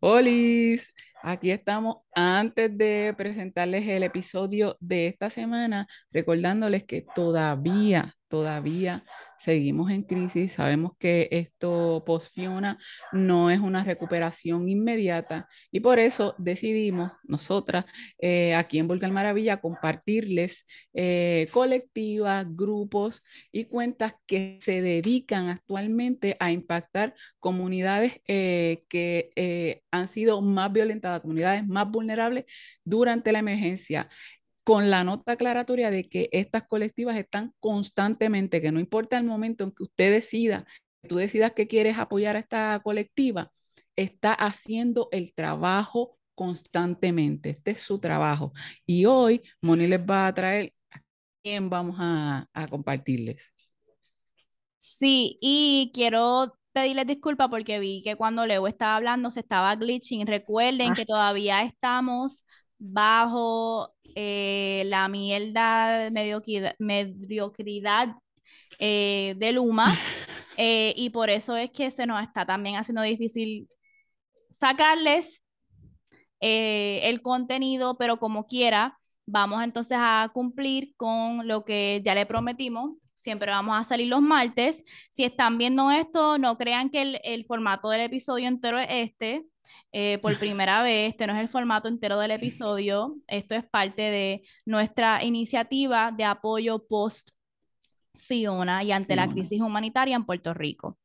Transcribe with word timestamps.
Olis, 0.00 0.94
aquí 1.22 1.50
estamos 1.50 1.98
antes 2.14 2.76
de 2.76 3.14
presentarles 3.16 3.86
el 3.86 4.02
episodio 4.02 4.76
de 4.80 5.08
esta 5.08 5.28
semana, 5.28 5.86
recordándoles 6.10 6.84
que 6.84 7.04
todavía, 7.14 8.16
todavía 8.30 9.04
seguimos 9.40 9.90
en 9.90 10.02
crisis. 10.02 10.52
Sabemos 10.52 10.92
que 10.98 11.28
esto 11.32 12.02
post-Fiona 12.06 12.78
no 13.12 13.50
es 13.50 13.60
una 13.60 13.84
recuperación 13.84 14.68
inmediata 14.68 15.48
y 15.72 15.80
por 15.80 15.98
eso 15.98 16.34
decidimos 16.38 17.12
nosotras 17.24 17.86
eh, 18.18 18.54
aquí 18.54 18.78
en 18.78 18.86
Volcán 18.88 19.12
Maravilla 19.12 19.60
compartirles 19.60 20.66
eh, 20.94 21.48
colectivas, 21.52 22.46
grupos 22.54 23.22
y 23.50 23.64
cuentas 23.64 24.14
que 24.26 24.58
se 24.60 24.82
dedican 24.82 25.48
actualmente 25.48 26.36
a 26.38 26.52
impactar 26.52 27.14
comunidades 27.38 28.20
eh, 28.28 28.84
que 28.88 29.82
han 29.90 30.08
sido 30.08 30.40
más 30.42 30.72
violentadas, 30.72 31.22
comunidades 31.22 31.66
más 31.66 31.90
vulnerables 31.90 32.44
durante 32.84 33.32
la 33.32 33.40
emergencia 33.40 34.08
con 34.64 34.90
la 34.90 35.04
nota 35.04 35.32
aclaratoria 35.32 35.90
de 35.90 36.08
que 36.08 36.28
estas 36.32 36.64
colectivas 36.66 37.16
están 37.16 37.54
constantemente, 37.60 38.60
que 38.60 38.72
no 38.72 38.80
importa 38.80 39.18
el 39.18 39.24
momento 39.24 39.64
en 39.64 39.72
que 39.72 39.84
usted 39.84 40.12
decida, 40.12 40.66
que 41.02 41.08
tú 41.08 41.16
decidas 41.16 41.52
que 41.52 41.66
quieres 41.66 41.98
apoyar 41.98 42.36
a 42.36 42.40
esta 42.40 42.80
colectiva, 42.82 43.50
está 43.96 44.32
haciendo 44.32 45.08
el 45.12 45.32
trabajo 45.34 46.18
constantemente. 46.34 47.50
Este 47.50 47.72
es 47.72 47.82
su 47.82 47.98
trabajo. 47.98 48.52
Y 48.86 49.04
hoy 49.06 49.42
Moni 49.60 49.86
les 49.86 50.00
va 50.00 50.26
a 50.26 50.34
traer 50.34 50.72
a 50.90 51.00
quién 51.42 51.70
vamos 51.70 51.96
a, 51.98 52.48
a 52.52 52.68
compartirles. 52.68 53.52
Sí, 54.78 55.38
y 55.42 55.90
quiero 55.94 56.56
pedirles 56.72 57.06
disculpas 57.06 57.48
porque 57.50 57.78
vi 57.78 58.02
que 58.02 58.16
cuando 58.16 58.46
Leo 58.46 58.66
estaba 58.66 58.96
hablando 58.96 59.30
se 59.30 59.40
estaba 59.40 59.74
glitching. 59.76 60.26
Recuerden 60.26 60.94
que 60.94 61.02
ah. 61.02 61.06
todavía 61.06 61.62
estamos 61.62 62.44
bajo 62.80 63.94
eh, 64.16 64.84
la 64.86 65.08
mierda 65.08 66.10
mediocridad, 66.10 66.74
mediocridad 66.78 68.16
eh, 68.78 69.34
de 69.36 69.52
Luma 69.52 69.96
eh, 70.56 70.94
y 70.96 71.10
por 71.10 71.30
eso 71.30 71.56
es 71.56 71.70
que 71.70 71.90
se 71.90 72.06
nos 72.06 72.22
está 72.22 72.46
también 72.46 72.76
haciendo 72.76 73.02
difícil 73.02 73.68
sacarles 74.58 75.42
el 76.42 77.20
contenido, 77.20 77.98
pero 77.98 78.18
como 78.18 78.46
quiera, 78.46 78.98
vamos 79.26 79.62
entonces 79.62 79.98
a 80.00 80.30
cumplir 80.32 80.94
con 80.96 81.46
lo 81.46 81.66
que 81.66 82.00
ya 82.02 82.14
le 82.14 82.24
prometimos. 82.24 82.96
Siempre 83.14 83.50
vamos 83.50 83.78
a 83.78 83.84
salir 83.84 84.08
los 84.08 84.22
martes. 84.22 84.82
Si 85.10 85.24
están 85.24 85.58
viendo 85.58 85.90
esto, 85.90 86.38
no 86.38 86.56
crean 86.56 86.88
que 86.88 87.02
el, 87.02 87.20
el 87.24 87.44
formato 87.44 87.90
del 87.90 88.00
episodio 88.00 88.48
entero 88.48 88.78
es 88.78 88.88
este. 88.90 89.44
Eh, 89.92 90.18
por 90.18 90.38
primera 90.38 90.82
vez. 90.82 91.10
Este 91.10 91.26
no 91.26 91.34
es 91.34 91.40
el 91.40 91.48
formato 91.48 91.88
entero 91.88 92.18
del 92.18 92.30
episodio. 92.30 93.16
Esto 93.26 93.54
es 93.54 93.64
parte 93.68 94.02
de 94.02 94.42
nuestra 94.64 95.24
iniciativa 95.24 96.12
de 96.12 96.24
apoyo 96.24 96.86
post 96.86 97.30
Fiona 98.14 98.84
y 98.84 98.92
ante 98.92 99.16
la 99.16 99.26
crisis 99.26 99.60
humanitaria 99.60 100.14
en 100.14 100.24
Puerto 100.24 100.54
Rico. 100.54 100.98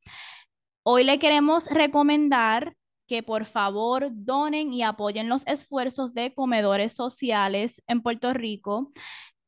Hoy 0.84 1.02
le 1.02 1.18
queremos 1.18 1.66
recomendar 1.66 2.76
que 3.08 3.22
por 3.22 3.46
favor 3.46 4.08
donen 4.12 4.72
y 4.72 4.82
apoyen 4.82 5.28
los 5.28 5.46
esfuerzos 5.46 6.14
de 6.14 6.34
comedores 6.34 6.92
sociales 6.92 7.82
en 7.86 8.02
Puerto 8.02 8.32
Rico. 8.32 8.92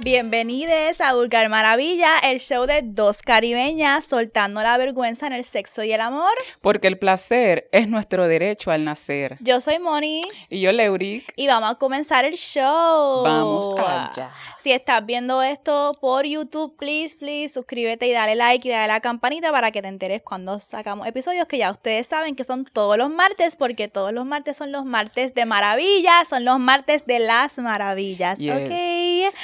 Bienvenidos 0.00 1.00
a 1.00 1.12
Vulgar 1.12 1.48
Maravilla, 1.48 2.18
el 2.22 2.38
show 2.38 2.66
de 2.66 2.82
dos 2.84 3.20
caribeñas 3.20 4.04
soltando 4.04 4.62
la 4.62 4.78
vergüenza 4.78 5.26
en 5.26 5.32
el 5.32 5.42
sexo 5.42 5.82
y 5.82 5.90
el 5.92 6.00
amor. 6.00 6.30
Porque 6.60 6.86
el 6.86 7.00
placer 7.00 7.68
es 7.72 7.88
nuestro 7.88 8.28
derecho 8.28 8.70
al 8.70 8.84
nacer. 8.84 9.36
Yo 9.40 9.60
soy 9.60 9.80
Moni. 9.80 10.22
Y 10.48 10.60
yo 10.60 10.70
Leuric. 10.70 11.32
Y 11.34 11.48
vamos 11.48 11.72
a 11.72 11.74
comenzar 11.74 12.24
el 12.24 12.34
show. 12.34 13.24
Vamos 13.24 13.72
allá. 13.76 14.30
Si 14.60 14.70
estás 14.70 15.04
viendo 15.04 15.42
esto 15.42 15.96
por 16.00 16.24
YouTube, 16.24 16.76
please, 16.76 17.16
please, 17.16 17.52
suscríbete 17.52 18.06
y 18.06 18.12
dale 18.12 18.36
like 18.36 18.68
y 18.68 18.70
dale 18.70 18.84
a 18.84 18.94
la 18.94 19.00
campanita 19.00 19.50
para 19.50 19.72
que 19.72 19.82
te 19.82 19.88
enteres 19.88 20.22
cuando 20.22 20.60
sacamos 20.60 21.08
episodios 21.08 21.48
que 21.48 21.58
ya 21.58 21.72
ustedes 21.72 22.06
saben 22.06 22.36
que 22.36 22.44
son 22.44 22.64
todos 22.64 22.96
los 22.98 23.10
martes, 23.10 23.56
porque 23.56 23.88
todos 23.88 24.12
los 24.12 24.24
martes 24.24 24.56
son 24.56 24.70
los 24.70 24.84
martes 24.84 25.34
de 25.34 25.44
maravilla, 25.44 26.24
son 26.30 26.44
los 26.44 26.60
martes 26.60 27.04
de 27.04 27.18
las 27.18 27.58
maravillas. 27.58 28.38
Ok. 28.38 29.34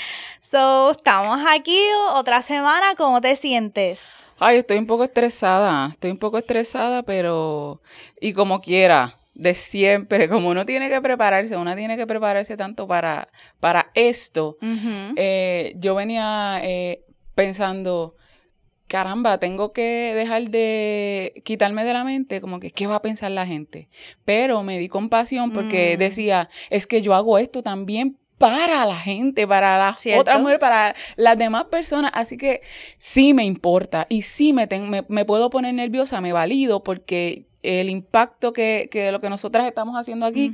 So, 0.54 0.92
estamos 0.92 1.41
aquí 1.48 1.81
otra 2.15 2.41
semana. 2.41 2.94
¿Cómo 2.97 3.20
te 3.20 3.34
sientes? 3.34 4.00
Ay, 4.38 4.59
estoy 4.59 4.78
un 4.78 4.87
poco 4.87 5.03
estresada. 5.03 5.88
Estoy 5.91 6.12
un 6.12 6.19
poco 6.19 6.38
estresada, 6.38 7.03
pero. 7.03 7.82
Y 8.20 8.34
como 8.34 8.60
quiera, 8.60 9.19
de 9.34 9.54
siempre, 9.54 10.28
como 10.28 10.50
uno 10.50 10.64
tiene 10.64 10.88
que 10.88 11.00
prepararse, 11.00 11.56
uno 11.56 11.75
tiene 11.75 11.97
que 11.97 12.06
prepararse 12.06 12.56
tanto 12.56 12.87
para, 12.87 13.26
para 13.59 13.91
esto. 13.94 14.56
Eh, 15.16 15.75
yo 15.76 15.97
venía 15.97 16.60
eh, 16.62 17.03
pensando 17.34 18.14
caramba, 18.87 19.38
tengo 19.38 19.73
que 19.73 20.12
dejar 20.14 20.50
de 20.50 21.43
quitarme 21.44 21.84
de 21.84 21.94
la 21.94 22.05
mente 22.05 22.40
como 22.40 22.61
que 22.61 22.70
qué 22.70 22.87
va 22.87 22.94
a 22.94 23.02
pensar 23.02 23.32
la 23.32 23.44
gente. 23.44 23.88
Pero 24.25 24.62
me 24.62 24.79
di 24.79 24.87
compasión 24.87 25.50
porque 25.50 25.96
mm. 25.96 25.99
decía, 25.99 26.49
es 26.70 26.87
que 26.87 27.02
yo 27.02 27.14
hago 27.14 27.38
esto 27.38 27.61
también 27.61 28.19
para 28.38 28.84
la 28.84 28.96
gente, 28.96 29.46
para 29.46 29.78
las 29.78 30.04
otras 30.19 30.40
mujeres, 30.40 30.60
para 30.60 30.94
las 31.16 31.38
demás 31.38 31.64
personas. 31.64 32.10
Así 32.14 32.36
que 32.36 32.60
sí 32.98 33.34
me 33.34 33.44
importa 33.44 34.06
y 34.08 34.22
sí 34.22 34.52
me, 34.52 34.69
me, 35.08 35.25
puedo 35.25 35.50
poner 35.50 35.75
nerviosa, 35.75 36.20
me 36.20 36.32
valido 36.32 36.82
porque 36.82 37.46
el 37.62 37.88
impacto 37.88 38.52
que, 38.52 38.88
que 38.90 39.10
lo 39.12 39.20
que 39.20 39.31
nosotras 39.31 39.66
estamos 39.66 39.96
haciendo 39.96 40.26
aquí 40.26 40.52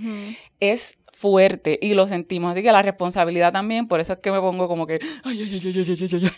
es 0.60 0.98
fuerte 1.12 1.78
y 1.82 1.94
lo 1.94 2.06
sentimos. 2.06 2.52
Así 2.52 2.62
que 2.62 2.72
la 2.72 2.82
responsabilidad 2.82 3.52
también, 3.52 3.88
por 3.88 4.00
eso 4.00 4.14
es 4.14 4.18
que 4.20 4.30
me 4.30 4.40
pongo 4.40 4.68
como 4.68 4.86
que... 4.86 5.00
Ay, 5.24 5.42
ay, 5.42 5.60
ay, 5.64 6.30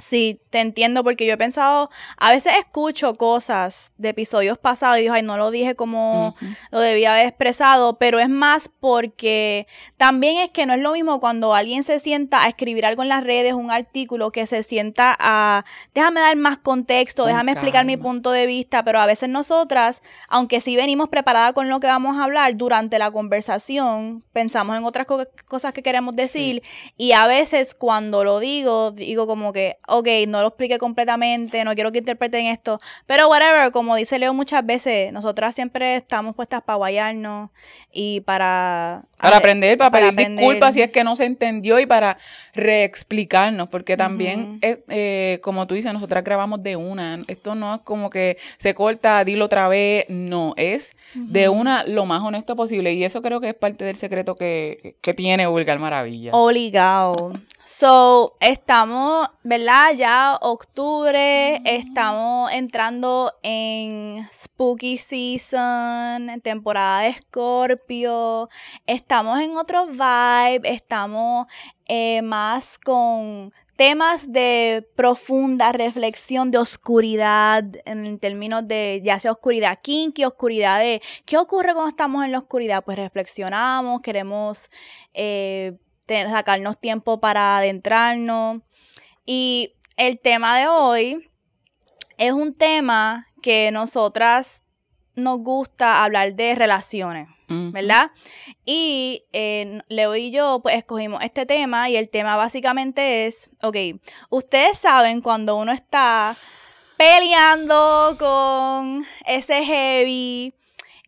Sí, 0.00 0.40
te 0.50 0.60
entiendo 0.60 1.02
porque 1.02 1.26
yo 1.26 1.32
he 1.32 1.36
pensado, 1.36 1.90
a 2.18 2.30
veces 2.30 2.52
escucho 2.56 3.16
cosas 3.16 3.92
de 3.98 4.10
episodios 4.10 4.56
pasados 4.56 4.98
y 4.98 5.02
digo, 5.02 5.14
ay, 5.14 5.22
no 5.22 5.36
lo 5.36 5.50
dije 5.50 5.74
como 5.74 6.36
lo 6.70 6.78
debía 6.78 7.14
haber 7.14 7.26
expresado, 7.26 7.98
pero 7.98 8.20
es 8.20 8.28
más 8.28 8.68
porque 8.68 9.66
también 9.96 10.38
es 10.38 10.50
que 10.50 10.66
no 10.66 10.74
es 10.74 10.78
lo 10.78 10.92
mismo 10.92 11.18
cuando 11.18 11.52
alguien 11.52 11.82
se 11.82 11.98
sienta 11.98 12.44
a 12.44 12.48
escribir 12.48 12.86
algo 12.86 13.02
en 13.02 13.08
las 13.08 13.24
redes, 13.24 13.54
un 13.54 13.72
artículo, 13.72 14.30
que 14.30 14.46
se 14.46 14.62
sienta 14.62 15.16
a, 15.18 15.64
déjame 15.94 16.20
dar 16.20 16.36
más 16.36 16.58
contexto, 16.58 17.26
déjame 17.26 17.50
explicar 17.52 17.84
mi 17.84 17.96
punto 17.96 18.30
de 18.30 18.46
vista, 18.46 18.84
pero 18.84 19.00
a 19.00 19.06
veces 19.06 19.28
nosotras, 19.28 20.00
aunque 20.28 20.60
sí 20.60 20.76
venimos 20.76 21.08
preparadas 21.08 21.54
con 21.54 21.68
lo 21.68 21.80
que 21.80 21.88
vamos 21.88 22.16
a 22.18 22.22
hablar, 22.22 22.56
durante 22.56 23.00
la 23.00 23.10
conversación 23.10 24.22
pensamos 24.32 24.76
en 24.76 24.84
otras 24.84 25.08
cosas 25.46 25.72
que 25.72 25.82
queremos 25.82 26.14
decir 26.14 26.62
y 26.96 27.12
a 27.12 27.26
veces 27.26 27.74
cuando 27.74 28.22
lo 28.22 28.38
digo, 28.38 28.92
digo 28.92 29.26
como 29.26 29.52
que 29.52 29.78
ok, 29.88 30.08
no 30.28 30.40
lo 30.42 30.48
expliqué 30.48 30.78
completamente, 30.78 31.64
no 31.64 31.74
quiero 31.74 31.92
que 31.92 31.98
interpreten 31.98 32.46
esto, 32.46 32.78
pero 33.06 33.28
whatever, 33.28 33.70
como 33.72 33.96
dice 33.96 34.18
Leo 34.18 34.34
muchas 34.34 34.64
veces, 34.64 35.12
nosotras 35.12 35.54
siempre 35.54 35.96
estamos 35.96 36.34
puestas 36.34 36.62
para 36.62 36.76
guayarnos 36.76 37.50
y 37.92 38.20
para... 38.20 39.04
Para 39.16 39.38
aprender, 39.38 39.76
para, 39.76 40.12
pedir 40.12 40.36
disculpas 40.36 40.74
si 40.74 40.82
es 40.82 40.90
que 40.90 41.02
no 41.02 41.16
se 41.16 41.24
entendió 41.24 41.80
y 41.80 41.86
para 41.86 42.18
reexplicarnos, 42.54 43.68
porque 43.68 43.96
también, 43.96 44.60
eh, 44.62 45.40
como 45.42 45.66
tú 45.66 45.74
dices, 45.74 45.92
nosotras 45.92 46.22
grabamos 46.22 46.62
de 46.62 46.76
una, 46.76 47.22
esto 47.26 47.56
no 47.56 47.74
es 47.74 47.80
como 47.80 48.10
que 48.10 48.36
se 48.58 48.74
corta, 48.74 49.24
dilo 49.24 49.46
otra 49.46 49.66
vez, 49.66 50.04
no, 50.08 50.54
es 50.56 50.96
de 51.14 51.48
una 51.48 51.82
lo 51.84 52.06
más 52.06 52.22
honesto 52.22 52.54
posible 52.54 52.92
y 52.92 53.02
eso 53.02 53.22
creo 53.22 53.40
que 53.40 53.48
es 53.48 53.54
parte 53.54 53.84
del 53.84 53.96
secreto 53.96 54.36
que, 54.36 54.96
que 55.00 55.14
tiene 55.14 55.46
Vulgar 55.46 55.78
Maravilla. 55.78 56.32
Obligado. 56.32 57.32
So, 57.70 58.34
estamos, 58.40 59.28
¿verdad? 59.42 59.92
Ya 59.94 60.38
octubre, 60.40 61.60
estamos 61.66 62.50
entrando 62.50 63.34
en 63.42 64.26
Spooky 64.32 64.96
Season, 64.96 66.40
temporada 66.42 67.02
de 67.02 67.12
Scorpio, 67.12 68.48
estamos 68.86 69.38
en 69.40 69.58
otro 69.58 69.86
vibe, 69.86 70.62
estamos 70.64 71.46
eh, 71.84 72.22
más 72.22 72.78
con 72.78 73.52
temas 73.76 74.32
de 74.32 74.88
profunda 74.96 75.70
reflexión, 75.72 76.50
de 76.50 76.56
oscuridad, 76.56 77.64
en 77.84 78.18
términos 78.18 78.66
de 78.66 79.02
ya 79.04 79.20
sea 79.20 79.32
oscuridad 79.32 79.78
kinky, 79.82 80.24
oscuridad 80.24 80.80
de 80.80 81.02
qué 81.26 81.36
ocurre 81.36 81.74
cuando 81.74 81.90
estamos 81.90 82.24
en 82.24 82.32
la 82.32 82.38
oscuridad. 82.38 82.82
Pues 82.82 82.96
reflexionamos, 82.96 84.00
queremos 84.00 84.70
eh, 85.12 85.76
sacarnos 86.08 86.78
tiempo 86.78 87.20
para 87.20 87.58
adentrarnos. 87.58 88.62
Y 89.26 89.74
el 89.96 90.18
tema 90.18 90.58
de 90.58 90.68
hoy 90.68 91.30
es 92.16 92.32
un 92.32 92.52
tema 92.52 93.28
que 93.42 93.70
nosotras 93.70 94.62
nos 95.14 95.38
gusta 95.38 96.04
hablar 96.04 96.34
de 96.34 96.54
relaciones, 96.54 97.28
¿verdad? 97.48 98.10
Y 98.64 99.24
eh, 99.32 99.80
Leo 99.88 100.14
y 100.14 100.30
yo 100.30 100.60
pues 100.62 100.76
escogimos 100.76 101.22
este 101.22 101.44
tema 101.44 101.88
y 101.88 101.96
el 101.96 102.08
tema 102.08 102.36
básicamente 102.36 103.26
es, 103.26 103.50
ok, 103.62 103.76
ustedes 104.30 104.78
saben 104.78 105.20
cuando 105.20 105.56
uno 105.56 105.72
está 105.72 106.36
peleando 106.96 108.16
con 108.18 109.06
ese 109.26 109.64
heavy 109.64 110.54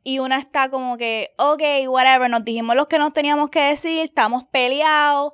y 0.03 0.19
una 0.19 0.39
está 0.39 0.71
como 0.71 0.97
que, 0.97 1.35
ok, 1.39 1.63
whatever, 1.89 2.31
nos 2.31 2.45
dijimos 2.45 2.77
lo 2.77 2.89
que 2.89 2.99
nos 2.99 3.13
teníamos 3.13 3.51
que 3.51 3.61
decir, 3.61 4.03
estamos 4.03 4.45
peleados, 4.45 5.33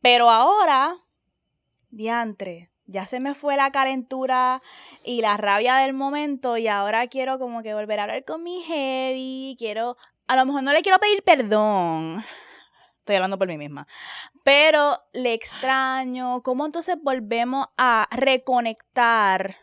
pero 0.00 0.30
ahora, 0.30 0.96
diantre, 1.90 2.70
ya 2.86 3.06
se 3.06 3.20
me 3.20 3.34
fue 3.34 3.56
la 3.56 3.70
calentura 3.70 4.62
y 5.04 5.22
la 5.22 5.36
rabia 5.36 5.76
del 5.76 5.94
momento 5.94 6.56
y 6.58 6.68
ahora 6.68 7.06
quiero 7.06 7.38
como 7.38 7.62
que 7.62 7.74
volver 7.74 8.00
a 8.00 8.02
hablar 8.04 8.24
con 8.24 8.42
mi 8.42 8.62
heavy, 8.62 9.56
quiero, 9.58 9.96
a 10.26 10.36
lo 10.36 10.44
mejor 10.44 10.62
no 10.62 10.72
le 10.72 10.82
quiero 10.82 10.98
pedir 10.98 11.22
perdón. 11.22 12.24
Estoy 12.98 13.16
hablando 13.16 13.36
por 13.36 13.48
mí 13.48 13.58
misma. 13.58 13.88
Pero 14.44 14.96
le 15.12 15.32
extraño. 15.32 16.40
¿Cómo 16.44 16.66
entonces 16.66 16.96
volvemos 17.02 17.66
a 17.76 18.06
reconectar, 18.12 19.56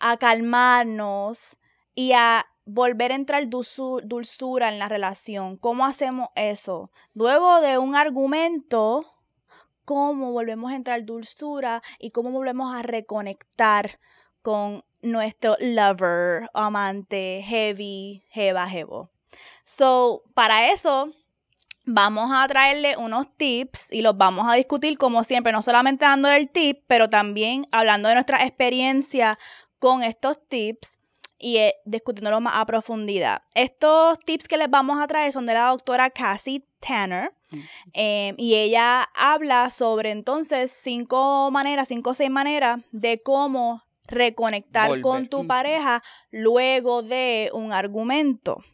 a 0.00 0.16
calmarnos 0.16 1.56
y 1.94 2.10
a 2.10 2.44
volver 2.64 3.12
a 3.12 3.16
entrar 3.16 3.48
dulzura 3.48 4.68
en 4.68 4.78
la 4.78 4.88
relación. 4.88 5.56
¿Cómo 5.56 5.84
hacemos 5.84 6.28
eso? 6.34 6.90
Luego 7.12 7.60
de 7.60 7.78
un 7.78 7.94
argumento, 7.94 9.06
¿cómo 9.84 10.32
volvemos 10.32 10.72
a 10.72 10.76
entrar 10.76 11.04
dulzura 11.04 11.82
y 11.98 12.10
cómo 12.10 12.30
volvemos 12.30 12.74
a 12.74 12.82
reconectar 12.82 13.98
con 14.42 14.84
nuestro 15.02 15.56
lover, 15.60 16.50
amante, 16.54 17.42
heavy, 17.46 18.24
jeva, 18.30 18.68
jevo? 18.68 19.10
So, 19.64 20.22
para 20.34 20.70
eso, 20.72 21.10
vamos 21.84 22.30
a 22.32 22.46
traerle 22.48 22.96
unos 22.96 23.26
tips 23.36 23.92
y 23.92 24.00
los 24.00 24.16
vamos 24.16 24.46
a 24.48 24.54
discutir 24.54 24.96
como 24.96 25.22
siempre, 25.24 25.52
no 25.52 25.62
solamente 25.62 26.04
dando 26.04 26.28
el 26.28 26.48
tip, 26.48 26.82
pero 26.86 27.10
también 27.10 27.66
hablando 27.72 28.08
de 28.08 28.14
nuestra 28.14 28.44
experiencia 28.44 29.38
con 29.78 30.02
estos 30.02 30.38
tips 30.48 30.98
y 31.44 31.58
eh, 31.58 31.74
discutiéndolo 31.84 32.40
más 32.40 32.54
a 32.56 32.64
profundidad. 32.64 33.42
Estos 33.54 34.18
tips 34.20 34.48
que 34.48 34.56
les 34.56 34.70
vamos 34.70 34.98
a 34.98 35.06
traer 35.06 35.30
son 35.30 35.44
de 35.44 35.52
la 35.52 35.68
doctora 35.68 36.08
Cassie 36.08 36.64
Tanner. 36.80 37.34
Mm. 37.50 37.58
Em, 37.92 38.34
y 38.38 38.54
ella 38.54 39.10
habla 39.14 39.68
sobre 39.70 40.10
entonces 40.10 40.72
cinco 40.72 41.50
maneras, 41.50 41.88
cinco 41.88 42.10
o 42.10 42.14
seis 42.14 42.30
maneras 42.30 42.80
de 42.92 43.20
cómo 43.22 43.82
reconectar 44.06 45.02
con 45.02 45.28
tu 45.28 45.46
pareja 45.46 46.02
luego 46.30 47.02
de 47.02 47.50
un 47.52 47.74
argumento. 47.74 48.64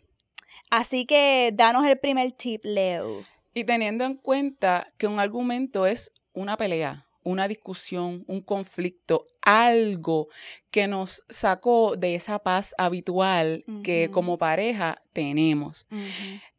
Así 0.71 1.07
que 1.07 1.51
danos 1.53 1.85
el 1.87 1.99
primer 1.99 2.31
tip, 2.31 2.65
Leo. 2.65 3.25
Y 3.53 3.65
teniendo 3.65 4.05
en 4.05 4.15
cuenta 4.15 4.87
que 4.97 5.09
un 5.09 5.19
argumento 5.19 5.87
es 5.87 6.13
una 6.33 6.57
pelea, 6.57 7.09
una 7.23 7.49
discusión, 7.49 8.25
un 8.27 8.41
conflicto, 8.41 9.27
algo 9.43 10.29
que 10.71 10.87
nos 10.89 11.23
sacó 11.29 11.97
de 11.97 12.15
esa 12.15 12.39
paz 12.39 12.75
habitual 12.79 13.65
que 13.83 14.11
como 14.11 14.39
pareja 14.39 15.03
tenemos. 15.13 15.87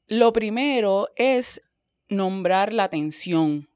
Lo 0.08 0.34
primero 0.34 1.10
es 1.16 1.62
nombrar 2.10 2.74
la 2.74 2.90
tensión, 2.90 3.70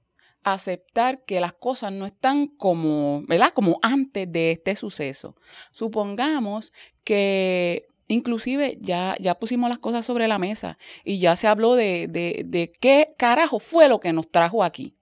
aceptar 0.43 1.23
que 1.25 1.39
las 1.39 1.53
cosas 1.53 1.91
no 1.91 2.05
están 2.05 2.47
como, 2.47 3.23
¿verdad? 3.27 3.51
Como 3.53 3.79
antes 3.81 4.31
de 4.31 4.51
este 4.51 4.75
suceso. 4.75 5.35
Supongamos 5.71 6.71
que 7.03 7.87
inclusive 8.07 8.77
ya, 8.79 9.15
ya 9.19 9.35
pusimos 9.35 9.69
las 9.69 9.79
cosas 9.79 10.05
sobre 10.05 10.27
la 10.27 10.37
mesa 10.37 10.77
y 11.03 11.19
ya 11.19 11.35
se 11.35 11.47
habló 11.47 11.73
de, 11.73 12.07
de, 12.07 12.43
de 12.45 12.71
qué 12.71 13.15
carajo 13.17 13.59
fue 13.59 13.89
lo 13.89 13.99
que 13.99 14.13
nos 14.13 14.29
trajo 14.29 14.63
aquí. 14.63 14.95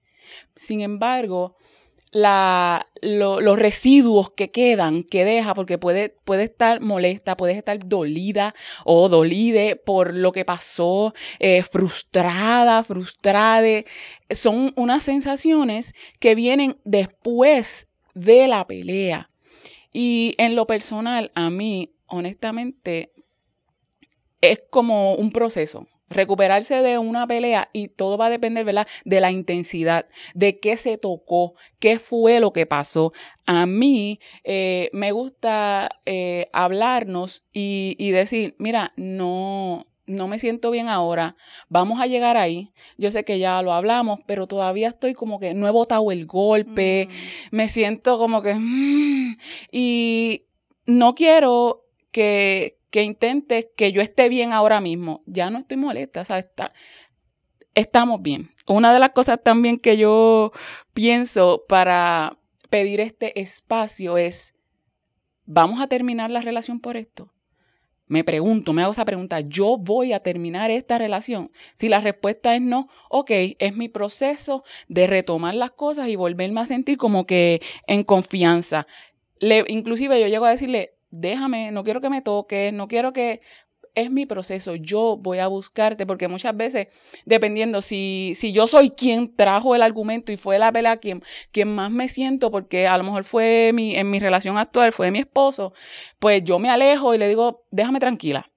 Sin 0.55 0.81
embargo, 0.81 1.57
la, 2.13 2.85
los 3.01 3.57
residuos 3.57 4.29
que 4.31 4.51
quedan, 4.51 5.03
que 5.03 5.25
deja, 5.25 5.55
porque 5.55 5.79
puede, 5.79 6.09
puede 6.09 6.43
estar 6.43 6.79
molesta, 6.79 7.35
puedes 7.35 7.57
estar 7.57 7.79
dolida 7.87 8.53
o 8.85 9.09
dolide 9.09 9.75
por 9.75 10.13
lo 10.13 10.31
que 10.31 10.45
pasó, 10.45 11.13
eh, 11.39 11.63
frustrada, 11.63 12.83
frustrade. 12.83 13.85
Son 14.29 14.73
unas 14.75 15.03
sensaciones 15.03 15.93
que 16.19 16.35
vienen 16.35 16.75
después 16.85 17.89
de 18.13 18.47
la 18.47 18.65
pelea. 18.67 19.31
Y 19.91 20.35
en 20.37 20.55
lo 20.55 20.67
personal, 20.67 21.31
a 21.33 21.49
mí, 21.49 21.95
honestamente, 22.05 23.11
es 24.39 24.61
como 24.69 25.15
un 25.15 25.31
proceso 25.31 25.87
recuperarse 26.13 26.81
de 26.81 26.97
una 26.97 27.27
pelea 27.27 27.69
y 27.73 27.89
todo 27.89 28.17
va 28.17 28.27
a 28.27 28.29
depender, 28.29 28.65
¿verdad? 28.65 28.87
De 29.05 29.19
la 29.19 29.31
intensidad, 29.31 30.07
de 30.33 30.59
qué 30.59 30.77
se 30.77 30.97
tocó, 30.97 31.55
qué 31.79 31.99
fue 31.99 32.39
lo 32.39 32.53
que 32.53 32.65
pasó. 32.65 33.13
A 33.45 33.65
mí 33.65 34.19
eh, 34.43 34.89
me 34.93 35.11
gusta 35.11 36.01
eh, 36.05 36.49
hablarnos 36.53 37.43
y, 37.51 37.95
y 37.99 38.11
decir, 38.11 38.55
mira, 38.57 38.93
no, 38.95 39.85
no 40.05 40.27
me 40.27 40.39
siento 40.39 40.71
bien 40.71 40.89
ahora, 40.89 41.35
vamos 41.69 41.99
a 41.99 42.07
llegar 42.07 42.37
ahí. 42.37 42.71
Yo 42.97 43.11
sé 43.11 43.23
que 43.23 43.39
ya 43.39 43.61
lo 43.61 43.73
hablamos, 43.73 44.19
pero 44.25 44.47
todavía 44.47 44.89
estoy 44.89 45.13
como 45.13 45.39
que 45.39 45.53
no 45.53 45.67
he 45.67 45.71
botado 45.71 46.11
el 46.11 46.25
golpe, 46.25 47.07
mm. 47.09 47.55
me 47.55 47.69
siento 47.69 48.17
como 48.17 48.41
que... 48.41 48.53
Mm, 48.55 49.37
y 49.71 50.45
no 50.85 51.15
quiero 51.15 51.85
que, 52.11 52.79
que 52.93 53.01
intentes 53.01 53.69
que 53.75 53.91
yo 53.91 54.03
esté 54.03 54.29
bien 54.29 54.53
ahora 54.53 54.79
mismo. 54.79 55.23
Ya 55.25 55.49
no 55.49 55.57
estoy 55.57 55.77
molesta, 55.77 56.21
o 56.21 56.25
sea, 56.25 56.37
está, 56.37 56.73
estamos 57.73 58.21
bien. 58.21 58.51
Una 58.67 58.93
de 58.93 58.99
las 58.99 59.09
cosas 59.09 59.39
también 59.43 59.79
que 59.79 59.97
yo 59.97 60.51
pienso 60.93 61.65
para 61.67 62.37
pedir 62.69 62.99
este 62.99 63.41
espacio 63.41 64.19
es, 64.19 64.53
vamos 65.45 65.81
a 65.81 65.87
terminar 65.87 66.29
la 66.29 66.41
relación 66.41 66.79
por 66.79 66.95
esto. 66.95 67.33
Me 68.05 68.23
pregunto, 68.23 68.73
me 68.73 68.83
hago 68.83 68.91
esa 68.91 69.05
pregunta, 69.05 69.39
¿yo 69.39 69.77
voy 69.79 70.13
a 70.13 70.19
terminar 70.19 70.69
esta 70.69 70.99
relación? 70.99 71.49
Si 71.73 71.89
la 71.89 71.99
respuesta 71.99 72.53
es 72.53 72.61
no, 72.61 72.89
ok, 73.09 73.31
es 73.57 73.75
mi 73.75 73.89
proceso 73.89 74.63
de 74.87 75.07
retomar 75.07 75.55
las 75.55 75.71
cosas 75.71 76.09
y 76.09 76.15
volverme 76.15 76.61
a 76.61 76.65
sentir 76.65 76.97
como 76.97 77.25
que 77.25 77.59
en 77.87 78.03
confianza. 78.03 78.85
Inclusive 79.39 80.21
yo 80.21 80.27
llego 80.27 80.45
a 80.45 80.51
decirle, 80.51 80.92
déjame, 81.13 81.71
no 81.71 81.83
quiero 81.83 82.01
que 82.01 82.09
me 82.09 82.21
toques, 82.21 82.73
no 82.73 82.87
quiero 82.87 83.13
que 83.13 83.41
es 83.95 84.09
mi 84.09 84.25
proceso, 84.25 84.73
yo 84.73 85.17
voy 85.17 85.37
a 85.37 85.45
buscarte, 85.45 86.07
porque 86.07 86.27
muchas 86.27 86.57
veces, 86.57 86.87
dependiendo 87.25 87.79
si, 87.79 88.33
si 88.35 88.51
yo 88.51 88.65
soy 88.65 88.89
quien 88.89 89.35
trajo 89.35 89.75
el 89.75 89.83
argumento 89.83 90.31
y 90.31 90.37
fue 90.37 90.57
la 90.57 90.71
pelea 90.71 90.97
quien, 90.97 91.23
quien 91.51 91.73
más 91.75 91.91
me 91.91 92.07
siento, 92.07 92.49
porque 92.49 92.87
a 92.87 92.97
lo 92.97 93.03
mejor 93.03 93.23
fue 93.23 93.69
mi, 93.71 93.95
en 93.95 94.09
mi 94.09 94.17
relación 94.17 94.57
actual, 94.57 94.91
fue 94.91 95.11
mi 95.11 95.19
esposo, 95.19 95.73
pues 96.17 96.43
yo 96.43 96.57
me 96.57 96.71
alejo 96.71 97.13
y 97.13 97.19
le 97.19 97.27
digo, 97.27 97.65
déjame 97.69 97.99
tranquila. 97.99 98.51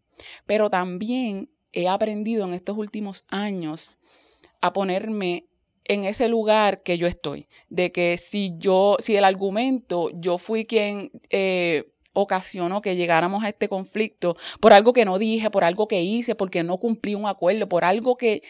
Pero 0.46 0.70
también 0.70 1.50
he 1.72 1.88
aprendido 1.88 2.46
en 2.46 2.54
estos 2.54 2.78
últimos 2.78 3.26
años 3.28 3.98
a 4.62 4.72
ponerme 4.72 5.44
en 5.84 6.04
ese 6.04 6.28
lugar 6.28 6.82
que 6.82 6.96
yo 6.96 7.06
estoy, 7.06 7.46
de 7.68 7.92
que 7.92 8.16
si 8.16 8.54
yo, 8.56 8.96
si 9.00 9.16
el 9.16 9.24
argumento, 9.24 10.08
yo 10.14 10.38
fui 10.38 10.64
quien... 10.64 11.10
Eh, 11.28 11.84
ocasionó 12.16 12.80
que 12.80 12.96
llegáramos 12.96 13.44
a 13.44 13.48
este 13.48 13.68
conflicto 13.68 14.36
por 14.58 14.72
algo 14.72 14.94
que 14.94 15.04
no 15.04 15.18
dije, 15.18 15.50
por 15.50 15.64
algo 15.64 15.86
que 15.86 16.00
hice, 16.00 16.34
porque 16.34 16.64
no 16.64 16.78
cumplí 16.78 17.14
un 17.14 17.26
acuerdo, 17.26 17.68
por 17.68 17.84
algo 17.84 18.16
que, 18.16 18.42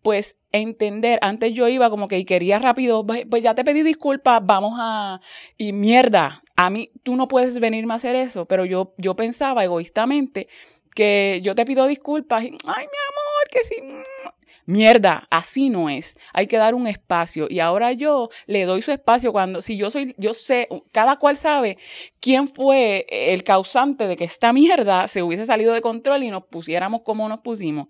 pues, 0.00 0.38
entender, 0.52 1.18
antes 1.22 1.52
yo 1.52 1.68
iba 1.68 1.90
como 1.90 2.08
que 2.08 2.24
quería 2.24 2.58
rápido, 2.58 3.06
pues, 3.06 3.26
pues 3.30 3.42
ya 3.42 3.54
te 3.54 3.62
pedí 3.62 3.82
disculpas, 3.82 4.40
vamos 4.42 4.78
a, 4.80 5.20
y 5.58 5.74
mierda, 5.74 6.42
a 6.56 6.70
mí, 6.70 6.90
tú 7.02 7.16
no 7.16 7.28
puedes 7.28 7.60
venirme 7.60 7.92
a 7.92 7.96
hacer 7.96 8.16
eso, 8.16 8.46
pero 8.46 8.64
yo, 8.64 8.94
yo 8.96 9.14
pensaba 9.16 9.64
egoístamente 9.64 10.48
que 10.94 11.40
yo 11.42 11.54
te 11.54 11.66
pido 11.66 11.86
disculpas 11.86 12.42
y, 12.44 12.46
ay, 12.46 12.52
mi 12.56 12.98
amor, 13.08 13.19
que 13.50 13.60
sí, 13.64 13.76
Mierda, 14.66 15.26
así 15.30 15.68
no 15.68 15.88
es. 15.88 16.16
Hay 16.32 16.46
que 16.46 16.56
dar 16.56 16.74
un 16.74 16.86
espacio. 16.86 17.46
Y 17.50 17.60
ahora 17.60 17.92
yo 17.92 18.28
le 18.46 18.64
doy 18.64 18.82
su 18.82 18.92
espacio 18.92 19.32
cuando, 19.32 19.62
si 19.62 19.76
yo 19.76 19.90
soy, 19.90 20.14
yo 20.16 20.32
sé, 20.32 20.68
cada 20.92 21.16
cual 21.16 21.36
sabe 21.36 21.76
quién 22.20 22.46
fue 22.46 23.04
el 23.08 23.42
causante 23.42 24.06
de 24.06 24.16
que 24.16 24.24
esta 24.24 24.52
mierda 24.52 25.08
se 25.08 25.22
hubiese 25.22 25.44
salido 25.44 25.74
de 25.74 25.80
control 25.80 26.22
y 26.22 26.30
nos 26.30 26.44
pusiéramos 26.44 27.02
como 27.02 27.28
nos 27.28 27.40
pusimos. 27.40 27.88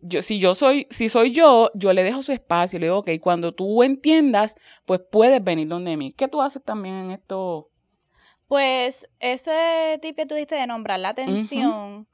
Yo, 0.00 0.20
si 0.20 0.38
yo 0.38 0.54
soy, 0.54 0.86
si 0.90 1.08
soy 1.08 1.30
yo, 1.30 1.70
yo 1.74 1.92
le 1.92 2.02
dejo 2.02 2.22
su 2.22 2.32
espacio, 2.32 2.78
le 2.78 2.86
digo, 2.86 2.98
ok, 2.98 3.10
cuando 3.20 3.54
tú 3.54 3.82
entiendas, 3.82 4.56
pues 4.84 5.00
puedes 5.10 5.42
venir 5.42 5.68
donde 5.68 5.96
mí. 5.96 6.12
¿Qué 6.12 6.28
tú 6.28 6.42
haces 6.42 6.62
también 6.62 6.94
en 6.96 7.10
esto? 7.12 7.70
Pues 8.48 9.08
ese 9.20 9.98
tip 10.02 10.14
que 10.14 10.26
tú 10.26 10.34
diste 10.34 10.56
de 10.56 10.66
nombrar 10.66 11.00
la 11.00 11.10
atención, 11.10 12.06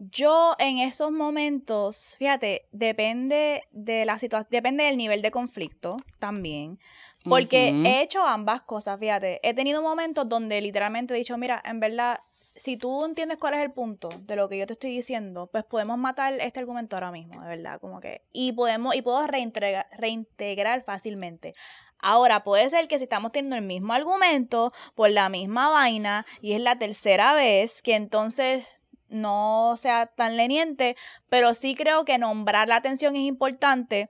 yo 0.00 0.54
en 0.58 0.78
esos 0.78 1.12
momentos, 1.12 2.16
fíjate, 2.18 2.66
depende 2.72 3.62
de 3.70 4.06
la 4.06 4.18
situación, 4.18 4.48
depende 4.50 4.84
del 4.84 4.96
nivel 4.96 5.20
de 5.20 5.30
conflicto 5.30 5.98
también. 6.18 6.78
Porque 7.22 7.68
he 7.84 8.00
hecho 8.00 8.24
ambas 8.24 8.62
cosas, 8.62 8.98
fíjate. 8.98 9.46
He 9.46 9.52
tenido 9.52 9.82
momentos 9.82 10.26
donde 10.26 10.62
literalmente 10.62 11.12
he 11.12 11.18
dicho, 11.18 11.36
mira, 11.36 11.62
en 11.66 11.78
verdad, 11.78 12.20
si 12.54 12.78
tú 12.78 13.04
entiendes 13.04 13.36
cuál 13.36 13.52
es 13.52 13.60
el 13.60 13.72
punto 13.72 14.08
de 14.22 14.36
lo 14.36 14.48
que 14.48 14.56
yo 14.56 14.66
te 14.66 14.72
estoy 14.72 14.90
diciendo, 14.90 15.46
pues 15.52 15.64
podemos 15.64 15.98
matar 15.98 16.32
este 16.40 16.60
argumento 16.60 16.96
ahora 16.96 17.12
mismo, 17.12 17.42
de 17.42 17.48
verdad, 17.48 17.78
como 17.78 18.00
que. 18.00 18.22
Y 18.32 18.52
podemos, 18.52 18.94
y 18.94 19.02
puedo 19.02 19.26
reintegrar, 19.26 19.86
reintegrar 19.98 20.82
fácilmente. 20.82 21.52
Ahora, 21.98 22.42
puede 22.42 22.70
ser 22.70 22.88
que 22.88 22.96
si 22.96 23.04
estamos 23.04 23.32
teniendo 23.32 23.56
el 23.56 23.62
mismo 23.62 23.92
argumento 23.92 24.72
por 24.94 25.10
la 25.10 25.28
misma 25.28 25.68
vaina 25.68 26.24
y 26.40 26.52
es 26.52 26.60
la 26.62 26.78
tercera 26.78 27.34
vez, 27.34 27.82
que 27.82 27.96
entonces 27.96 28.66
no 29.10 29.76
sea 29.76 30.06
tan 30.06 30.36
leniente, 30.36 30.96
pero 31.28 31.54
sí 31.54 31.74
creo 31.74 32.04
que 32.04 32.18
nombrar 32.18 32.68
la 32.68 32.76
atención 32.76 33.16
es 33.16 33.22
importante 33.22 34.08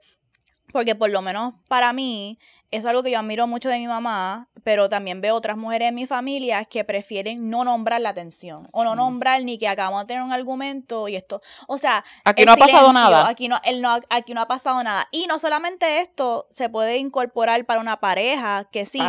porque 0.71 0.95
por 0.95 1.09
lo 1.09 1.21
menos 1.21 1.53
para 1.67 1.93
mí 1.93 2.39
es 2.71 2.85
algo 2.85 3.03
que 3.03 3.11
yo 3.11 3.19
admiro 3.19 3.47
mucho 3.47 3.69
de 3.69 3.77
mi 3.77 3.87
mamá, 3.87 4.49
pero 4.63 4.89
también 4.89 5.21
veo 5.21 5.35
otras 5.35 5.57
mujeres 5.57 5.89
en 5.89 5.95
mi 5.95 6.05
familia 6.05 6.63
que 6.65 6.83
prefieren 6.83 7.49
no 7.49 7.63
nombrar 7.63 7.99
la 8.01 8.09
atención 8.09 8.69
o 8.71 8.83
no 8.83 8.95
nombrar 8.95 9.43
ni 9.43 9.57
que 9.57 9.67
acabamos 9.67 10.01
de 10.01 10.07
tener 10.07 10.23
un 10.23 10.31
argumento 10.31 11.07
y 11.07 11.15
esto. 11.15 11.41
O 11.67 11.77
sea, 11.77 12.03
aquí 12.23 12.45
no 12.45 12.53
ha 12.53 12.57
pasado 12.57 12.93
nada. 12.93 13.27
Aquí 13.27 13.47
no, 13.47 13.59
no, 13.81 13.99
aquí 14.09 14.33
no 14.33 14.41
ha 14.41 14.47
pasado 14.47 14.81
nada. 14.83 15.07
Y 15.11 15.27
no 15.27 15.39
solamente 15.39 15.99
esto 15.99 16.47
se 16.51 16.69
puede 16.69 16.97
incorporar 16.97 17.65
para 17.65 17.81
una 17.81 17.99
pareja, 17.99 18.67
que 18.71 18.85
sí, 18.85 19.01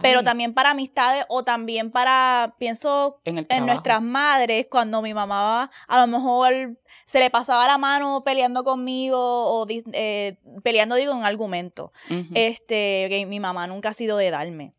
pero 0.00 0.22
también 0.22 0.54
para 0.54 0.70
amistades 0.70 1.24
o 1.28 1.42
también 1.42 1.90
para, 1.90 2.54
pienso 2.58 3.20
en, 3.24 3.66
nuestras 3.66 4.02
madres, 4.02 4.66
cuando 4.70 5.02
mi 5.02 5.14
mamá 5.14 5.70
a 5.88 6.00
lo 6.00 6.06
mejor 6.06 6.78
se 7.06 7.18
le 7.18 7.30
pasaba 7.30 7.66
la 7.66 7.78
mano 7.78 8.22
peleando 8.24 8.62
conmigo 8.62 9.18
o 9.18 9.66
eh, 9.68 10.36
peleando, 10.62 10.94
digo, 10.94 11.12
en 11.12 11.18
un 11.18 11.24
argumento. 11.24 11.92
Este 12.34 13.07
que 13.08 13.26
mi 13.26 13.40
mamá 13.40 13.66
nunca 13.66 13.90
ha 13.90 13.94
sido 13.94 14.16
de 14.16 14.30
darme. 14.30 14.74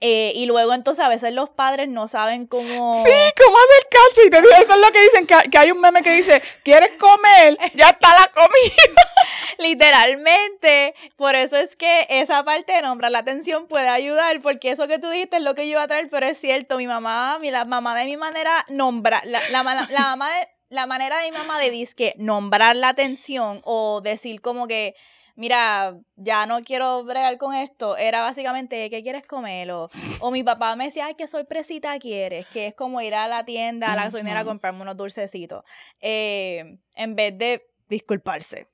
Eh, 0.00 0.32
y 0.34 0.44
luego 0.44 0.74
entonces 0.74 1.02
a 1.02 1.08
veces 1.08 1.32
los 1.32 1.48
padres 1.48 1.88
no 1.88 2.06
saben 2.06 2.46
cómo... 2.46 3.02
Sí, 3.02 3.12
cómo 3.42 3.56
acercarse. 3.56 4.26
Y 4.26 4.30
te 4.30 4.42
digo, 4.42 4.52
eso 4.60 4.74
es 4.74 4.80
lo 4.80 4.92
que 4.92 5.02
dicen, 5.02 5.26
que, 5.26 5.58
hay 5.58 5.70
un 5.70 5.80
meme 5.80 6.02
que 6.02 6.12
dice, 6.12 6.42
¿quieres 6.62 6.90
comer? 6.98 7.58
Ya 7.74 7.90
está 7.90 8.08
la 8.20 8.30
comida. 8.30 9.02
Literalmente. 9.58 10.94
Por 11.16 11.34
eso 11.34 11.56
es 11.56 11.76
que 11.76 12.06
esa 12.10 12.44
parte 12.44 12.74
de 12.74 12.82
nombrar 12.82 13.10
la 13.10 13.20
atención 13.20 13.68
puede 13.68 13.88
ayudar, 13.88 14.40
porque 14.42 14.70
eso 14.70 14.86
que 14.86 14.98
tú 14.98 15.08
dijiste 15.08 15.38
es 15.38 15.42
lo 15.42 15.54
que 15.54 15.64
yo 15.64 15.72
iba 15.72 15.82
a 15.82 15.88
traer, 15.88 16.08
pero 16.10 16.26
es 16.26 16.38
cierto, 16.38 16.76
mi 16.76 16.86
mamá, 16.86 17.38
mi, 17.40 17.50
la 17.50 17.64
mamá 17.64 17.98
de 17.98 18.04
mi 18.04 18.18
manera, 18.18 18.66
nombra, 18.68 19.22
la, 19.24 19.40
la, 19.50 19.62
la, 19.62 20.00
mamá 20.02 20.30
de, 20.30 20.48
la 20.68 20.86
manera 20.86 21.18
de 21.18 21.30
mi 21.30 21.38
mamá 21.38 21.58
de 21.58 21.70
disque 21.70 22.14
nombrar 22.18 22.76
la 22.76 22.90
atención 22.90 23.62
o 23.64 24.02
decir 24.02 24.42
como 24.42 24.66
que 24.68 24.94
mira, 25.36 25.96
ya 26.16 26.46
no 26.46 26.62
quiero 26.62 27.04
bregar 27.04 27.38
con 27.38 27.54
esto, 27.54 27.96
era 27.96 28.22
básicamente, 28.22 28.90
¿qué 28.90 29.02
quieres 29.02 29.26
comer? 29.26 29.70
O, 29.70 29.88
mi 30.32 30.42
papá 30.42 30.74
me 30.76 30.86
decía, 30.86 31.06
ay, 31.06 31.14
qué 31.14 31.28
sorpresita 31.28 31.98
quieres, 31.98 32.46
que 32.46 32.68
es 32.68 32.74
como 32.74 33.00
ir 33.00 33.14
a 33.14 33.28
la 33.28 33.44
tienda, 33.44 33.92
a 33.92 33.96
la 33.96 34.04
gasolinera 34.04 34.40
a 34.40 34.44
comprarme 34.44 34.82
unos 34.82 34.96
dulcecitos, 34.96 35.64
eh, 36.00 36.78
en 36.94 37.14
vez 37.14 37.38
de 37.38 37.68
disculparse. 37.88 38.66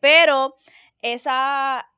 Pero 0.00 0.56
esa, 1.00 1.88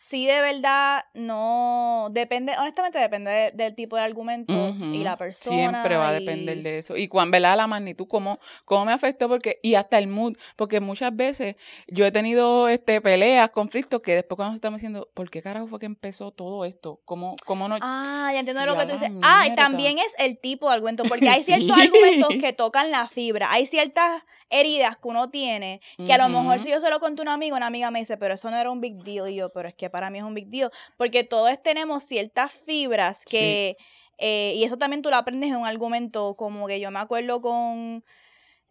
sí 0.00 0.26
de 0.26 0.40
verdad 0.40 1.04
no 1.12 2.08
depende, 2.10 2.54
honestamente 2.58 2.98
depende 2.98 3.52
del 3.54 3.74
tipo 3.74 3.96
de 3.96 4.02
argumento 4.02 4.74
y 4.78 5.04
la 5.04 5.18
persona. 5.18 5.56
Siempre 5.56 5.96
va 5.96 6.08
a 6.08 6.12
depender 6.12 6.62
de 6.62 6.78
eso. 6.78 6.96
Y 6.96 7.06
cuando, 7.06 7.32
¿verdad? 7.32 7.54
La 7.54 7.66
magnitud, 7.66 8.08
cómo, 8.08 8.38
cómo 8.64 8.86
me 8.86 8.92
afectó, 8.94 9.28
porque, 9.28 9.58
y 9.62 9.74
hasta 9.74 9.98
el 9.98 10.06
mood, 10.06 10.38
porque 10.56 10.80
muchas 10.80 11.14
veces 11.14 11.56
yo 11.86 12.06
he 12.06 12.12
tenido 12.12 12.68
este, 12.68 13.02
peleas, 13.02 13.50
conflictos, 13.50 14.00
que 14.00 14.14
después 14.14 14.36
cuando 14.36 14.54
estamos 14.54 14.78
diciendo, 14.78 15.10
¿por 15.12 15.28
qué 15.28 15.42
carajo 15.42 15.66
fue 15.66 15.78
que 15.78 15.86
empezó 15.86 16.30
todo 16.30 16.64
esto? 16.64 17.00
¿Cómo, 17.04 17.36
cómo 17.44 17.68
no? 17.68 17.76
Ah, 17.82 18.30
ya 18.32 18.40
entiendo 18.40 18.64
lo 18.64 18.78
que 18.78 18.86
tú 18.86 18.92
dices. 18.92 19.10
Ah, 19.22 19.48
y 19.48 19.54
también 19.54 19.98
es 19.98 20.14
el 20.18 20.38
tipo 20.38 20.68
de 20.68 20.76
argumento, 20.76 21.04
porque 21.04 21.28
hay 21.28 21.42
ciertos 21.44 21.76
argumentos 21.78 22.30
que 22.40 22.54
tocan 22.54 22.90
la 22.90 23.06
fibra, 23.06 23.52
hay 23.52 23.66
ciertas 23.66 24.22
heridas 24.48 24.96
que 24.96 25.08
uno 25.08 25.28
tiene, 25.28 25.82
que 26.04 26.12
a 26.14 26.18
lo 26.18 26.30
mejor 26.30 26.58
si 26.58 26.70
yo 26.70 26.80
se 26.80 26.88
lo 26.88 27.00
conté 27.00 27.20
a 27.20 27.24
un 27.24 27.28
amigo, 27.28 27.54
una 27.56 27.66
amiga 27.66 27.90
me 27.90 27.98
dice, 27.98 28.16
pero 28.16 28.34
eso 28.34 28.50
no 28.50 28.56
era 28.56 28.70
un 28.70 28.80
big 28.80 28.94
deal, 29.04 29.28
y 29.28 29.34
yo, 29.34 29.50
pero 29.50 29.68
es 29.68 29.74
que 29.74 29.89
para 29.90 30.10
mí 30.10 30.18
es 30.18 30.24
un 30.24 30.34
big 30.34 30.48
deal, 30.48 30.70
porque 30.96 31.24
todos 31.24 31.50
tenemos 31.62 32.04
ciertas 32.04 32.52
fibras 32.52 33.24
que, 33.24 33.76
eh, 34.18 34.52
y 34.56 34.64
eso 34.64 34.76
también 34.76 35.02
tú 35.02 35.10
lo 35.10 35.16
aprendes 35.16 35.50
en 35.50 35.56
un 35.56 35.66
argumento, 35.66 36.34
como 36.36 36.66
que 36.66 36.80
yo 36.80 36.90
me 36.90 36.98
acuerdo 36.98 37.40
con, 37.40 38.04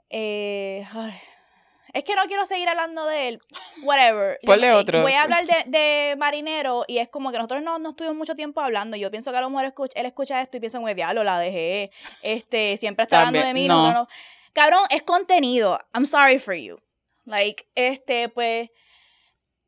eh, 0.09 0.85
es 1.93 2.03
que 2.03 2.15
no 2.15 2.23
quiero 2.27 2.45
seguir 2.45 2.69
hablando 2.69 3.05
de 3.05 3.29
él, 3.29 3.41
whatever. 3.83 4.38
Ponle 4.45 4.71
otro. 4.73 5.01
Voy 5.01 5.13
a 5.13 5.23
hablar 5.23 5.45
de, 5.45 6.15
Marinero 6.17 6.83
y 6.88 6.99
es 6.99 7.09
como 7.09 7.31
que 7.31 7.38
nosotros 7.38 7.63
no, 7.63 7.79
no 7.79 7.89
estuvimos 7.91 8.15
mucho 8.15 8.35
tiempo 8.35 8.61
hablando. 8.61 8.95
Yo 8.97 9.09
pienso 9.09 9.31
que 9.31 9.38
a 9.38 9.41
lo 9.41 9.49
mejor 9.49 9.73
él 9.95 10.05
escucha 10.05 10.41
esto 10.41 10.57
y 10.57 10.59
piensa, 10.59 10.77
güey, 10.79 10.93
diablo, 10.93 11.23
la 11.23 11.39
dejé, 11.39 11.91
este, 12.21 12.77
siempre 12.77 13.03
está 13.03 13.17
hablando 13.17 13.45
de 13.45 13.53
mí, 13.53 13.67
no. 13.67 13.91
no. 13.91 14.07
Cabrón, 14.53 14.81
es 14.89 15.03
contenido. 15.03 15.79
I'm 15.93 16.05
sorry 16.05 16.39
for 16.39 16.53
you. 16.53 16.79
Like, 17.25 17.67
este, 17.75 18.29
pues, 18.29 18.69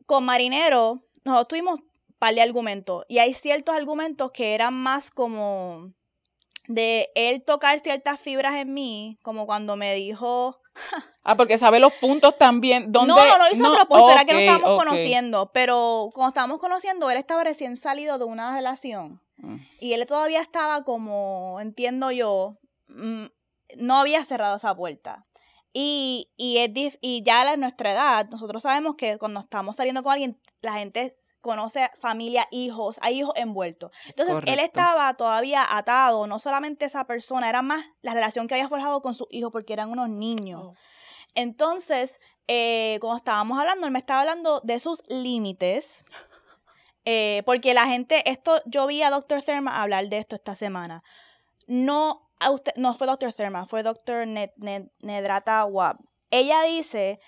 con 0.05 0.25
Marinero, 0.25 1.00
nosotros 1.24 1.48
tuvimos 1.50 1.75
un 1.75 2.16
par 2.20 2.34
de 2.36 2.42
argumentos. 2.42 3.06
Y 3.08 3.20
hay 3.20 3.34
ciertos 3.34 3.75
argumentos 3.75 4.32
que 4.32 4.54
eran 4.54 4.74
más 4.74 5.12
como 5.12 5.94
de 6.68 7.12
él 7.16 7.44
tocar 7.44 7.80
ciertas 7.80 8.20
fibras 8.20 8.56
en 8.56 8.74
mí, 8.74 9.18
como 9.22 9.46
cuando 9.46 9.75
me 9.75 9.94
dijo. 9.96 10.60
ah, 11.24 11.36
porque 11.36 11.58
sabe 11.58 11.80
los 11.80 11.94
puntos 11.94 12.38
también. 12.38 12.92
Donde... 12.92 13.13
No, 13.13 13.28
no, 13.28 13.38
no 13.38 13.51
hizo 13.51 13.63
no, 13.63 13.75
propósito, 13.75 14.12
era 14.12 14.25
que 14.25 14.34
no 14.34 14.40
estábamos 14.40 14.78
conociendo. 14.78 15.51
Pero 15.54 16.10
cuando 16.13 16.30
estábamos 16.30 16.60
conociendo, 16.60 17.10
él 17.10 17.18
estaba 17.18 17.44
recién 17.44 17.78
salido 17.78 18.18
de 18.18 18.25
una 18.25 18.56
relación. 18.56 19.22
Mm. 19.38 19.58
Y 19.80 19.94
él 19.94 20.06
todavía 20.06 20.42
estaba 20.42 20.84
como, 20.84 21.60
entiendo 21.60 22.12
yo, 22.12 22.58
mm, 22.88 23.25
no 23.78 24.00
había 24.00 24.24
cerrado 24.25 24.56
esa 24.58 24.75
puerta. 24.75 25.25
Y, 25.74 26.30
y, 26.36 26.58
es 26.58 26.98
y 27.01 27.24
ya 27.24 27.42
a 27.50 27.58
nuestra 27.58 27.92
edad, 27.94 28.30
nosotros 28.30 28.63
sabemos 28.63 28.96
que 28.96 29.18
cuando 29.18 29.40
estamos 29.40 29.78
saliendo 29.78 30.04
con 30.04 30.12
alguien, 30.12 30.40
la 30.62 30.74
gente 30.74 31.16
conoce 31.42 31.90
familia, 32.00 32.48
hijos, 32.51 32.98
hay 33.01 33.20
hijos 33.20 33.34
envueltos. 33.36 33.92
Entonces, 34.06 34.38
él 34.46 34.60
estaba 34.60 35.13
todavía 35.16 35.66
atado, 35.68 36.28
no 36.28 36.40
solamente 36.40 36.86
esa 36.86 37.06
persona, 37.06 37.50
era 37.50 37.62
más 37.62 37.86
la 38.01 38.13
relación 38.13 38.48
que 38.48 38.54
había 38.56 38.70
forjado 38.70 39.01
con 39.01 39.16
sus 39.16 39.28
hijos 39.32 39.51
porque 39.51 39.74
eran 39.74 39.90
unos 39.90 40.10
niños. 40.10 40.62
Oh. 40.63 40.75
Entonces, 41.34 42.20
eh, 42.48 42.98
cuando 43.01 43.18
estábamos 43.18 43.60
hablando, 43.60 43.88
él 43.88 43.92
me 43.92 44.00
estaba 44.00 44.22
hablando 44.22 44.62
de 44.62 44.80
sus 44.80 45.04
límites. 45.08 46.06
eh, 47.06 47.42
porque 47.46 47.74
la 47.74 47.88
gente, 47.88 48.30
esto, 48.30 48.62
yo 48.66 48.86
vi 48.88 49.01
a 49.01 49.10
Dr. 49.10 49.42
Therma 49.42 49.82
hablar 49.82 50.08
de 50.10 50.20
esto 50.20 50.36
esta 50.36 50.56
semana. 50.56 51.04
No, 51.68 52.30
a 52.41 52.51
usted, 52.51 52.74
no 52.75 52.93
fue 52.93 53.07
Dr. 53.07 53.31
Therma, 53.33 53.65
fue 53.65 53.83
Dr. 53.83 54.27
Ned, 54.27 54.50
Ned- 54.57 54.89
Nedrata 55.00 55.63
Wab. 55.65 55.98
Ella 56.29 56.62
dice, 56.63 57.19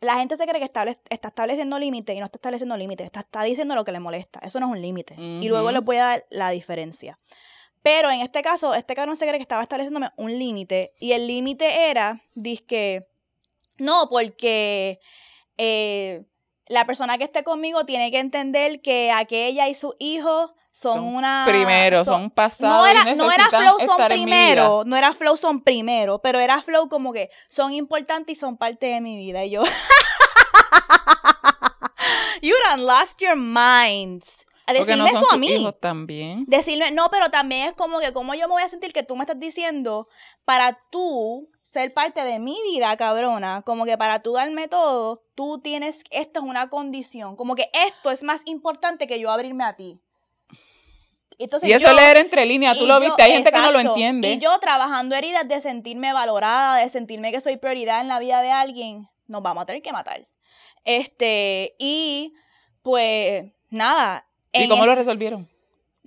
la 0.00 0.16
gente 0.16 0.36
se 0.36 0.46
cree 0.46 0.60
que 0.60 0.66
estable- 0.66 0.98
está 1.10 1.28
estableciendo 1.28 1.78
límites 1.78 2.14
y 2.16 2.18
no 2.18 2.24
está 2.26 2.38
estableciendo 2.38 2.76
límites, 2.76 3.06
está, 3.06 3.20
está 3.20 3.42
diciendo 3.42 3.74
lo 3.74 3.84
que 3.84 3.92
le 3.92 4.00
molesta. 4.00 4.40
Eso 4.42 4.60
no 4.60 4.66
es 4.66 4.72
un 4.72 4.82
límite. 4.82 5.14
Y 5.42 5.48
luego 5.48 5.70
les 5.72 5.82
voy 5.82 5.96
a 5.96 6.04
dar 6.04 6.26
la 6.30 6.50
diferencia. 6.50 7.18
Pero 7.82 8.10
en 8.10 8.20
este 8.20 8.42
caso, 8.42 8.74
este 8.74 8.94
cabrón 8.94 9.16
se 9.16 9.24
cree 9.26 9.38
que 9.38 9.42
estaba 9.42 9.62
estableciéndome 9.62 10.10
un 10.16 10.38
límite. 10.38 10.92
Y 10.98 11.12
el 11.12 11.26
límite 11.26 11.90
era, 11.90 12.22
que 12.66 13.06
no, 13.78 14.08
porque 14.10 14.98
eh, 15.56 16.24
la 16.66 16.84
persona 16.86 17.18
que 17.18 17.24
esté 17.24 17.42
conmigo 17.44 17.84
tiene 17.86 18.10
que 18.10 18.18
entender 18.18 18.80
que 18.82 19.10
aquella 19.12 19.68
y 19.68 19.74
sus 19.74 19.94
hijos 19.98 20.52
son, 20.78 20.94
Son 20.94 21.16
una... 21.16 21.44
Primero, 21.44 22.04
son, 22.04 22.30
pasados. 22.30 22.78
No 22.78 22.86
era, 22.86 23.04
no 23.16 23.32
era 23.32 23.48
flow 23.48 23.80
son 23.84 24.08
primero, 24.08 24.84
no 24.86 24.96
era 24.96 25.12
flow 25.12 25.36
son 25.36 25.60
primero, 25.62 26.20
pero 26.20 26.38
era 26.38 26.62
flow 26.62 26.88
como 26.88 27.12
que 27.12 27.30
son 27.48 27.72
importantes 27.72 28.36
y 28.36 28.38
son 28.38 28.56
parte 28.56 28.86
de 28.86 29.00
mi 29.00 29.16
vida. 29.16 29.44
Y 29.44 29.50
yo, 29.50 29.64
you 32.42 32.54
done 32.70 32.84
lost 32.84 33.20
your 33.20 33.34
minds. 33.34 34.46
A 34.66 34.72
no 34.72 34.78
decirme 34.78 35.08
son 35.08 35.16
eso 35.16 35.26
a 35.26 35.30
sus 35.30 35.38
mí. 35.40 35.48
hijos 35.48 35.74
también. 35.80 36.44
Decirme, 36.46 36.92
no, 36.92 37.10
pero 37.10 37.28
también 37.28 37.66
es 37.66 37.74
como 37.74 37.98
que, 37.98 38.12
¿cómo 38.12 38.34
yo 38.34 38.46
me 38.46 38.54
voy 38.54 38.62
a 38.62 38.68
sentir 38.68 38.92
que 38.92 39.02
tú 39.02 39.16
me 39.16 39.24
estás 39.24 39.40
diciendo 39.40 40.06
para 40.44 40.78
tú 40.92 41.50
ser 41.64 41.92
parte 41.92 42.22
de 42.22 42.38
mi 42.38 42.56
vida, 42.70 42.96
cabrona? 42.96 43.62
Como 43.62 43.84
que 43.84 43.98
para 43.98 44.22
tú 44.22 44.34
darme 44.34 44.68
todo, 44.68 45.24
tú 45.34 45.60
tienes, 45.60 46.04
esto 46.12 46.38
es 46.38 46.46
una 46.46 46.68
condición. 46.68 47.34
Como 47.34 47.56
que 47.56 47.68
esto 47.72 48.12
es 48.12 48.22
más 48.22 48.42
importante 48.44 49.08
que 49.08 49.18
yo 49.18 49.32
abrirme 49.32 49.64
a 49.64 49.74
ti. 49.74 50.00
Entonces 51.38 51.68
Y 51.68 51.72
eso 51.72 51.88
yo- 51.88 51.94
leer 51.94 52.16
entre 52.16 52.44
líneas, 52.46 52.76
tú 52.76 52.86
lo 52.86 52.98
viste, 53.00 53.22
hay 53.22 53.32
gente 53.32 53.52
que 53.52 53.58
no 53.58 53.70
lo 53.72 53.80
entiende. 53.80 54.32
Y 54.32 54.38
yo 54.38 54.58
trabajando 54.58 55.14
heridas 55.14 55.46
de 55.46 55.60
sentirme 55.60 56.12
valorada, 56.12 56.76
de 56.76 56.88
sentirme 56.90 57.30
que 57.30 57.40
soy 57.40 57.56
prioridad 57.56 58.00
en 58.00 58.08
la 58.08 58.18
vida 58.18 58.42
de 58.42 58.50
alguien, 58.50 59.08
nos 59.28 59.42
vamos 59.42 59.62
a 59.62 59.66
tener 59.66 59.82
que 59.82 59.92
matar. 59.92 60.26
Este, 60.84 61.74
y 61.78 62.34
pues 62.82 63.44
nada. 63.70 64.26
¿Y 64.52 64.68
cómo 64.68 64.86
lo 64.86 64.94
resolvieron? 64.94 65.48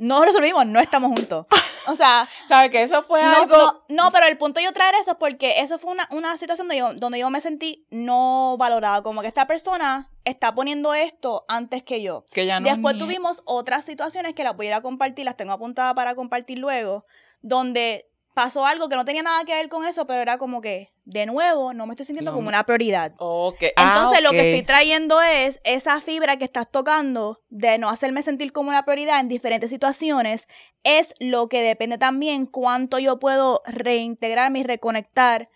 no 0.02 0.26
resolvimos, 0.26 0.66
no 0.66 0.80
estamos 0.80 1.12
juntos. 1.12 1.46
O 1.88 1.96
sea, 1.96 2.28
¿Sabes 2.48 2.72
que 2.72 2.82
eso 2.82 3.04
fue 3.04 3.22
no, 3.22 3.36
algo? 3.38 3.56
no, 3.56 3.84
no, 3.88 4.12
pero 4.12 4.26
el 4.26 4.36
punto 4.38 4.60
de 4.60 4.66
yo 4.66 4.74
traer 4.74 4.96
eso 4.96 5.12
es 5.12 5.18
porque 5.18 5.60
eso 5.60 5.78
fue 5.78 5.92
una, 5.92 6.08
una 6.12 6.38
situación 6.38 6.68
donde 6.68 6.80
yo, 6.80 6.94
donde 6.96 7.20
yo 7.20 7.30
me 7.30 7.40
sentí 7.40 7.86
no 7.92 8.56
valorada. 8.58 9.04
Como 9.04 9.22
que 9.22 9.28
esta 9.28 9.46
persona 9.46 10.10
está 10.26 10.54
poniendo 10.54 10.94
esto 10.94 11.46
antes 11.48 11.84
que 11.84 12.02
yo. 12.02 12.26
que 12.32 12.46
ya 12.46 12.60
no 12.60 12.70
Después 12.70 12.96
ni- 12.96 13.00
tuvimos 13.00 13.42
otras 13.46 13.86
situaciones 13.86 14.34
que 14.36 14.44
las 14.44 14.56
voy 14.56 14.68
a 14.68 14.70
ir 14.70 14.74
a 14.76 14.82
compartir, 14.82 15.26
las 15.26 15.38
tengo 15.38 15.54
apuntadas 15.54 15.94
para 15.94 16.16
compartir 16.16 16.60
luego, 16.60 17.04
donde 17.42 18.08
pasó 18.34 18.66
algo 18.66 18.88
que 18.88 18.96
no 18.96 19.04
tenía 19.04 19.24
nada 19.24 19.44
que 19.44 19.54
ver 19.54 19.68
con 19.68 19.86
eso, 19.86 20.08
pero 20.08 20.22
era 20.22 20.38
como 20.38 20.62
que, 20.62 20.94
de 21.04 21.26
nuevo, 21.26 21.74
no 21.74 21.86
me 21.86 21.94
estoy 21.94 22.06
sintiendo 22.06 22.32
No 22.32 22.36
como 22.38 22.48
una 22.48 22.64
prioridad. 22.66 23.14
Ok. 23.18 23.62
Ah, 23.76 23.84
Entonces 23.84 24.24
lo 24.24 24.32
que 24.32 24.52
estoy 24.52 24.64
trayendo 24.66 25.22
es 25.22 25.60
esa 25.66 26.00
fibra 26.00 26.38
que 26.38 26.46
estás 26.46 26.72
tocando 26.72 27.42
de 27.50 27.78
no 27.78 27.90
hacerme 27.90 28.22
sentir 28.24 28.54
como 28.54 28.70
una 28.70 28.86
prioridad 28.86 29.20
en 29.20 29.28
diferentes 29.28 29.70
situaciones, 29.70 30.48
es 30.84 31.14
lo 31.20 31.50
que 31.50 31.62
depende 31.62 31.98
también 31.98 32.46
cuánto 32.46 33.00
yo 33.00 33.20
puedo 33.20 33.62
reintegrarme 33.66 34.60
y 34.60 34.64
reconectar 34.64 35.50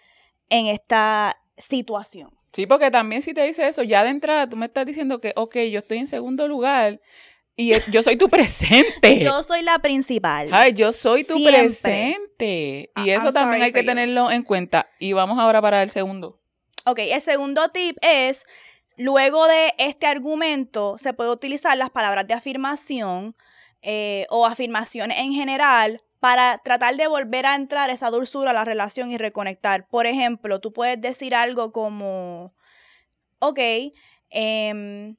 en 0.50 0.66
esta 0.68 1.38
situación. 1.58 2.35
Sí, 2.56 2.66
porque 2.66 2.90
también 2.90 3.22
si 3.22 3.34
te 3.34 3.44
dice 3.44 3.68
eso, 3.68 3.84
ya 3.84 4.04
de 4.06 4.12
entrada 4.12 4.50
tú 4.50 4.56
me 4.56 4.68
estás 4.68 4.86
diciendo 4.86 5.20
que, 5.20 5.34
ok, 5.36 5.58
yo 5.72 5.80
estoy 5.80 5.98
en 5.98 6.08
segundo 6.08 6.48
lugar 6.48 7.02
y 7.58 7.74
yo 7.92 8.02
soy 8.02 8.16
tu 8.16 8.30
presente. 8.30 9.20
Yo 9.20 9.44
soy 9.44 9.62
la 9.62 9.80
principal. 9.80 10.48
Ay, 10.52 10.72
yo 10.74 10.94
soy 10.94 11.26
tu 11.26 11.36
Siempre. 11.38 11.58
presente. 11.58 12.92
Y 13.04 13.10
eso 13.10 13.26
I'm 13.26 13.34
también 13.34 13.62
hay 13.62 13.74
que 13.74 13.82
you. 13.82 13.86
tenerlo 13.88 14.32
en 14.32 14.44
cuenta. 14.44 14.90
Y 15.00 15.12
vamos 15.14 15.38
ahora 15.38 15.62
para 15.62 15.84
el 15.84 15.90
segundo. 15.90 16.40
Ok, 16.86 17.00
el 17.00 17.20
segundo 17.22 17.68
tip 17.70 17.98
es, 18.02 18.46
luego 18.96 19.48
de 19.48 19.74
este 19.78 20.06
argumento, 20.08 20.98
se 20.98 21.14
puede 21.14 21.32
utilizar 21.32 21.78
las 21.78 21.90
palabras 21.90 22.26
de 22.28 22.36
afirmación 22.36 23.36
eh, 23.82 24.28
o 24.30 24.46
afirmaciones 24.46 25.20
en 25.20 25.34
general 25.34 26.02
para 26.26 26.58
tratar 26.58 26.96
de 26.96 27.06
volver 27.06 27.46
a 27.46 27.54
entrar 27.54 27.92
esa 27.92 28.10
dulzura 28.10 28.50
a 28.50 28.54
la 28.56 28.66
relación 28.66 29.12
y 29.12 29.18
reconectar. 29.20 29.88
Por 29.88 30.08
ejemplo, 30.08 30.60
tú 30.60 30.74
puedes 30.74 31.00
decir 31.00 31.36
algo 31.36 31.72
como, 31.72 32.56
ok, 33.38 33.60
em, 34.32 35.18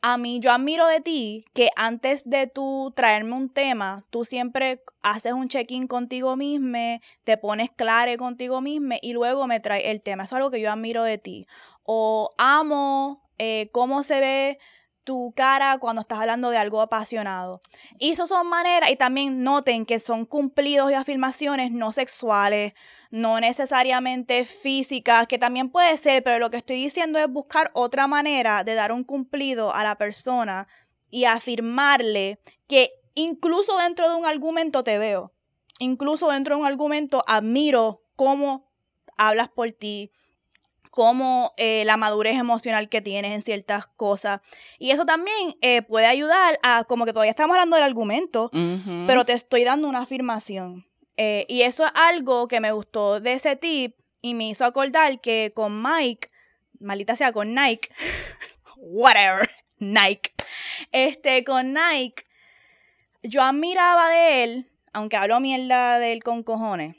a 0.00 0.18
mí 0.18 0.38
yo 0.38 0.52
admiro 0.52 0.86
de 0.86 1.00
ti 1.00 1.44
que 1.54 1.70
antes 1.74 2.22
de 2.24 2.46
tú 2.46 2.92
traerme 2.94 3.34
un 3.34 3.52
tema, 3.52 4.06
tú 4.10 4.24
siempre 4.24 4.84
haces 5.02 5.32
un 5.32 5.48
check-in 5.48 5.88
contigo 5.88 6.36
mismo, 6.36 7.00
te 7.24 7.36
pones 7.36 7.70
claro 7.70 8.16
contigo 8.16 8.60
mismo 8.60 8.94
y 9.02 9.14
luego 9.14 9.48
me 9.48 9.58
traes 9.58 9.86
el 9.86 10.02
tema. 10.02 10.22
Eso 10.22 10.36
es 10.36 10.38
algo 10.38 10.52
que 10.52 10.60
yo 10.60 10.70
admiro 10.70 11.02
de 11.02 11.18
ti. 11.18 11.48
O 11.82 12.30
amo 12.38 13.28
eh, 13.38 13.70
cómo 13.72 14.04
se 14.04 14.20
ve 14.20 14.58
tu 15.04 15.32
cara 15.34 15.78
cuando 15.78 16.02
estás 16.02 16.20
hablando 16.20 16.50
de 16.50 16.58
algo 16.58 16.80
apasionado. 16.80 17.60
Y 17.98 18.10
eso 18.10 18.26
son 18.26 18.48
maneras, 18.48 18.90
y 18.90 18.96
también 18.96 19.42
noten 19.42 19.86
que 19.86 19.98
son 19.98 20.26
cumplidos 20.26 20.90
y 20.90 20.94
afirmaciones 20.94 21.72
no 21.72 21.92
sexuales, 21.92 22.74
no 23.10 23.40
necesariamente 23.40 24.44
físicas, 24.44 25.26
que 25.26 25.38
también 25.38 25.70
puede 25.70 25.96
ser, 25.98 26.22
pero 26.22 26.38
lo 26.38 26.50
que 26.50 26.58
estoy 26.58 26.76
diciendo 26.76 27.18
es 27.18 27.28
buscar 27.28 27.70
otra 27.74 28.06
manera 28.06 28.64
de 28.64 28.74
dar 28.74 28.92
un 28.92 29.04
cumplido 29.04 29.74
a 29.74 29.84
la 29.84 29.96
persona 29.96 30.68
y 31.10 31.24
afirmarle 31.24 32.40
que 32.66 32.92
incluso 33.14 33.76
dentro 33.78 34.08
de 34.08 34.16
un 34.16 34.26
argumento 34.26 34.82
te 34.82 34.98
veo, 34.98 35.32
incluso 35.78 36.30
dentro 36.30 36.54
de 36.54 36.60
un 36.62 36.66
argumento 36.66 37.22
admiro 37.26 38.02
cómo 38.16 38.70
hablas 39.18 39.48
por 39.50 39.70
ti, 39.72 40.10
cómo 40.92 41.54
eh, 41.56 41.84
la 41.86 41.96
madurez 41.96 42.36
emocional 42.36 42.90
que 42.90 43.00
tienes 43.00 43.32
en 43.32 43.40
ciertas 43.40 43.86
cosas. 43.86 44.42
Y 44.78 44.90
eso 44.90 45.06
también 45.06 45.56
eh, 45.62 45.80
puede 45.80 46.04
ayudar 46.04 46.60
a, 46.62 46.84
como 46.84 47.06
que 47.06 47.14
todavía 47.14 47.30
estamos 47.30 47.54
hablando 47.54 47.76
del 47.76 47.86
argumento, 47.86 48.50
pero 49.06 49.24
te 49.24 49.32
estoy 49.32 49.64
dando 49.64 49.88
una 49.88 50.02
afirmación. 50.02 50.86
Eh, 51.16 51.46
y 51.48 51.62
eso 51.62 51.86
es 51.86 51.92
algo 51.94 52.46
que 52.46 52.60
me 52.60 52.72
gustó 52.72 53.20
de 53.20 53.32
ese 53.32 53.56
tip 53.56 53.96
y 54.20 54.34
me 54.34 54.50
hizo 54.50 54.66
acordar 54.66 55.18
que 55.22 55.52
con 55.54 55.82
Mike, 55.82 56.28
maldita 56.78 57.16
sea 57.16 57.32
con 57.32 57.54
Nike, 57.54 57.88
whatever, 58.76 59.48
Nike, 59.78 60.30
este, 60.92 61.42
con 61.42 61.72
Nike, 61.72 62.22
yo 63.22 63.42
admiraba 63.42 64.10
de 64.10 64.44
él, 64.44 64.70
aunque 64.92 65.16
hablo 65.16 65.40
mierda 65.40 65.98
de 65.98 66.12
él 66.12 66.22
con 66.22 66.42
cojones, 66.42 66.96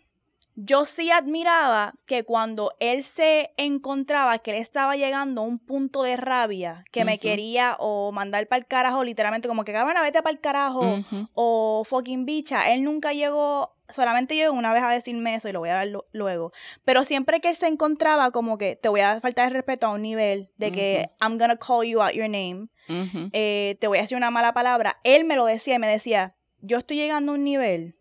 yo 0.56 0.86
sí 0.86 1.10
admiraba 1.12 1.94
que 2.06 2.24
cuando 2.24 2.74
él 2.80 3.04
se 3.04 3.52
encontraba, 3.58 4.38
que 4.40 4.52
él 4.52 4.58
estaba 4.58 4.96
llegando 4.96 5.42
a 5.42 5.46
un 5.46 5.58
punto 5.60 6.04
de 6.04 6.16
rabia, 6.18 6.86
que 6.92 7.02
me 7.06 7.18
quería 7.20 7.76
o 7.80 8.12
mandar 8.12 8.48
para 8.48 8.60
el 8.60 8.68
carajo, 8.68 9.04
literalmente 9.04 9.48
como 9.48 9.64
que 9.64 9.74
cabrón, 9.74 9.96
vete 10.04 10.22
para 10.22 10.34
el 10.34 10.40
carajo, 10.40 10.82
o 11.34 11.84
fucking 11.86 12.26
bicha. 12.26 12.72
Él 12.72 12.84
nunca 12.84 13.14
llegó, 13.14 13.76
solamente 13.90 14.36
llegó 14.36 14.54
una 14.54 14.74
vez 14.74 14.84
a 14.84 14.90
decirme 14.90 15.36
eso 15.36 15.50
y 15.50 15.54
lo 15.54 15.60
voy 15.60 15.70
a 15.70 15.80
ver 15.80 15.88
lo- 15.90 16.06
luego. 16.12 16.52
Pero 16.86 17.04
siempre 17.04 17.40
que 17.42 17.50
él 17.50 17.56
se 17.56 17.68
encontraba 17.68 18.30
como 18.32 18.58
que 18.60 18.76
te 18.76 18.90
voy 18.90 19.02
a 19.02 19.20
faltar 19.22 19.48
el 19.48 19.54
respeto 19.54 19.88
a 19.88 19.92
un 19.92 20.04
nivel 20.04 20.52
de 20.58 20.72
que 20.72 21.10
I'm 21.22 21.38
gonna 21.40 21.58
call 21.58 21.84
you 21.86 22.02
out 22.02 22.12
your 22.14 22.30
name, 22.30 22.68
eh, 23.34 23.78
te 23.80 23.88
voy 23.88 23.98
a 23.98 24.02
decir 24.02 24.18
una 24.18 24.30
mala 24.30 24.54
palabra, 24.54 25.00
él 25.04 25.24
me 25.26 25.36
lo 25.36 25.46
decía 25.46 25.76
y 25.76 25.80
me 25.80 25.88
decía, 25.88 26.36
yo 26.62 26.78
estoy 26.78 26.98
llegando 26.98 27.32
a 27.32 27.36
un 27.36 27.44
nivel 27.44 27.96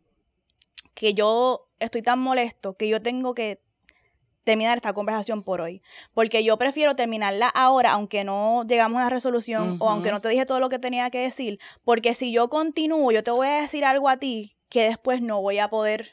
que 0.95 1.15
yo 1.15 1.69
estoy 1.79 2.03
tan 2.03 2.19
molesto 2.19 2.75
que 2.75 2.89
yo 2.89 3.01
tengo 3.03 3.35
que 3.35 3.61
terminar 4.45 4.77
esta 4.77 4.93
conversación 4.93 5.43
por 5.43 5.61
hoy. 5.61 5.83
Porque 6.15 6.45
yo 6.45 6.57
prefiero 6.57 6.95
terminarla 6.95 7.49
ahora, 7.49 7.93
aunque 7.93 8.25
no 8.25 8.65
llegamos 8.67 8.99
a 8.99 9.03
una 9.03 9.11
resolución 9.11 9.77
o 9.81 9.89
aunque 9.89 10.11
no 10.11 10.21
te 10.21 10.29
dije 10.29 10.47
todo 10.47 10.61
lo 10.61 10.69
que 10.69 10.79
tenía 10.79 11.11
que 11.11 11.19
decir. 11.19 11.59
Porque 11.85 12.15
si 12.15 12.33
yo 12.33 12.49
continúo, 12.49 13.13
yo 13.13 13.23
te 13.23 13.31
voy 13.31 13.47
a 13.47 13.63
decir 13.63 13.85
algo 13.85 14.09
a 14.09 14.17
ti 14.17 14.57
que 14.69 14.85
después 14.85 15.23
no 15.23 15.41
voy 15.41 15.59
a 15.59 15.69
poder 15.69 16.13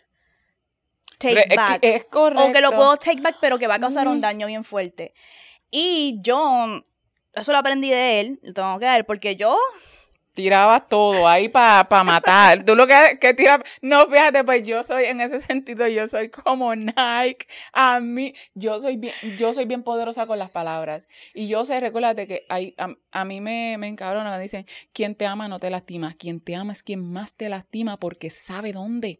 take 1.18 1.56
back. 1.56 1.80
Es, 1.82 2.04
correcto. 2.06 2.46
o 2.46 2.52
que 2.52 2.62
lo 2.62 2.72
puedo 2.72 2.98
take 2.98 3.22
back, 3.22 3.38
pero 3.42 3.58
que 3.58 3.68
va 3.68 3.76
a 3.76 3.80
causar 3.80 4.08
un 4.08 4.22
daño 4.22 4.48
bien 4.48 4.64
fuerte. 4.64 5.14
Y 5.72 6.20
yo, 6.22 6.82
eso 7.34 7.52
lo 7.52 7.58
aprendí 7.58 7.90
de 7.90 8.20
él, 8.20 8.40
lo 8.42 8.54
tengo 8.54 8.80
que 8.80 8.86
dar, 8.86 9.06
porque 9.06 9.36
yo 9.36 9.58
tirabas 10.40 10.88
todo 10.88 11.28
ahí 11.28 11.50
para 11.50 11.86
matar. 12.06 12.64
Tú 12.64 12.74
lo 12.74 12.88
que, 12.88 13.18
que 13.20 13.34
tiras, 13.34 13.60
no, 13.82 14.08
fíjate, 14.08 14.46
pues 14.46 14.64
yo 14.64 14.84
soy, 14.84 15.04
en 15.04 15.20
ese 15.20 15.42
sentido, 15.42 15.86
yo 15.90 16.08
soy 16.08 16.30
como 16.30 16.74
Nike. 16.74 17.46
A 17.74 18.00
mí, 18.00 18.34
yo 18.54 18.80
soy 18.80 18.96
bien, 18.96 19.14
yo 19.38 19.54
soy 19.54 19.66
bien 19.66 19.84
poderosa 19.84 20.28
con 20.28 20.40
las 20.40 20.50
palabras. 20.50 21.10
Y 21.34 21.50
yo 21.50 21.66
sé, 21.66 21.82
recuérdate 21.82 22.26
que 22.26 22.46
hay, 22.48 22.74
a, 23.12 23.26
mí 23.26 23.42
me, 23.42 23.76
me 23.78 23.90
encabrona, 23.90 24.32
me 24.32 24.42
dicen, 24.42 24.66
quien 24.94 25.14
te 25.16 25.26
ama 25.26 25.50
no 25.50 25.60
te 25.60 25.70
lastima, 25.70 26.14
quien 26.14 26.40
te 26.40 26.56
ama 26.56 26.72
es 26.72 26.84
quien 26.84 27.04
más 27.12 27.34
te 27.34 27.50
lastima 27.50 27.98
porque 27.98 28.30
sabe 28.30 28.72
dónde 28.72 29.20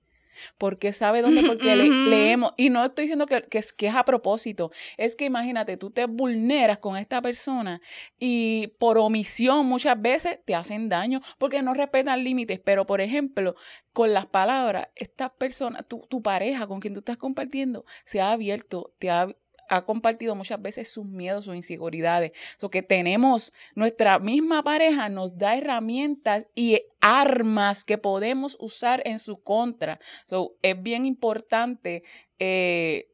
porque 0.58 0.94
sabe 0.94 1.22
dónde, 1.22 1.44
porque 1.44 1.76
leemos. 1.76 2.54
Y 2.58 2.70
no 2.70 2.84
estoy 2.84 3.04
diciendo 3.04 3.26
que, 3.26 3.42
que, 3.42 3.58
es, 3.58 3.74
que 3.74 3.88
es 3.88 3.96
a 3.96 4.06
propósito, 4.06 4.72
es 4.98 5.16
que 5.16 5.26
imagínate, 5.26 5.78
tú 5.78 5.92
te 5.92 6.06
vulneras 6.06 6.80
con 6.80 6.98
esta 6.98 7.22
persona 7.22 7.82
y 8.20 8.72
por 8.80 8.98
omisión 8.98 9.66
muchas 9.66 10.02
veces 10.02 10.40
te 10.46 10.56
hacen 10.56 10.90
daño 10.90 11.22
porque 11.38 11.62
no 11.62 11.74
respetan 11.74 12.24
límites. 12.24 12.60
Pero, 12.64 12.86
por 12.86 13.02
ejemplo, 13.02 13.56
con 13.94 14.14
las 14.14 14.26
palabras, 14.26 14.90
esta 14.96 15.30
persona, 15.30 15.84
tu, 15.84 16.02
tu 16.10 16.22
pareja 16.22 16.68
con 16.68 16.80
quien 16.80 16.94
tú 16.94 17.00
estás 17.00 17.18
compartiendo, 17.18 17.86
se 18.06 18.22
ha 18.22 18.32
abierto, 18.32 18.94
te 19.00 19.10
ha 19.10 19.28
ha 19.70 19.86
compartido 19.86 20.36
muchas 20.36 20.62
veces 20.62 20.90
sus 20.90 21.06
miedos, 21.06 21.46
sus 21.46 21.56
inseguridades. 21.56 22.32
So 22.58 22.70
que 22.70 22.82
tenemos, 22.82 23.54
nuestra 23.76 24.20
misma 24.20 24.64
pareja 24.64 25.10
nos 25.10 25.38
da 25.38 25.56
herramientas 25.56 26.48
y 26.56 26.82
armas 27.02 27.86
que 27.86 27.98
podemos 27.98 28.58
usar 28.60 29.02
en 29.06 29.20
su 29.20 29.42
contra. 29.42 30.00
So, 30.26 30.56
es 30.62 30.82
bien 30.82 31.06
importante 31.06 32.04
eh, 32.40 33.10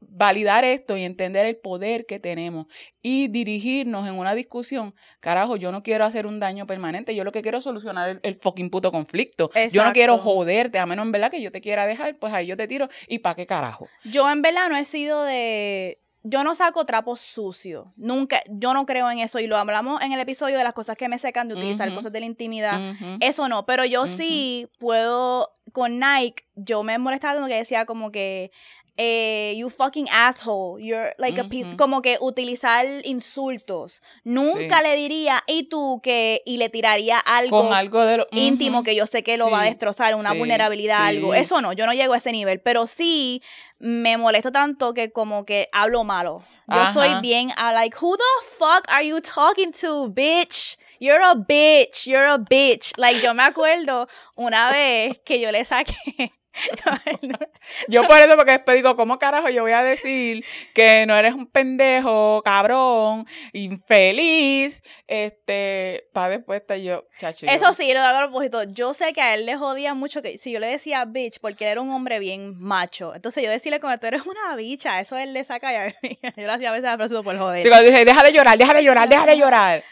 validar 0.00 0.64
esto 0.64 0.96
y 0.96 1.02
entender 1.02 1.46
el 1.46 1.56
poder 1.56 2.06
que 2.06 2.18
tenemos 2.18 2.66
y 3.02 3.28
dirigirnos 3.28 4.06
en 4.06 4.14
una 4.14 4.34
discusión. 4.34 4.94
Carajo, 5.20 5.56
yo 5.56 5.72
no 5.72 5.82
quiero 5.82 6.04
hacer 6.04 6.26
un 6.26 6.40
daño 6.40 6.66
permanente, 6.66 7.14
yo 7.14 7.24
lo 7.24 7.32
que 7.32 7.42
quiero 7.42 7.58
es 7.58 7.64
solucionar 7.64 8.20
el, 8.22 8.34
fucking 8.34 8.70
puto 8.70 8.90
conflicto. 8.90 9.50
Yo 9.70 9.84
no 9.84 9.92
quiero 9.92 10.18
joderte, 10.18 10.78
a 10.78 10.86
menos 10.86 11.06
en 11.06 11.12
verdad 11.12 11.30
que 11.30 11.42
yo 11.42 11.50
te 11.50 11.60
quiera 11.60 11.86
dejar, 11.86 12.16
pues 12.18 12.32
ahí 12.32 12.46
yo 12.46 12.56
te 12.56 12.68
tiro 12.68 12.88
y 13.08 13.20
pa' 13.20 13.34
qué 13.34 13.46
carajo. 13.46 13.88
Yo 14.04 14.30
en 14.30 14.42
verdad 14.42 14.68
no 14.68 14.76
he 14.76 14.84
sido 14.84 15.24
de 15.24 16.00
yo 16.28 16.42
no 16.42 16.56
saco 16.56 16.84
trapos 16.84 17.20
sucios. 17.20 17.86
Nunca, 17.96 18.40
yo 18.48 18.74
no 18.74 18.84
creo 18.84 19.08
en 19.10 19.20
eso. 19.20 19.38
Y 19.38 19.46
lo 19.46 19.56
hablamos 19.56 20.02
en 20.02 20.10
el 20.10 20.18
episodio 20.18 20.58
de 20.58 20.64
las 20.64 20.74
cosas 20.74 20.96
que 20.96 21.08
me 21.08 21.20
secan 21.20 21.46
de 21.46 21.54
utilizar 21.54 21.92
cosas 21.94 22.12
de 22.12 22.18
la 22.18 22.26
intimidad. 22.26 22.80
Eso 23.20 23.48
no. 23.48 23.64
Pero 23.64 23.84
yo 23.84 24.08
sí 24.08 24.68
puedo, 24.78 25.52
con 25.72 26.00
Nike, 26.00 26.44
yo 26.56 26.82
me 26.82 26.98
molestaba 26.98 27.34
cuando 27.34 27.48
que 27.48 27.58
decía 27.58 27.86
como 27.86 28.10
que 28.10 28.50
eh, 28.96 29.54
you 29.56 29.68
fucking 29.68 30.08
asshole, 30.10 30.80
you're 30.80 31.14
like 31.18 31.38
a 31.38 31.44
piece, 31.44 31.76
como 31.76 32.00
que 32.00 32.16
utilizar 32.20 32.86
insultos. 33.04 34.02
Nunca 34.24 34.80
le 34.82 34.96
diría, 34.96 35.42
y 35.46 35.64
tú 35.64 36.00
que, 36.02 36.42
y 36.46 36.56
le 36.56 36.68
tiraría 36.68 37.18
algo, 37.18 37.62
Con 37.62 37.72
algo 37.72 38.04
de 38.04 38.26
íntimo 38.32 38.82
que 38.82 38.94
yo 38.94 39.06
sé 39.06 39.22
que 39.22 39.36
lo 39.36 39.50
va 39.50 39.62
a 39.62 39.64
destrozar, 39.64 40.14
una 40.14 40.32
vulnerabilidad, 40.32 41.06
algo. 41.06 41.34
Eso 41.34 41.60
no, 41.60 41.72
yo 41.72 41.86
no 41.86 41.92
llego 41.92 42.14
a 42.14 42.18
ese 42.18 42.32
nivel, 42.32 42.60
pero 42.60 42.86
sí 42.86 43.42
me 43.78 44.16
molesto 44.16 44.50
tanto 44.50 44.94
que 44.94 45.12
como 45.12 45.44
que 45.44 45.68
hablo 45.72 46.04
malo. 46.04 46.42
Yo 46.68 46.92
soy 46.92 47.20
bien, 47.20 47.50
a 47.56 47.72
like, 47.72 47.96
who 48.00 48.16
the 48.16 48.46
fuck 48.58 48.84
are 48.88 49.06
you 49.06 49.20
talking 49.20 49.72
to, 49.72 50.08
bitch? 50.08 50.76
You're 50.98 51.22
a 51.22 51.34
bitch, 51.34 52.06
you're 52.06 52.26
a 52.26 52.38
bitch. 52.38 52.92
Like, 52.96 53.20
yo 53.20 53.34
me 53.34 53.42
acuerdo 53.42 54.08
una 54.34 54.72
vez 54.72 55.20
que 55.24 55.38
yo 55.38 55.52
le 55.52 55.64
saqué 55.64 56.32
yo 57.88 58.06
por 58.06 58.18
eso, 58.18 58.36
porque 58.36 58.52
después 58.52 58.76
digo, 58.76 58.96
¿cómo 58.96 59.18
carajo 59.18 59.48
yo 59.48 59.62
voy 59.62 59.72
a 59.72 59.82
decir 59.82 60.44
que 60.74 61.04
no 61.06 61.16
eres 61.16 61.34
un 61.34 61.46
pendejo, 61.46 62.42
cabrón, 62.44 63.26
infeliz? 63.52 64.82
Este, 65.06 66.08
para 66.12 66.36
después 66.36 66.60
estar 66.60 66.78
yo, 66.78 67.02
chacho. 67.18 67.46
Eso 67.46 67.72
sí, 67.72 67.92
lo 67.92 68.00
hago 68.00 68.18
a 68.18 68.22
propósito. 68.22 68.62
Yo 68.64 68.94
sé 68.94 69.12
que 69.12 69.20
a 69.20 69.34
él 69.34 69.46
le 69.46 69.56
jodía 69.56 69.94
mucho 69.94 70.22
que 70.22 70.38
si 70.38 70.52
yo 70.52 70.60
le 70.60 70.66
decía 70.66 71.04
bitch, 71.04 71.38
porque 71.40 71.64
él 71.64 71.72
era 71.72 71.80
un 71.80 71.90
hombre 71.90 72.18
bien 72.18 72.54
macho. 72.58 73.14
Entonces 73.14 73.44
yo 73.44 73.50
decirle 73.50 73.80
como 73.80 73.96
tú 73.98 74.06
eres 74.06 74.26
una 74.26 74.56
bicha, 74.56 75.00
eso 75.00 75.16
él 75.16 75.32
le 75.32 75.44
saca 75.44 75.88
y 76.02 76.18
yo 76.36 76.46
lo 76.46 76.52
hacía 76.52 76.70
a 76.70 76.72
veces 76.72 76.88
a 76.88 76.96
propósito 76.96 77.22
por 77.22 77.38
joder. 77.38 77.62
Sí, 77.62 77.84
dije, 77.84 78.04
deja 78.04 78.22
de 78.22 78.32
llorar, 78.32 78.58
deja 78.58 78.74
de 78.74 78.82
llorar, 78.82 79.08
deja 79.08 79.26
de 79.26 79.36
llorar. 79.36 79.84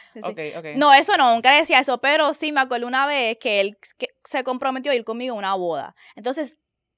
No, 0.77 0.92
eso 0.92 1.16
no, 1.16 1.35
nunca 1.35 1.57
decía 1.57 1.81
eso, 1.81 1.98
pero 1.98 2.35
sí 2.35 2.53
me 2.53 2.61
acuerdo 2.61 2.87
una 2.87 3.07
vez 3.07 3.38
que 3.38 3.61
él 3.61 3.79
se 4.24 4.44
comprometió 4.44 4.92
a 4.92 4.94
ir 4.94 5.05
conmigo 5.05 5.35
a 5.35 5.38
una 5.38 5.55
boda. 5.55 5.94
Entonces, 6.16 6.57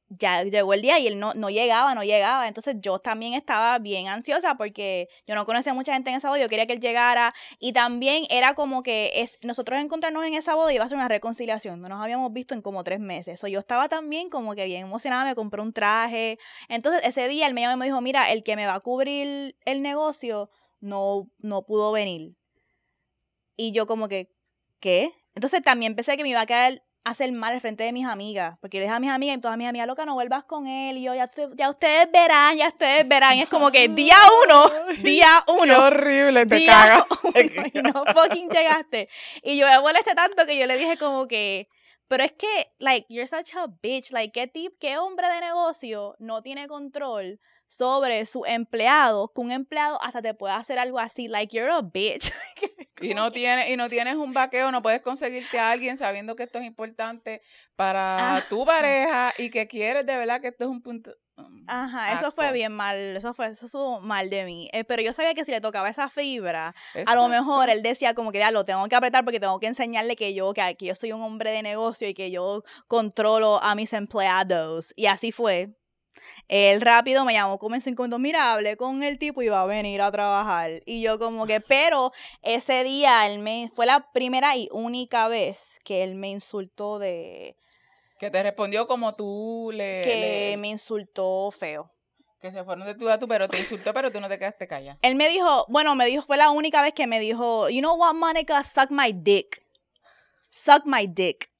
ya 0.09 0.45
llegó 0.45 0.73
el 0.73 0.83
día 0.83 0.99
y 0.99 1.07
él 1.07 1.19
no, 1.19 1.35
no 1.35 1.51
llegaba, 1.51 1.95
no 1.95 2.05
llegaba. 2.05 2.49
Entonces 2.49 2.77
yo 2.81 2.99
también 2.99 3.35
estaba 3.35 3.79
bien 3.79 4.09
ansiosa 4.09 4.57
porque 4.57 5.09
yo 5.27 5.35
no 5.35 5.45
conocía 5.45 5.75
mucha 5.75 5.95
gente 5.95 6.11
en 6.11 6.17
esa 6.17 6.29
boda, 6.29 6.41
yo 6.41 6.49
quería 6.49 6.67
que 6.67 6.75
él 6.75 6.81
llegara 6.81 7.35
y 7.59 7.73
también 7.73 8.25
era 8.31 8.55
como 8.55 8.83
que 8.83 9.11
es, 9.17 9.39
nosotros 9.43 9.81
encontrarnos 9.81 10.25
en 10.25 10.35
esa 10.35 10.55
boda 10.55 10.73
iba 10.73 10.85
a 10.85 10.89
ser 10.89 10.99
una 10.99 11.09
reconciliación, 11.09 11.81
no 11.81 11.89
nos 11.89 12.03
habíamos 12.03 12.33
visto 12.33 12.55
en 12.55 12.63
como 12.63 12.85
tres 12.85 13.01
meses. 13.01 13.41
So, 13.41 13.49
yo 13.49 13.59
estaba 13.59 13.89
también 13.89 14.31
como 14.31 14.55
que 14.55 14.65
bien 14.67 14.83
emocionada, 14.83 15.25
me 15.25 15.35
compré 15.35 15.61
un 15.61 15.73
traje. 15.73 16.39
Entonces 16.69 17.03
ese 17.05 17.29
día 17.29 17.47
él 17.47 17.55
me 17.55 17.67
me 17.77 17.87
dijo, 17.87 18.01
mira, 18.01 18.31
el 18.31 18.45
que 18.45 18.55
me 18.55 18.65
va 18.65 18.75
a 18.75 18.81
cubrir 18.81 19.57
el 19.65 19.83
negocio 19.83 20.51
no, 20.81 21.29
no 21.39 21.63
pudo 21.67 21.91
venir. 21.91 22.36
Y 23.57 23.73
yo 23.73 23.87
como 23.87 24.09
que, 24.09 24.31
¿qué? 24.81 25.13
Entonces 25.35 25.63
también 25.63 25.95
pensé 25.95 26.17
que 26.17 26.23
me 26.23 26.29
iba 26.31 26.41
a 26.41 26.47
quedar 26.47 26.83
hacer 27.07 27.31
mal 27.31 27.55
al 27.55 27.61
frente 27.61 27.85
de 27.85 27.93
mis 27.93 28.05
amigas. 28.05 28.57
Porque 28.61 28.79
yo 28.79 28.83
dije 28.83 28.93
a 28.93 28.99
mis 28.99 29.11
amigas 29.11 29.39
y 29.39 29.41
todas 29.41 29.57
mis 29.57 29.69
amigas, 29.69 29.87
loca, 29.87 30.05
no 30.05 30.15
vuelvas 30.15 30.45
con 30.45 30.67
él. 30.67 30.97
Y 30.97 31.03
yo, 31.03 31.15
ya, 31.15 31.31
ya 31.55 31.71
ustedes 31.71 32.11
verán, 32.11 32.57
ya 32.57 32.69
ustedes 32.69 33.07
verán. 33.07 33.37
Y 33.37 33.43
es 33.43 33.49
como 33.49 33.71
que 33.71 33.89
día 33.89 34.17
uno, 34.45 34.71
día 35.05 35.29
uno. 35.47 35.75
Qué 35.75 35.81
horrible, 35.81 36.47
te 36.47 36.67
cagas. 36.67 37.07
Y 37.73 37.79
no 37.83 38.05
fucking 38.13 38.49
llegaste. 38.51 39.09
Y 39.43 39.57
yo 39.57 39.69
me 39.69 39.79
molesté 39.79 40.15
tanto 40.15 40.47
que 40.47 40.59
yo 40.59 40.67
le 40.67 40.77
dije 40.77 40.97
como 40.97 41.29
que, 41.29 41.69
pero 42.09 42.25
es 42.25 42.33
que, 42.33 42.73
like, 42.79 43.07
you're 43.09 43.29
such 43.29 43.55
a 43.55 43.67
bitch. 43.83 44.11
Like, 44.11 44.33
¿qué, 44.33 44.49
tip, 44.49 44.73
qué 44.81 44.99
hombre 44.99 45.29
de 45.29 45.41
negocio 45.41 46.17
no 46.19 46.43
tiene 46.43 46.67
control 46.67 47.39
sobre 47.67 48.25
su 48.27 48.45
empleado, 48.47 49.33
que 49.35 49.41
un 49.41 49.51
empleado 49.51 50.03
hasta 50.03 50.23
te 50.23 50.35
puede 50.35 50.55
hacer 50.55 50.79
algo 50.79 50.99
así, 50.99 51.29
like 51.29 51.57
you're 51.57 51.73
a 51.73 51.83
bitch. 51.83 52.33
y 53.01 53.15
no 53.15 53.33
tienes, 53.33 53.69
y 53.71 53.77
no 53.77 53.89
tienes 53.89 54.17
un 54.17 54.33
vaqueo, 54.33 54.71
no 54.71 54.83
puedes 54.83 55.01
conseguirte 55.01 55.59
a 55.59 55.71
alguien 55.71 55.97
sabiendo 55.97 56.37
que 56.37 56.45
esto 56.45 56.59
es 56.59 56.65
importante 56.65 57.43
para 57.75 58.43
tu 58.49 58.65
pareja 58.65 59.33
y 59.39 59.51
que 59.51 59.67
quieres 59.67 60.07
de 60.07 60.17
verdad 60.17 60.41
que 60.41 60.49
esto 60.49 60.65
es 60.65 60.71
un 60.71 60.83
punto. 60.83 61.13
Um, 61.39 61.65
Ajá, 61.67 62.19
eso 62.19 62.33
fue 62.33 62.51
bien 62.53 62.73
mal, 62.73 62.97
eso 63.17 63.35
fue, 63.35 63.49
eso 63.49 63.69
fue 63.69 64.01
mal 64.01 64.31
de 64.31 64.47
mí. 64.47 64.71
Eh, 64.73 64.85
pero 64.85 65.03
yo 65.03 65.13
sabía 65.13 65.35
que 65.35 65.45
si 65.45 65.51
le 65.51 65.61
tocaba 65.61 65.91
esa 65.91 66.09
fibra, 66.09 66.75
a 67.05 67.15
lo 67.15 67.29
mejor 67.29 67.69
él 67.69 67.83
decía 67.83 68.15
como 68.15 68.33
que 68.33 68.39
ya 68.39 68.51
lo 68.51 68.65
tengo 68.65 68.87
que 68.89 68.97
apretar 68.97 69.23
porque 69.25 69.41
tengo 69.41 69.61
que 69.61 69.67
enseñarle 69.67 70.17
que 70.17 70.33
yo, 70.33 70.55
que, 70.55 70.77
que 70.79 70.87
yo 70.87 70.95
soy 70.95 71.13
un 71.13 71.21
hombre 71.21 71.51
de 71.51 71.63
negocio 71.63 72.09
y 72.09 72.15
que 72.15 72.31
yo 72.31 72.65
controlo 72.89 73.63
a 73.63 73.75
mis 73.75 73.93
empleados. 73.93 74.95
Y 74.97 75.07
así 75.07 75.31
fue. 75.31 75.77
Él 76.49 76.81
rápido 76.81 77.25
me 77.25 77.33
llamó 77.33 77.59
como 77.59 77.75
en 77.75 77.83
cinco 77.83 78.03
minutos, 78.03 78.21
mira, 78.21 78.53
hablé 78.53 78.77
con 78.77 79.03
el 79.03 79.19
tipo 79.19 79.43
y 79.43 79.49
va 79.49 79.63
a 79.63 79.67
venir 79.67 80.01
a 80.03 80.13
trabajar. 80.13 80.83
Y 80.87 81.03
yo 81.03 81.19
como 81.19 81.47
que, 81.47 81.61
pero 81.61 82.13
ese 82.43 82.85
día 82.85 83.27
él 83.27 83.41
me, 83.41 83.71
fue 83.75 83.87
la 83.87 84.11
primera 84.13 84.57
y 84.57 84.69
única 84.73 85.29
vez 85.29 85.81
que 85.85 86.03
él 86.03 86.15
me 86.15 86.29
insultó 86.29 86.99
de... 86.99 87.57
Que 88.19 88.31
te 88.31 88.43
respondió 88.43 88.87
como 88.87 89.15
tú 89.15 89.71
le... 89.75 90.03
Que 90.03 90.57
me 90.59 90.69
insultó 90.69 91.51
feo. 91.51 91.91
Que 92.41 92.51
se 92.53 92.63
fueron 92.65 92.87
de 92.87 92.95
tú 92.95 93.09
a 93.09 93.19
tú, 93.19 93.27
pero 93.27 93.49
te 93.49 93.59
insultó, 93.59 93.93
pero 93.93 94.13
tú 94.13 94.21
no 94.21 94.29
te 94.29 94.39
quedaste 94.39 94.69
callada. 94.69 94.99
Él 95.03 95.17
me 95.17 95.29
dijo, 95.29 95.67
bueno, 95.69 95.95
me 95.95 96.07
dijo, 96.07 96.23
fue 96.25 96.37
la 96.37 96.51
única 96.51 96.81
vez 96.81 96.95
que 96.95 97.07
me 97.07 97.19
dijo, 97.19 97.69
you 97.69 97.81
know 97.81 97.97
what, 97.97 98.15
Monica, 98.15 98.63
suck 98.63 98.91
my 98.91 99.13
dick. 99.13 99.63
Suck 100.51 100.85
my 100.85 101.07
dick. 101.07 101.51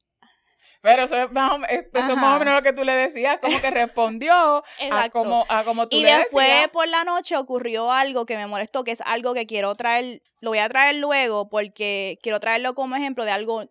Pero 0.87 1.03
eso 1.03 1.17
es 1.17 1.33
más 1.33 1.53
o, 1.53 1.59
menos 1.59 2.55
lo 2.55 2.63
que 2.63 2.73
tú 2.73 2.85
le 2.85 2.93
decías, 2.93 3.41
como 3.41 3.61
que 3.61 3.73
respondió 3.73 4.33
a 4.93 5.11
como, 5.11 5.45
a 5.49 5.65
como 5.65 5.89
tú 5.89 5.97
y 5.97 6.05
después 6.05 6.69
por 6.69 6.87
la 6.87 7.03
noche 7.03 7.37
ocurrió 7.37 7.91
algo 7.91 8.25
que 8.25 8.37
me 8.37 8.47
molestó, 8.47 8.85
que 8.85 8.93
es 8.93 9.01
algo 9.01 9.35
que 9.35 9.47
quiero 9.47 9.75
traer, 9.75 10.23
lo 10.39 10.51
voy 10.51 10.61
a 10.61 10.69
traer 10.69 10.95
luego 10.95 11.49
porque 11.49 12.21
quiero 12.23 12.39
traerlo 12.39 12.77
como 12.77 12.95
ejemplo 12.95 13.25
de 13.25 13.33
algo 13.33 13.69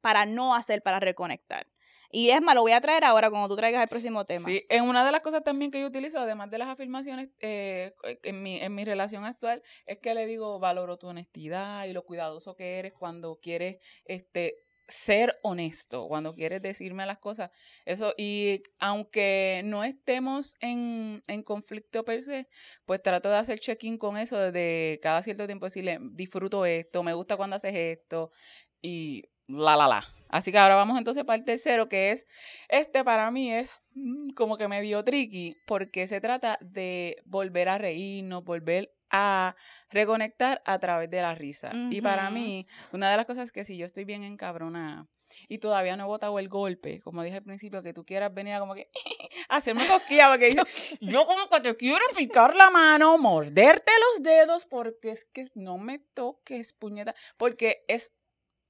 para 0.00 0.24
no 0.24 0.54
hacer, 0.54 0.80
para 0.80 1.00
reconectar. 1.00 1.66
Y 2.10 2.30
es 2.30 2.40
más, 2.40 2.54
lo 2.54 2.62
voy 2.62 2.72
a 2.72 2.80
traer 2.80 3.04
ahora 3.04 3.28
cuando 3.28 3.48
tú 3.48 3.56
traigas 3.56 3.82
el 3.82 3.88
próximo 3.88 4.24
tema. 4.24 4.46
Sí, 4.46 4.64
en 4.70 4.84
una 4.84 5.04
de 5.04 5.12
las 5.12 5.20
cosas 5.20 5.44
también 5.44 5.70
que 5.70 5.82
yo 5.82 5.86
utilizo, 5.86 6.18
además 6.18 6.50
de 6.50 6.56
las 6.56 6.68
afirmaciones 6.68 7.28
eh, 7.40 7.92
en, 8.22 8.42
mi, 8.42 8.58
en 8.58 8.74
mi 8.74 8.86
relación 8.86 9.26
actual, 9.26 9.62
es 9.84 9.98
que 9.98 10.14
le 10.14 10.24
digo, 10.24 10.58
valoro 10.58 10.96
tu 10.96 11.08
honestidad 11.08 11.84
y 11.84 11.92
lo 11.92 12.06
cuidadoso 12.06 12.54
que 12.54 12.78
eres 12.78 12.94
cuando 12.94 13.38
quieres 13.42 13.76
este, 14.06 14.56
ser 14.88 15.38
honesto 15.42 16.08
cuando 16.08 16.32
quieres 16.32 16.62
decirme 16.62 17.06
las 17.06 17.18
cosas. 17.18 17.50
Eso, 17.84 18.14
y 18.16 18.62
aunque 18.78 19.62
no 19.64 19.84
estemos 19.84 20.56
en, 20.60 21.22
en 21.26 21.42
conflicto 21.42 22.04
per 22.04 22.22
se, 22.22 22.48
pues 22.86 23.02
trato 23.02 23.28
de 23.28 23.36
hacer 23.36 23.60
check-in 23.60 23.98
con 23.98 24.16
eso 24.16 24.38
desde 24.38 24.98
cada 25.00 25.22
cierto 25.22 25.46
tiempo, 25.46 25.66
decirle, 25.66 25.98
disfruto 26.12 26.64
esto, 26.64 27.02
me 27.02 27.12
gusta 27.14 27.36
cuando 27.36 27.56
haces 27.56 27.74
esto, 27.74 28.32
y 28.80 29.24
la, 29.46 29.76
la, 29.76 29.88
la. 29.88 30.14
Así 30.28 30.52
que 30.52 30.58
ahora 30.58 30.74
vamos 30.74 30.98
entonces 30.98 31.24
para 31.24 31.38
el 31.38 31.44
tercero, 31.44 31.88
que 31.88 32.10
es, 32.10 32.26
este 32.68 33.02
para 33.04 33.30
mí 33.30 33.52
es 33.52 33.70
mm, 33.94 34.30
como 34.30 34.56
que 34.56 34.68
medio 34.68 35.04
tricky, 35.04 35.56
porque 35.66 36.06
se 36.06 36.20
trata 36.20 36.58
de 36.60 37.16
volver 37.24 37.68
a 37.68 37.78
reírnos, 37.78 38.44
volver 38.44 38.92
a 39.10 39.56
reconectar 39.90 40.62
a 40.64 40.78
través 40.78 41.10
de 41.10 41.22
la 41.22 41.34
risa. 41.34 41.72
Y 41.90 42.00
para 42.00 42.30
mí, 42.30 42.66
una 42.92 43.10
de 43.10 43.16
las 43.16 43.26
cosas 43.26 43.44
es 43.44 43.52
que 43.52 43.64
si 43.64 43.76
yo 43.76 43.86
estoy 43.86 44.04
bien 44.04 44.24
encabronada 44.24 45.06
y 45.48 45.58
todavía 45.58 45.96
no 45.96 46.04
he 46.04 46.06
botado 46.06 46.38
el 46.38 46.48
golpe, 46.48 47.00
como 47.00 47.22
dije 47.22 47.36
al 47.36 47.42
principio, 47.42 47.82
que 47.82 47.92
tú 47.92 48.04
quieras 48.04 48.32
venir 48.32 48.54
a 48.54 48.60
como 48.60 48.74
que 48.74 48.90
hacerme 49.48 49.86
cosquilla, 49.86 50.30
porque 50.30 50.54
yo 51.00 51.26
como 51.26 51.48
que 51.48 51.60
te 51.60 51.76
quiero 51.76 52.04
picar 52.16 52.56
la 52.56 52.70
mano, 52.70 53.18
morderte 53.18 53.92
los 54.12 54.22
dedos, 54.22 54.66
porque 54.66 55.10
es 55.10 55.24
que 55.26 55.48
no 55.54 55.78
me 55.78 55.98
toques, 56.14 56.72
puñeta, 56.72 57.14
porque 57.36 57.84
es 57.88 58.14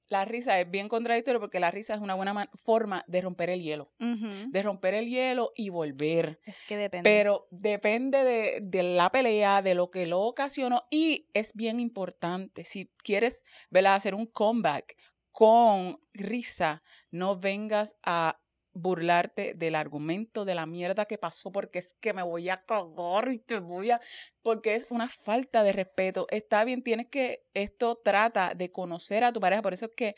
la 0.09 0.25
risa 0.25 0.59
es 0.61 0.71
bien 0.71 0.89
contradictorio 0.89 1.41
porque 1.41 1.61
la 1.61 1.71
risa 1.71 1.95
es 1.95 2.01
una 2.01 2.15
buena 2.15 2.49
forma 2.65 3.05
de 3.07 3.21
romper 3.21 3.51
el 3.51 3.63
hielo. 3.63 3.93
De 3.99 4.63
romper 4.63 4.95
el 4.95 5.09
hielo 5.09 5.53
y 5.55 5.69
volver. 5.69 6.41
Es 6.45 6.63
que 6.67 6.77
depende. 6.77 7.09
Pero 7.09 7.47
depende 7.51 8.25
de, 8.25 8.61
de, 8.63 8.83
la 8.83 9.11
pelea, 9.11 9.63
de 9.63 9.75
lo 9.75 9.91
que 9.91 10.07
lo 10.07 10.21
ocasionó. 10.21 10.85
Y 10.91 11.29
es 11.35 11.53
bien 11.55 11.81
importante, 11.81 12.65
si 12.65 12.91
quieres 12.99 13.45
¿verdad? 13.71 13.95
hacer 13.95 14.15
un 14.15 14.27
comeback 14.27 14.97
con 15.33 16.01
risa, 16.15 16.83
no 17.11 17.39
vengas 17.39 17.97
a 18.03 18.41
burlarte 18.81 19.55
del 19.55 19.75
argumento 19.75 20.45
de 20.45 20.55
la 20.55 20.67
mierda 20.67 21.05
que 21.07 21.19
pasó 21.19 21.51
porque 21.53 21.79
es 21.79 21.95
que 22.01 22.13
me 22.13 22.23
voy 22.23 22.49
a 22.49 22.65
cagar 22.65 23.31
y 23.33 23.39
te 23.39 23.59
voy 23.59 23.91
a 23.91 24.01
porque 24.43 24.75
es 24.75 24.91
una 24.91 25.09
falta 25.09 25.63
de 25.63 25.73
respeto. 25.73 26.27
Está 26.31 26.65
bien, 26.65 26.83
tienes 26.83 27.07
que 27.07 27.45
esto 27.55 28.01
trata 28.03 28.55
de 28.55 28.71
conocer 28.71 29.25
a 29.25 29.33
tu 29.33 29.41
pareja, 29.41 29.63
por 29.63 29.75
eso 29.75 29.87
es 29.87 29.93
que 29.95 30.15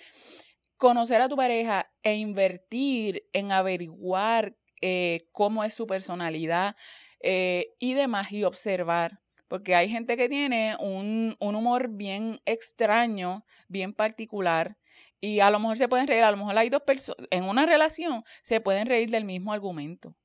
conocer 0.77 1.21
a 1.21 1.29
tu 1.29 1.37
pareja 1.37 1.91
e 2.03 2.15
invertir 2.15 3.29
en 3.33 3.53
averiguar 3.53 4.57
eh, 4.81 5.29
cómo 5.33 5.63
es 5.63 5.75
su 5.75 5.87
personalidad 5.87 6.75
eh, 7.21 7.75
y 7.79 7.95
demás 7.95 8.33
y 8.33 8.45
observar. 8.45 9.21
Porque 9.47 9.75
hay 9.75 9.89
gente 9.89 10.17
que 10.17 10.29
tiene 10.29 10.77
un, 10.79 11.37
un 11.41 11.55
humor 11.57 11.89
bien 11.89 12.41
extraño, 12.47 13.45
bien 13.69 13.93
particular, 13.93 14.79
y 15.21 15.41
a 15.41 15.51
lo 15.51 15.59
mejor 15.59 15.77
se 15.77 15.89
pueden 15.89 16.07
reír, 16.07 16.23
a 16.23 16.31
lo 16.31 16.37
mejor 16.37 16.57
hay 16.57 16.71
dos 16.71 16.83
personas, 16.83 17.27
en 17.31 17.45
una 17.45 17.67
relación 17.67 18.25
se 18.43 18.61
pueden 18.61 18.87
reír 18.87 19.11
del 19.11 19.25
mismo 19.25 19.53
argumento. 19.53 20.17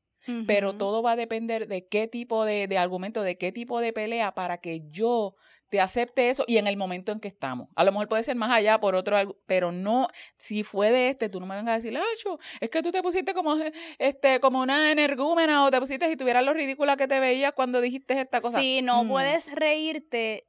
Pero 0.47 0.75
todo 0.75 1.03
va 1.03 1.12
a 1.12 1.15
depender 1.15 1.67
de 1.67 1.88
qué 1.88 2.08
tipo 2.08 2.45
de, 2.45 2.67
de, 2.67 2.79
argumento, 2.79 3.21
de 3.21 3.38
qué 3.38 3.51
tipo 3.51 3.79
de 3.79 3.93
pelea 3.93 4.34
para 4.34 4.58
que 4.58 4.81
yo 4.89 5.36
te 5.69 5.79
acepte 5.79 6.29
eso 6.29 6.43
y 6.47 6.58
en 6.58 6.67
el 6.67 6.77
momento 6.77 7.12
en 7.12 7.19
que 7.19 7.27
estamos. 7.27 7.69
A 7.75 7.84
lo 7.84 7.91
mejor 7.91 8.08
puede 8.08 8.23
ser 8.23 8.36
más 8.36 8.51
allá 8.51 8.79
por 8.79 8.95
otro, 8.95 9.17
pero 9.45 9.71
no, 9.71 10.08
si 10.38 10.63
fue 10.63 10.91
de 10.91 11.10
este, 11.10 11.29
tú 11.29 11.39
no 11.39 11.45
me 11.45 11.55
vengas 11.55 11.73
a 11.73 11.75
decir, 11.75 11.97
Acho, 11.97 12.39
es 12.60 12.69
que 12.69 12.81
tú 12.81 12.91
te 12.91 13.01
pusiste 13.01 13.34
como, 13.34 13.55
este, 13.97 14.39
como 14.39 14.62
una 14.62 14.91
energúmena 14.91 15.65
o 15.65 15.71
te 15.71 15.79
pusiste 15.79 16.10
y 16.10 16.15
tuvieras 16.15 16.43
lo 16.43 16.53
ridícula 16.53 16.97
que 16.97 17.08
te 17.08 17.19
veías 17.19 17.51
cuando 17.53 17.81
dijiste 17.81 18.19
esta 18.19 18.41
cosa. 18.41 18.60
Sí, 18.60 18.81
no 18.81 19.03
mm. 19.03 19.10
puedes 19.10 19.53
reírte 19.53 20.47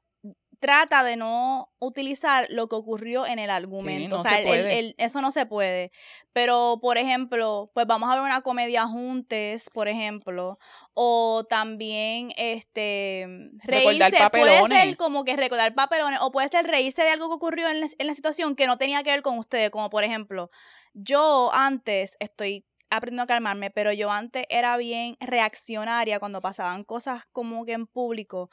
trata 0.58 1.02
de 1.04 1.16
no 1.16 1.70
utilizar 1.78 2.46
lo 2.50 2.68
que 2.68 2.76
ocurrió 2.76 3.26
en 3.26 3.38
el 3.38 3.50
argumento. 3.50 4.16
o 4.16 4.20
sea, 4.20 4.40
eso 4.40 5.20
no 5.20 5.32
se 5.32 5.46
puede. 5.46 5.92
Pero, 6.32 6.78
por 6.80 6.98
ejemplo, 6.98 7.70
pues 7.74 7.86
vamos 7.86 8.10
a 8.10 8.14
ver 8.14 8.22
una 8.22 8.42
comedia 8.42 8.86
juntos, 8.86 9.68
por 9.72 9.88
ejemplo. 9.88 10.58
O 10.94 11.44
también, 11.48 12.32
este, 12.36 13.26
reírse. 13.62 14.28
Puede 14.30 14.66
ser 14.68 14.96
como 14.96 15.24
que 15.24 15.36
recordar 15.36 15.74
papelones. 15.74 16.20
O 16.22 16.30
puede 16.30 16.48
ser 16.48 16.66
reírse 16.66 17.02
de 17.02 17.10
algo 17.10 17.28
que 17.28 17.34
ocurrió 17.34 17.68
en 17.68 17.80
la, 17.80 17.88
en 17.98 18.06
la 18.06 18.14
situación 18.14 18.56
que 18.56 18.66
no 18.66 18.78
tenía 18.78 19.02
que 19.02 19.10
ver 19.10 19.22
con 19.22 19.38
ustedes. 19.38 19.70
Como, 19.70 19.90
por 19.90 20.04
ejemplo, 20.04 20.50
yo 20.94 21.50
antes 21.52 22.16
estoy 22.20 22.64
aprendiendo 22.90 23.24
a 23.24 23.26
calmarme, 23.26 23.70
pero 23.70 23.92
yo 23.92 24.10
antes 24.10 24.44
era 24.48 24.76
bien 24.76 25.16
reaccionaria 25.20 26.18
cuando 26.20 26.40
pasaban 26.40 26.84
cosas 26.84 27.24
como 27.32 27.64
que 27.64 27.72
en 27.72 27.86
público 27.86 28.50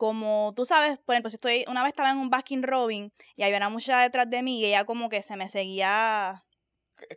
como 0.00 0.54
tú 0.56 0.64
sabes, 0.64 0.98
por 0.98 1.14
ejemplo, 1.14 1.28
si 1.28 1.36
estoy, 1.36 1.66
una 1.68 1.82
vez 1.82 1.90
estaba 1.90 2.10
en 2.10 2.16
un 2.16 2.30
Baskin 2.30 2.62
Robin 2.62 3.12
y 3.36 3.42
había 3.42 3.58
una 3.58 3.68
muchacha 3.68 4.00
detrás 4.00 4.30
de 4.30 4.42
mí 4.42 4.58
y 4.58 4.64
ella 4.64 4.86
como 4.86 5.10
que 5.10 5.22
se 5.22 5.36
me 5.36 5.50
seguía 5.50 6.42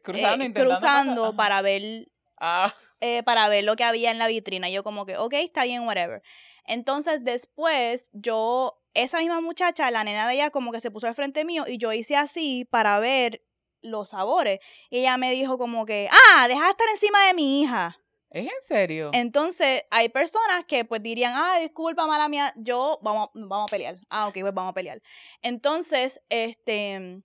cruzando, 0.04 0.44
eh, 0.44 0.54
cruzando 0.54 1.34
para 1.34 1.62
ver 1.62 2.12
ah. 2.42 2.76
eh, 3.00 3.24
para 3.24 3.48
ver 3.48 3.64
lo 3.64 3.78
que 3.78 3.86
había 3.86 4.12
en 4.12 4.18
la 4.18 4.28
vitrina. 4.28 4.70
Y 4.70 4.74
yo 4.74 4.84
como 4.84 5.06
que, 5.06 5.16
ok, 5.16 5.34
está 5.36 5.64
bien, 5.64 5.88
whatever. 5.88 6.22
Entonces 6.66 7.24
después 7.24 8.10
yo, 8.12 8.82
esa 8.94 9.20
misma 9.20 9.40
muchacha, 9.40 9.90
la 9.90 10.04
nena 10.04 10.28
de 10.28 10.34
ella 10.34 10.50
como 10.50 10.74
que 10.74 10.82
se 10.82 10.92
puso 10.92 11.08
al 11.08 11.16
frente 11.16 11.46
mío 11.46 11.64
y 11.66 11.78
yo 11.78 11.94
hice 11.94 12.18
así 12.18 12.68
para 12.70 13.00
ver 13.00 13.46
los 13.82 14.10
sabores. 14.10 14.60
Y 14.90 15.00
ella 15.00 15.16
me 15.16 15.32
dijo 15.32 15.58
como 15.58 15.86
que, 15.86 16.10
ah, 16.12 16.50
deja 16.50 16.66
de 16.66 16.72
estar 16.72 16.90
encima 16.90 17.28
de 17.28 17.34
mi 17.34 17.62
hija. 17.62 18.03
¿Es 18.34 18.46
en 18.46 18.62
serio? 18.62 19.12
Entonces, 19.14 19.84
hay 19.92 20.10
personas 20.10 20.66
que 20.66 20.86
pues 20.86 21.04
dirían, 21.04 21.34
ah, 21.36 21.60
disculpa, 21.62 22.08
mala 22.08 22.28
mía, 22.28 22.52
yo, 22.58 23.00
vamos, 23.04 23.30
vamos 23.36 23.68
a 23.70 23.72
pelear. 23.72 24.00
Ah, 24.10 24.28
ok, 24.28 24.34
pues 24.42 24.54
vamos 24.54 24.72
a 24.72 24.74
pelear. 24.74 25.04
Entonces, 25.44 26.20
este, 26.30 27.22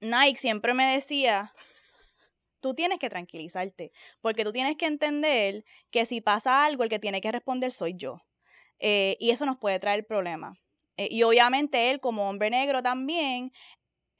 Nike 0.00 0.40
siempre 0.40 0.72
me 0.72 0.94
decía, 0.94 1.52
tú 2.60 2.72
tienes 2.72 2.98
que 2.98 3.10
tranquilizarte, 3.10 3.92
porque 4.22 4.42
tú 4.42 4.52
tienes 4.52 4.76
que 4.76 4.86
entender 4.86 5.66
que 5.90 6.06
si 6.06 6.22
pasa 6.22 6.64
algo, 6.64 6.82
el 6.82 6.88
que 6.88 6.98
tiene 6.98 7.20
que 7.20 7.30
responder 7.30 7.70
soy 7.70 7.94
yo. 7.94 8.22
Eh, 8.78 9.18
y 9.20 9.32
eso 9.32 9.44
nos 9.44 9.58
puede 9.58 9.78
traer 9.80 10.06
problemas. 10.06 10.56
Eh, 10.96 11.08
y 11.10 11.24
obviamente 11.24 11.90
él, 11.90 12.00
como 12.00 12.28
hombre 12.28 12.48
negro 12.48 12.82
también, 12.82 13.52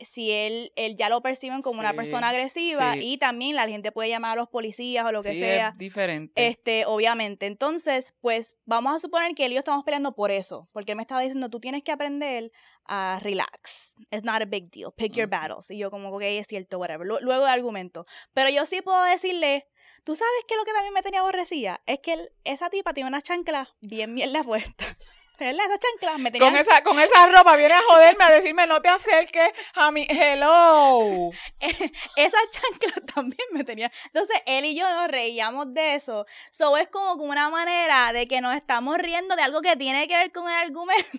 si 0.05 0.31
él, 0.31 0.73
él 0.77 0.97
ya 0.97 1.09
lo 1.09 1.21
perciben 1.23 1.63
como 1.63 1.81
una 1.81 1.93
persona 1.93 2.29
agresiva 2.29 2.97
y 2.97 3.19
también 3.19 3.57
la 3.57 3.69
gente 3.69 3.93
puede 3.93 4.09
llamar 4.09 4.33
a 4.33 4.37
los 4.37 4.49
policías 4.49 5.05
o 5.05 5.13
lo 5.13 5.23
que 5.23 5.35
sea. 5.35 5.69
Es 5.69 5.79
diferente. 5.79 6.47
Este, 6.47 6.87
obviamente. 6.87 7.47
Entonces, 7.47 8.15
pues 8.21 8.57
vamos 8.65 8.95
a 8.95 8.99
suponer 8.99 9.35
que 9.35 9.45
él 9.45 9.53
y 9.53 9.55
yo 9.55 9.61
estamos 9.61 9.85
peleando 9.85 10.15
por 10.15 10.31
eso, 10.31 10.69
porque 10.73 10.93
él 10.93 10.97
me 10.97 11.03
estaba 11.03 11.21
diciendo, 11.21 11.51
tú 11.51 11.61
tienes 11.61 11.83
que 11.83 11.93
aprender 11.93 12.53
a 12.87 13.21
relax. 13.23 13.95
It's 14.11 14.25
not 14.25 14.43
a 14.43 14.47
big 14.47 14.71
deal. 14.71 14.93
Pick 14.93 15.15
your 15.15 15.29
battles. 15.29 15.71
Y 15.71 15.79
yo 15.79 15.91
como, 15.91 16.11
ok, 16.11 16.23
es 16.23 16.47
cierto, 16.47 16.79
whatever. 16.79 17.07
Luego 17.07 17.45
de 17.45 17.51
argumento. 17.51 18.07
Pero 18.33 18.51
yo 18.51 18.67
sí 18.67 18.83
puedo 18.83 19.03
decirle, 19.05 19.69
tú 20.05 20.15
sabes 20.15 20.45
que 20.49 20.57
lo 20.57 20.65
que 20.65 20.73
también 20.73 20.95
me 20.95 21.03
tenía 21.03 21.21
aborrecida 21.21 21.81
es 21.87 22.01
que 22.01 22.31
esa 22.45 22.71
tipa 22.71 22.95
tiene 22.95 23.09
una 23.09 23.23
chancla 23.23 23.75
bien 23.81 24.15
bien 25.43 25.57
la 25.57 25.65
puesta. 25.67 26.39
con, 26.39 26.57
esa, 26.57 26.83
con 26.83 27.01
esa 27.01 27.27
ropa 27.27 27.57
viene 27.57 27.75
a 27.75 27.83
joderme, 27.83 28.25
a 28.25 28.31
decirme 28.31 28.67
no 28.67 28.81
te 28.81 28.89
acerques 28.89 29.53
a 29.75 29.91
mi 29.91 30.07
hello. 30.09 31.31
esa 32.17 32.39
chancla 32.51 33.07
también 33.15 33.47
me 33.53 33.65
tenía. 33.65 33.91
Entonces 34.07 34.37
él 34.47 34.65
y 34.65 34.75
yo 34.75 34.89
nos 34.89 35.09
reíamos 35.09 35.73
de 35.75 35.95
eso. 35.97 36.27
So 36.51 36.77
es 36.77 36.89
como, 36.89 37.17
como 37.17 37.31
una 37.31 37.51
manera 37.51 38.13
de 38.13 38.27
que 38.27 38.41
nos 38.41 38.55
estamos 38.55 38.99
riendo 38.99 39.37
de 39.37 39.43
algo 39.43 39.61
que 39.61 39.77
tiene 39.77 40.07
que 40.09 40.17
ver 40.17 40.33
con 40.33 40.49
el 40.49 40.55
argumento. 40.55 41.19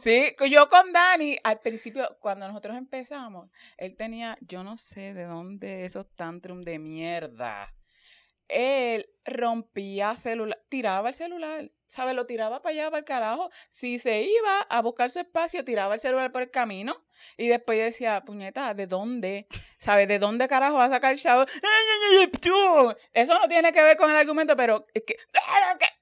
Sí, 0.00 0.34
yo 0.48 0.68
con 0.68 0.92
Dani, 0.92 1.36
al 1.42 1.60
principio, 1.60 2.16
cuando 2.20 2.46
nosotros 2.46 2.76
empezamos, 2.76 3.50
él 3.76 3.96
tenía, 3.96 4.38
yo 4.40 4.62
no 4.62 4.76
sé 4.76 5.12
de 5.12 5.24
dónde 5.24 5.84
esos 5.84 6.06
tantrum 6.14 6.62
de 6.62 6.78
mierda. 6.78 7.74
Él 8.48 9.08
rompía 9.26 10.16
celular, 10.16 10.58
tiraba 10.68 11.10
el 11.10 11.14
celular 11.14 11.70
¿sabes? 11.88 12.14
Lo 12.14 12.26
tiraba 12.26 12.62
para 12.62 12.72
allá, 12.72 12.90
para 12.90 12.98
el 12.98 13.04
carajo. 13.04 13.50
Si 13.68 13.98
se 13.98 14.22
iba 14.22 14.60
a 14.68 14.82
buscar 14.82 15.10
su 15.10 15.18
espacio, 15.18 15.64
tiraba 15.64 15.94
el 15.94 16.00
celular 16.00 16.32
por 16.32 16.42
el 16.42 16.50
camino. 16.50 17.04
Y 17.36 17.48
después 17.48 17.78
yo 17.78 17.84
decía, 17.84 18.22
puñeta, 18.24 18.74
¿de 18.74 18.86
dónde? 18.86 19.46
¿Sabes? 19.78 20.06
¿De 20.06 20.18
dónde 20.18 20.48
carajo 20.48 20.76
va 20.76 20.84
a 20.84 20.90
sacar 20.90 21.12
el 21.12 21.20
chavo? 21.20 21.46
Eso 23.12 23.34
no 23.34 23.48
tiene 23.48 23.72
que 23.72 23.82
ver 23.82 23.96
con 23.96 24.10
el 24.10 24.16
argumento, 24.16 24.54
pero 24.56 24.86
es 24.92 25.02
que 25.06 25.16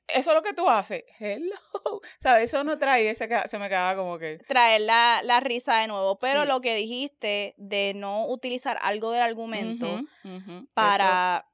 eso 0.09 0.31
es 0.31 0.35
lo 0.35 0.43
que 0.43 0.53
tú 0.53 0.69
haces. 0.69 1.05
Hello. 1.19 1.57
¿Sabes? 2.21 2.45
Eso 2.45 2.65
no 2.65 2.79
trae, 2.79 3.15
se, 3.15 3.29
se 3.47 3.59
me 3.59 3.69
quedaba 3.69 3.97
como 3.97 4.19
que. 4.19 4.39
Traer 4.47 4.83
la, 4.83 5.21
la 5.23 5.41
risa 5.41 5.79
de 5.79 5.89
nuevo. 5.89 6.19
Pero 6.19 6.45
lo 6.45 6.61
que 6.61 6.75
dijiste 6.75 7.55
de 7.57 7.93
no 7.95 8.27
utilizar 8.27 8.79
algo 8.83 9.13
del 9.13 9.23
argumento 9.23 10.01
para 10.75 11.47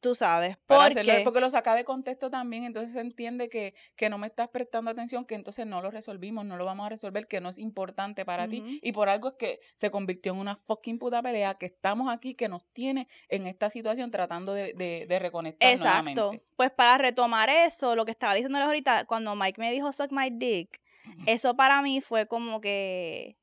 tú 0.00 0.14
sabes. 0.14 0.56
Porque, 0.66 1.22
porque 1.24 1.40
lo 1.40 1.50
saca 1.50 1.74
de 1.74 1.84
contexto 1.84 2.30
también, 2.30 2.64
entonces 2.64 2.92
se 2.92 3.00
entiende 3.00 3.48
que, 3.48 3.74
que, 3.96 4.08
no 4.08 4.18
me 4.18 4.26
estás 4.26 4.48
prestando 4.48 4.90
atención, 4.90 5.24
que 5.24 5.34
entonces 5.34 5.66
no 5.66 5.80
lo 5.82 5.90
resolvimos, 5.90 6.44
no 6.44 6.56
lo 6.56 6.64
vamos 6.64 6.86
a 6.86 6.88
resolver, 6.88 7.26
que 7.26 7.40
no 7.40 7.48
es 7.48 7.58
importante 7.58 8.24
para 8.24 8.48
ti. 8.48 8.80
Y 8.82 8.92
por 8.92 9.08
algo 9.08 9.28
es 9.28 9.34
que 9.34 9.60
se 9.74 9.90
convirtió 9.90 10.32
en 10.32 10.38
una 10.38 10.56
fucking 10.56 10.98
puta 10.98 11.22
pelea, 11.22 11.54
que 11.54 11.66
estamos 11.66 12.12
aquí, 12.12 12.34
que 12.34 12.48
nos 12.48 12.64
tiene 12.72 13.08
en 13.28 13.46
esta 13.46 13.70
situación 13.70 14.10
tratando 14.10 14.54
de, 14.54 14.72
de, 14.74 15.06
de 15.08 15.18
reconectar 15.18 15.70
Exacto. 15.70 16.32
Pues 16.56 16.70
para 16.70 16.98
retomar 16.98 17.48
eso, 17.48 17.96
lo 17.96 18.04
que 18.04 18.12
estaba 18.12 18.34
diciéndoles 18.34 18.66
ahorita, 18.66 19.04
cuando 19.06 19.34
Mike 19.36 19.60
me 19.60 19.72
dijo 19.72 19.92
suck 19.92 20.12
my 20.12 20.30
dick, 20.30 20.80
eso 21.26 21.54
para 21.56 21.82
mí 21.82 22.00
fue 22.00 22.26
como 22.26 22.60
que 22.60 23.36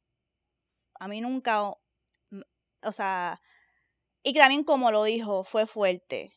a 0.99 1.07
mí 1.07 1.21
nunca, 1.21 1.61
o 1.61 2.91
sea, 2.91 3.41
y 4.23 4.33
también 4.33 4.63
como 4.63 4.91
lo 4.91 5.03
dijo, 5.03 5.43
fue 5.43 5.67
fuerte. 5.67 6.33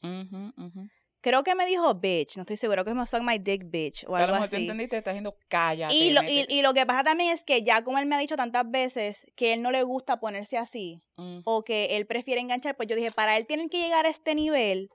Creo 1.20 1.42
que 1.42 1.57
me 1.57 1.66
dijo 1.66 1.92
bitch, 1.94 2.37
no 2.37 2.42
estoy 2.42 2.57
seguro, 2.57 2.85
que 2.85 2.94
me 2.94 3.05
suck 3.07 3.20
my 3.22 3.38
dick 3.38 3.62
bitch 3.64 4.05
o 4.07 4.14
algo 4.14 4.16
a 4.16 4.27
lo 4.27 4.33
mejor 4.35 4.46
así. 4.46 4.57
entendiste, 4.62 4.99
está 4.99 5.11
diciendo 5.11 5.37
cállate. 5.49 5.92
Y 5.92 6.11
lo, 6.12 6.20
y, 6.22 6.62
lo, 6.62 6.72
que 6.72 6.87
pasa 6.87 7.03
también 7.03 7.33
es 7.33 7.44
que 7.44 7.62
ya 7.62 7.83
como 7.83 7.99
él 7.99 8.07
me 8.07 8.14
ha 8.14 8.18
dicho 8.20 8.37
tantas 8.37 8.70
veces 8.70 9.27
que 9.35 9.53
él 9.53 9.61
no 9.62 9.72
le 9.72 9.83
gusta 9.83 10.20
ponerse 10.20 10.57
así 10.57 11.03
mm. 11.16 11.40
o 11.44 11.64
que 11.64 11.96
él 11.96 12.07
prefiere 12.07 12.40
enganchar, 12.40 12.77
pues 12.77 12.88
yo 12.88 12.94
dije, 12.94 13.11
para 13.11 13.37
él 13.37 13.46
tienen 13.46 13.68
que 13.68 13.79
llegar 13.79 14.07
a 14.07 14.11
este 14.11 14.37
nivel, 14.37 14.90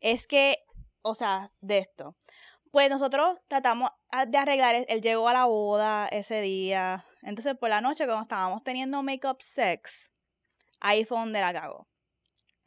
es 0.00 0.26
que, 0.26 0.58
o 1.02 1.14
sea, 1.14 1.52
de 1.60 1.78
esto. 1.78 2.16
Pues 2.70 2.88
nosotros 2.88 3.36
tratamos, 3.48 3.90
de 4.28 4.38
arreglar, 4.38 4.84
él 4.88 5.00
llegó 5.02 5.28
a 5.28 5.34
la 5.34 5.44
boda 5.44 6.08
ese 6.08 6.40
día. 6.40 7.04
Entonces, 7.22 7.54
por 7.54 7.68
la 7.68 7.82
noche, 7.82 8.06
cuando 8.06 8.22
estábamos 8.22 8.62
teniendo 8.62 9.02
make-up 9.02 9.38
sex, 9.40 10.12
ahí 10.80 11.04
fue 11.04 11.18
donde 11.18 11.40
la 11.40 11.52
cagó. 11.52 11.86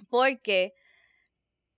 Porque 0.10 0.74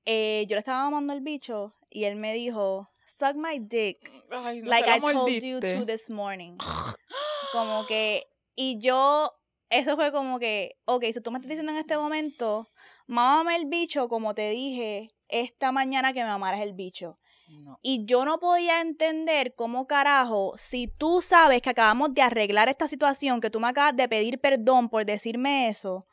eh, 0.05 0.45
yo 0.47 0.55
le 0.55 0.59
estaba 0.59 0.83
mamando 0.83 1.13
el 1.13 1.21
bicho 1.21 1.75
y 1.89 2.05
él 2.05 2.15
me 2.15 2.33
dijo, 2.33 2.89
suck 3.17 3.35
my 3.35 3.59
dick, 3.59 4.11
Ay, 4.31 4.61
no 4.61 4.69
like 4.69 4.89
I 4.89 4.99
told 4.99 5.29
you 5.29 5.59
to 5.59 5.85
this 5.85 6.09
morning. 6.09 6.57
como 7.51 7.85
que, 7.85 8.27
y 8.55 8.79
yo, 8.79 9.31
eso 9.69 9.95
fue 9.95 10.11
como 10.11 10.39
que, 10.39 10.77
ok, 10.85 11.05
si 11.13 11.21
tú 11.21 11.31
me 11.31 11.37
estás 11.37 11.49
diciendo 11.49 11.71
en 11.71 11.77
este 11.77 11.97
momento, 11.97 12.69
mámame 13.07 13.55
el 13.55 13.65
bicho 13.65 14.07
como 14.07 14.33
te 14.33 14.49
dije 14.49 15.11
esta 15.27 15.71
mañana 15.71 16.13
que 16.13 16.21
me 16.21 16.29
mamaras 16.29 16.61
el 16.61 16.73
bicho. 16.73 17.19
No. 17.47 17.79
Y 17.81 18.05
yo 18.05 18.23
no 18.23 18.39
podía 18.39 18.79
entender 18.79 19.55
cómo 19.55 19.85
carajo, 19.85 20.53
si 20.55 20.87
tú 20.87 21.21
sabes 21.21 21.61
que 21.61 21.69
acabamos 21.69 22.13
de 22.13 22.21
arreglar 22.21 22.69
esta 22.69 22.87
situación, 22.87 23.41
que 23.41 23.49
tú 23.49 23.59
me 23.59 23.67
acabas 23.67 23.95
de 23.95 24.07
pedir 24.07 24.39
perdón 24.39 24.89
por 24.89 25.05
decirme 25.05 25.67
eso. 25.67 26.05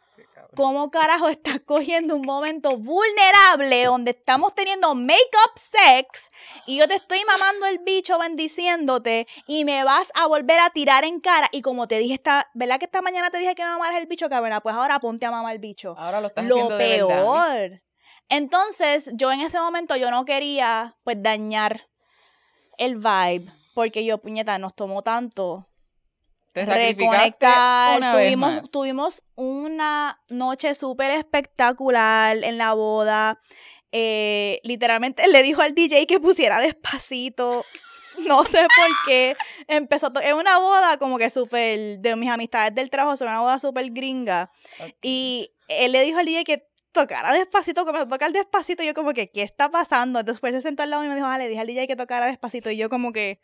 ¿Cómo 0.54 0.90
carajo 0.90 1.28
estás 1.28 1.60
cogiendo 1.60 2.14
un 2.16 2.22
momento 2.22 2.76
vulnerable 2.76 3.84
donde 3.84 4.12
estamos 4.12 4.54
teniendo 4.54 4.94
make-up 4.94 5.52
sex 5.56 6.28
y 6.66 6.78
yo 6.78 6.88
te 6.88 6.94
estoy 6.94 7.20
mamando 7.26 7.66
el 7.66 7.78
bicho 7.78 8.18
bendiciéndote 8.18 9.26
y 9.46 9.64
me 9.64 9.84
vas 9.84 10.10
a 10.14 10.26
volver 10.26 10.60
a 10.60 10.70
tirar 10.70 11.04
en 11.04 11.20
cara? 11.20 11.48
Y 11.52 11.62
como 11.62 11.88
te 11.88 11.98
dije, 11.98 12.14
esta, 12.14 12.50
¿verdad 12.54 12.78
que 12.78 12.86
esta 12.86 13.02
mañana 13.02 13.30
te 13.30 13.38
dije 13.38 13.54
que 13.54 13.62
me 13.62 13.70
mamaras 13.70 14.00
el 14.00 14.06
bicho, 14.06 14.28
cabrona? 14.28 14.60
Pues 14.60 14.74
ahora 14.74 14.98
ponte 15.00 15.26
a 15.26 15.30
mamar 15.30 15.54
el 15.54 15.60
bicho 15.60 15.94
Ahora 15.98 16.20
lo 16.20 16.28
estás 16.28 16.44
lo 16.44 16.54
haciendo 16.54 16.76
de 16.76 17.02
verdad. 17.02 17.22
peor. 17.22 17.82
Entonces, 18.28 19.10
yo 19.14 19.32
en 19.32 19.40
ese 19.40 19.58
momento 19.58 19.96
yo 19.96 20.10
no 20.10 20.24
quería 20.24 20.96
pues 21.02 21.22
dañar 21.22 21.88
el 22.76 22.96
vibe 22.96 23.50
porque 23.74 24.04
yo 24.04 24.18
puñeta 24.18 24.58
nos 24.58 24.74
tomó 24.74 25.02
tanto 25.02 25.66
Te 26.66 26.74
reconectar. 26.74 27.98
una 27.98 28.16
vez 28.16 28.26
Tuvimos, 28.26 28.54
más. 28.54 28.70
tuvimos 28.70 29.22
una 29.34 30.20
noche 30.28 30.74
súper 30.74 31.10
espectacular 31.12 32.36
en 32.42 32.58
la 32.58 32.74
boda. 32.74 33.40
Eh, 33.92 34.60
literalmente 34.64 35.26
le 35.28 35.42
dijo 35.42 35.62
al 35.62 35.74
DJ 35.74 36.06
que 36.06 36.20
pusiera 36.20 36.60
despacito. 36.60 37.64
No 38.26 38.44
sé 38.44 38.58
por 38.62 38.88
qué. 39.06 39.36
Empezó 39.68 40.12
Es 40.22 40.32
una 40.32 40.58
boda 40.58 40.96
como 40.98 41.18
que 41.18 41.30
súper. 41.30 41.98
De 42.00 42.16
mis 42.16 42.28
amistades 42.30 42.74
del 42.74 42.90
trabajo, 42.90 43.14
es 43.14 43.20
una 43.20 43.40
boda 43.40 43.58
súper 43.58 43.90
gringa. 43.90 44.50
Y 45.02 45.52
él 45.68 45.92
le 45.92 46.02
dijo 46.02 46.18
al 46.18 46.26
DJ 46.26 46.44
que 46.44 46.68
tocara 46.92 47.32
despacito, 47.32 47.84
comenzó 47.84 48.06
a 48.06 48.08
tocar 48.08 48.32
despacito. 48.32 48.82
Y 48.82 48.86
yo, 48.86 48.94
como 48.94 49.12
que, 49.12 49.30
¿qué 49.30 49.42
está 49.42 49.70
pasando? 49.70 50.18
Entonces, 50.18 50.40
pues 50.40 50.52
se 50.54 50.62
sentó 50.62 50.82
al 50.82 50.90
lado 50.90 51.04
y 51.04 51.08
me 51.08 51.14
dijo, 51.14 51.26
ah, 51.26 51.38
le 51.38 51.48
dije 51.48 51.60
al 51.60 51.66
DJ 51.66 51.86
que 51.86 51.96
tocara 51.96 52.26
despacito. 52.26 52.70
Y 52.70 52.76
yo, 52.76 52.88
como 52.88 53.12
que, 53.12 53.40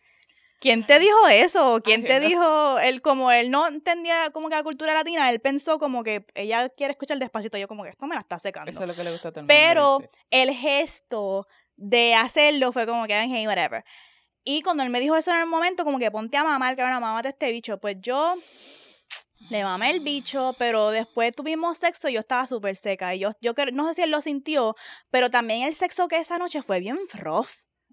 ¿quién 0.60 0.86
te 0.86 0.98
dijo 0.98 1.28
eso? 1.28 1.80
¿Quién 1.82 2.04
te 2.04 2.20
dijo? 2.20 2.78
Él, 2.78 3.02
como 3.02 3.30
él 3.30 3.50
no 3.50 3.66
entendía 3.66 4.30
como 4.32 4.48
que 4.48 4.56
la 4.56 4.62
cultura 4.62 4.94
latina, 4.94 5.30
él 5.30 5.40
pensó 5.40 5.78
como 5.78 6.02
que 6.02 6.24
ella 6.34 6.68
quiere 6.68 6.92
escuchar 6.92 7.18
despacito. 7.18 7.58
Yo, 7.58 7.68
como 7.68 7.84
que 7.84 7.90
esto 7.90 8.06
me 8.06 8.14
la 8.14 8.20
está 8.20 8.38
secando. 8.38 8.70
Eso 8.70 8.82
es 8.82 8.88
lo 8.88 8.94
que 8.94 9.04
le 9.04 9.12
gusta 9.12 9.28
a 9.28 9.32
todo 9.32 9.40
el 9.40 9.46
mundo. 9.46 9.54
Pero 9.54 10.02
el 10.30 10.52
gesto 10.52 11.46
de 11.76 12.14
hacerlo 12.14 12.72
fue 12.72 12.86
como 12.86 13.06
que, 13.06 13.14
hey, 13.14 13.46
whatever. 13.46 13.84
Y 14.44 14.62
cuando 14.62 14.82
él 14.82 14.90
me 14.90 15.00
dijo 15.00 15.16
eso 15.16 15.30
en 15.30 15.38
el 15.38 15.46
momento, 15.46 15.84
como 15.84 15.98
que 15.98 16.10
ponte 16.10 16.36
a 16.36 16.44
mamar, 16.44 16.76
cabrón, 16.76 17.00
mamate 17.00 17.30
este 17.30 17.50
bicho. 17.50 17.78
Pues 17.78 17.96
yo 18.00 18.34
le 19.50 19.64
mamé 19.64 19.90
el 19.90 20.00
bicho, 20.00 20.54
pero 20.58 20.90
después 20.90 21.34
tuvimos 21.34 21.78
sexo 21.78 22.08
y 22.08 22.14
yo 22.14 22.20
estaba 22.20 22.46
súper 22.46 22.76
seca. 22.76 23.14
Y 23.14 23.20
yo, 23.20 23.32
yo 23.40 23.54
no 23.72 23.88
sé 23.88 23.94
si 23.94 24.02
él 24.02 24.10
lo 24.10 24.20
sintió, 24.20 24.76
pero 25.10 25.30
también 25.30 25.62
el 25.62 25.74
sexo 25.74 26.08
que 26.08 26.16
esa 26.16 26.38
noche 26.38 26.62
fue 26.62 26.80
bien 26.80 26.98
rough. 27.14 27.48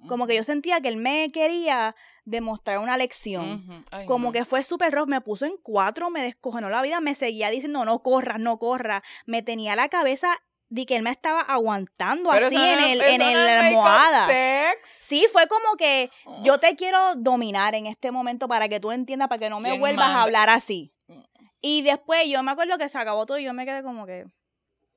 Como 0.08 0.28
que 0.28 0.36
yo 0.36 0.44
sentía 0.44 0.82
que 0.82 0.88
él 0.88 0.98
me 0.98 1.32
quería 1.32 1.96
demostrar 2.26 2.80
una 2.80 2.98
lección. 2.98 3.86
Ay, 3.92 4.06
Como 4.06 4.28
no. 4.28 4.32
que 4.32 4.46
fue 4.46 4.64
súper 4.64 4.94
rough, 4.94 5.08
me 5.08 5.22
puso 5.22 5.46
en 5.46 5.58
cuatro, 5.62 6.10
me 6.10 6.24
descojonó 6.24 6.70
la 6.70 6.82
vida, 6.82 7.00
me 7.02 7.16
seguía 7.16 7.50
diciendo 7.50 7.86
no 7.86 8.02
corras, 8.02 8.40
no 8.40 8.58
corras. 8.58 9.02
Me 9.26 9.42
tenía 9.44 9.76
la 9.76 9.90
cabeza 9.90 10.38
de 10.70 10.86
que 10.86 10.96
él 10.96 11.04
me 11.04 11.10
estaba 11.12 11.42
aguantando 11.42 12.30
Pero 12.32 12.48
así 12.48 12.56
no 12.56 12.64
en, 12.64 12.80
el, 12.80 13.02
en 13.02 13.22
el- 13.22 13.46
la 13.46 13.68
almohada. 13.68 14.28
sex. 14.28 14.80
Sí, 14.90 15.26
fue 15.32 15.48
como 15.48 15.76
que 15.78 16.10
Oh. 16.26 16.42
yo 16.44 16.60
te 16.60 16.76
quiero 16.76 17.16
dominar 17.16 17.76
en 17.76 17.86
este 17.88 18.10
momento 18.12 18.48
para 18.48 18.70
que 18.70 18.80
tú 18.80 18.92
entiendas, 18.92 19.28
para 19.28 19.40
que 19.40 19.50
no 19.50 19.60
me 19.60 19.70
¿Quién 19.72 19.82
vuelvas 19.82 20.08
a 20.08 20.24
hablar 20.24 20.50
así. 20.50 20.94
Mm. 21.08 21.20
Y 21.62 21.82
después 21.84 22.28
yo 22.30 22.42
me 22.42 22.52
acuerdo 22.52 22.78
que 22.78 22.88
se 22.90 22.98
acabó 22.98 23.26
todo 23.26 23.38
y 23.38 23.44
yo 23.44 23.54
me 23.54 23.66
quedé 23.66 23.84
como 23.84 24.06
que, 24.06 24.26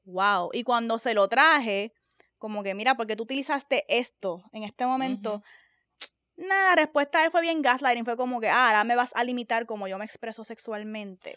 wow. 0.05 0.51
Y 0.53 0.63
cuando 0.63 0.99
se 0.99 1.13
lo 1.13 1.29
traje, 1.29 1.93
como 2.45 2.63
que, 2.63 2.75
mira, 2.75 2.95
porque 2.95 3.17
tú 3.17 3.23
utilizaste 3.23 3.87
esto 3.89 4.45
en 4.53 4.65
este 4.65 4.85
momento. 4.85 5.43
Nada, 6.37 6.71
la 6.71 6.77
respuesta 6.77 7.21
de 7.21 7.25
él 7.25 7.31
fue 7.31 7.41
bien 7.41 7.63
gaslighting. 7.63 8.05
Fue 8.05 8.19
como 8.19 8.39
que, 8.39 8.51
ah, 8.51 8.67
ahora 8.67 8.85
me 8.85 8.97
vas 8.97 9.13
a 9.15 9.25
limitar 9.25 9.65
como 9.65 9.89
yo 9.89 9.97
me 9.99 10.05
expreso 10.05 10.45
sexualmente. 10.45 11.37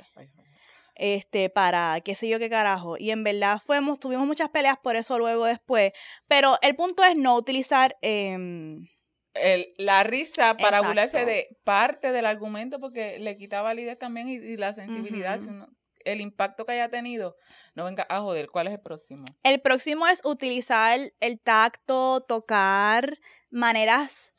Este, 0.95 1.49
para 1.49 2.01
qué 2.01 2.13
sé 2.13 2.27
yo 2.27 2.39
qué 2.39 2.49
carajo. 2.49 2.97
Y 2.97 3.11
en 3.11 3.23
verdad 3.23 3.61
fuimos, 3.65 4.01
tuvimos 4.01 4.27
muchas 4.27 4.49
peleas 4.49 4.77
por 4.83 4.97
eso 4.97 5.17
luego 5.17 5.45
después. 5.45 5.93
Pero 6.27 6.57
el 6.61 6.75
punto 6.75 7.05
es 7.05 7.15
no 7.15 7.35
utilizar. 7.37 7.95
em, 8.01 8.85
El- 9.33 9.71
la 9.77 10.03
risa 10.03 10.57
para 10.57 10.69
Exacto. 10.79 10.87
burlarse 10.87 11.25
de 11.25 11.47
parte 11.63 12.11
del 12.11 12.25
argumento 12.25 12.81
porque 12.81 13.17
le 13.19 13.37
quita 13.37 13.61
validez 13.61 13.97
también 13.97 14.27
y, 14.27 14.33
y 14.35 14.57
la 14.57 14.73
sensibilidad. 14.73 15.39
Si 15.39 15.47
uno- 15.47 15.69
el 16.07 16.21
impacto 16.21 16.65
que 16.65 16.73
haya 16.73 16.89
tenido, 16.89 17.37
no 17.75 17.85
venga 17.85 18.05
a 18.09 18.21
joder. 18.21 18.49
¿Cuál 18.49 18.67
es 18.67 18.73
el 18.73 18.79
próximo? 18.79 19.25
El 19.43 19.61
próximo 19.61 20.07
es 20.07 20.21
utilizar 20.23 20.99
el 21.19 21.39
tacto, 21.39 22.21
tocar, 22.21 23.19
maneras 23.49 24.33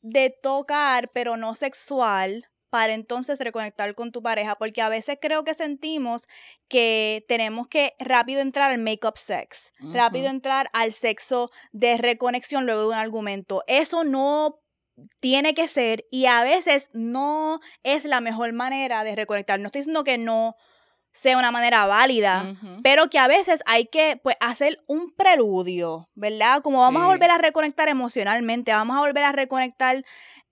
de 0.00 0.30
tocar, 0.30 1.10
pero 1.12 1.36
no 1.36 1.54
sexual, 1.54 2.48
para 2.70 2.94
entonces 2.94 3.38
reconectar 3.38 3.94
con 3.94 4.12
tu 4.12 4.22
pareja, 4.22 4.56
porque 4.56 4.82
a 4.82 4.88
veces 4.88 5.18
creo 5.20 5.44
que 5.44 5.54
sentimos 5.54 6.28
que 6.68 7.24
tenemos 7.28 7.68
que 7.68 7.94
rápido 7.98 8.40
entrar 8.40 8.70
al 8.70 8.78
make-up 8.78 9.16
sex, 9.16 9.72
rápido 9.80 10.28
entrar 10.28 10.68
al 10.72 10.92
sexo 10.92 11.50
de 11.72 11.96
reconexión 11.96 12.66
luego 12.66 12.82
de 12.82 12.88
un 12.88 12.94
argumento. 12.94 13.62
Eso 13.66 14.04
no 14.04 14.60
tiene 15.20 15.54
que 15.54 15.68
ser 15.68 16.06
y 16.10 16.26
a 16.26 16.42
veces 16.42 16.88
no 16.92 17.60
es 17.82 18.04
la 18.04 18.20
mejor 18.20 18.52
manera 18.52 19.04
de 19.04 19.14
reconectar. 19.14 19.60
No 19.60 19.66
estoy 19.66 19.80
diciendo 19.80 20.04
que 20.04 20.18
no 20.18 20.56
sea 21.16 21.38
una 21.38 21.50
manera 21.50 21.86
válida, 21.86 22.54
pero 22.82 23.08
que 23.08 23.18
a 23.18 23.26
veces 23.26 23.62
hay 23.64 23.86
que 23.86 24.20
pues, 24.22 24.36
hacer 24.38 24.82
un 24.86 25.14
preludio, 25.14 26.10
¿verdad? 26.14 26.60
Como 26.60 26.80
vamos 26.80 27.02
a 27.02 27.06
volver 27.06 27.30
a 27.30 27.38
reconectar 27.38 27.88
emocionalmente, 27.88 28.70
vamos 28.70 28.98
a 28.98 29.00
volver 29.00 29.24
a 29.24 29.32
reconectar, 29.32 30.04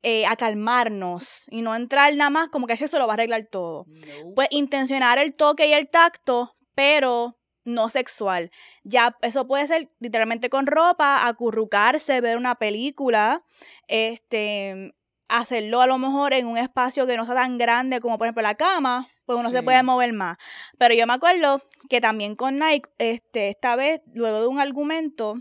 eh, 0.02 0.24
a 0.24 0.36
calmarnos 0.36 1.44
y 1.50 1.60
no 1.60 1.74
entrar 1.74 2.16
nada 2.16 2.30
más 2.30 2.48
como 2.48 2.66
que 2.66 2.72
eso 2.72 2.98
lo 2.98 3.06
va 3.06 3.12
a 3.12 3.16
arreglar 3.16 3.46
todo. 3.50 3.84
No. 3.86 4.34
Pues 4.34 4.48
intencionar 4.50 5.18
el 5.18 5.34
toque 5.34 5.66
y 5.66 5.74
el 5.74 5.90
tacto, 5.90 6.56
pero 6.74 7.36
no 7.64 7.90
sexual. 7.90 8.50
Ya 8.84 9.18
eso 9.20 9.46
puede 9.46 9.66
ser 9.66 9.90
literalmente 10.00 10.48
con 10.48 10.66
ropa, 10.66 11.28
acurrucarse, 11.28 12.22
ver 12.22 12.38
una 12.38 12.54
película, 12.54 13.42
este 13.86 14.94
hacerlo 15.28 15.80
a 15.80 15.86
lo 15.86 15.98
mejor 15.98 16.32
en 16.32 16.46
un 16.46 16.56
espacio 16.56 17.06
que 17.06 17.16
no 17.16 17.26
sea 17.26 17.34
tan 17.34 17.58
grande 17.58 18.00
como 18.00 18.16
por 18.18 18.26
ejemplo 18.26 18.42
la 18.42 18.54
cama, 18.54 19.08
pues 19.26 19.38
uno 19.38 19.50
se 19.50 19.62
puede 19.62 19.82
mover 19.82 20.12
más. 20.12 20.36
Pero 20.78 20.94
yo 20.94 21.06
me 21.06 21.12
acuerdo 21.14 21.62
que 21.88 22.00
también 22.00 22.36
con 22.36 22.58
Nike, 22.58 22.90
este, 22.98 23.48
esta 23.48 23.76
vez, 23.76 24.00
luego 24.12 24.40
de 24.40 24.46
un 24.48 24.60
argumento, 24.60 25.36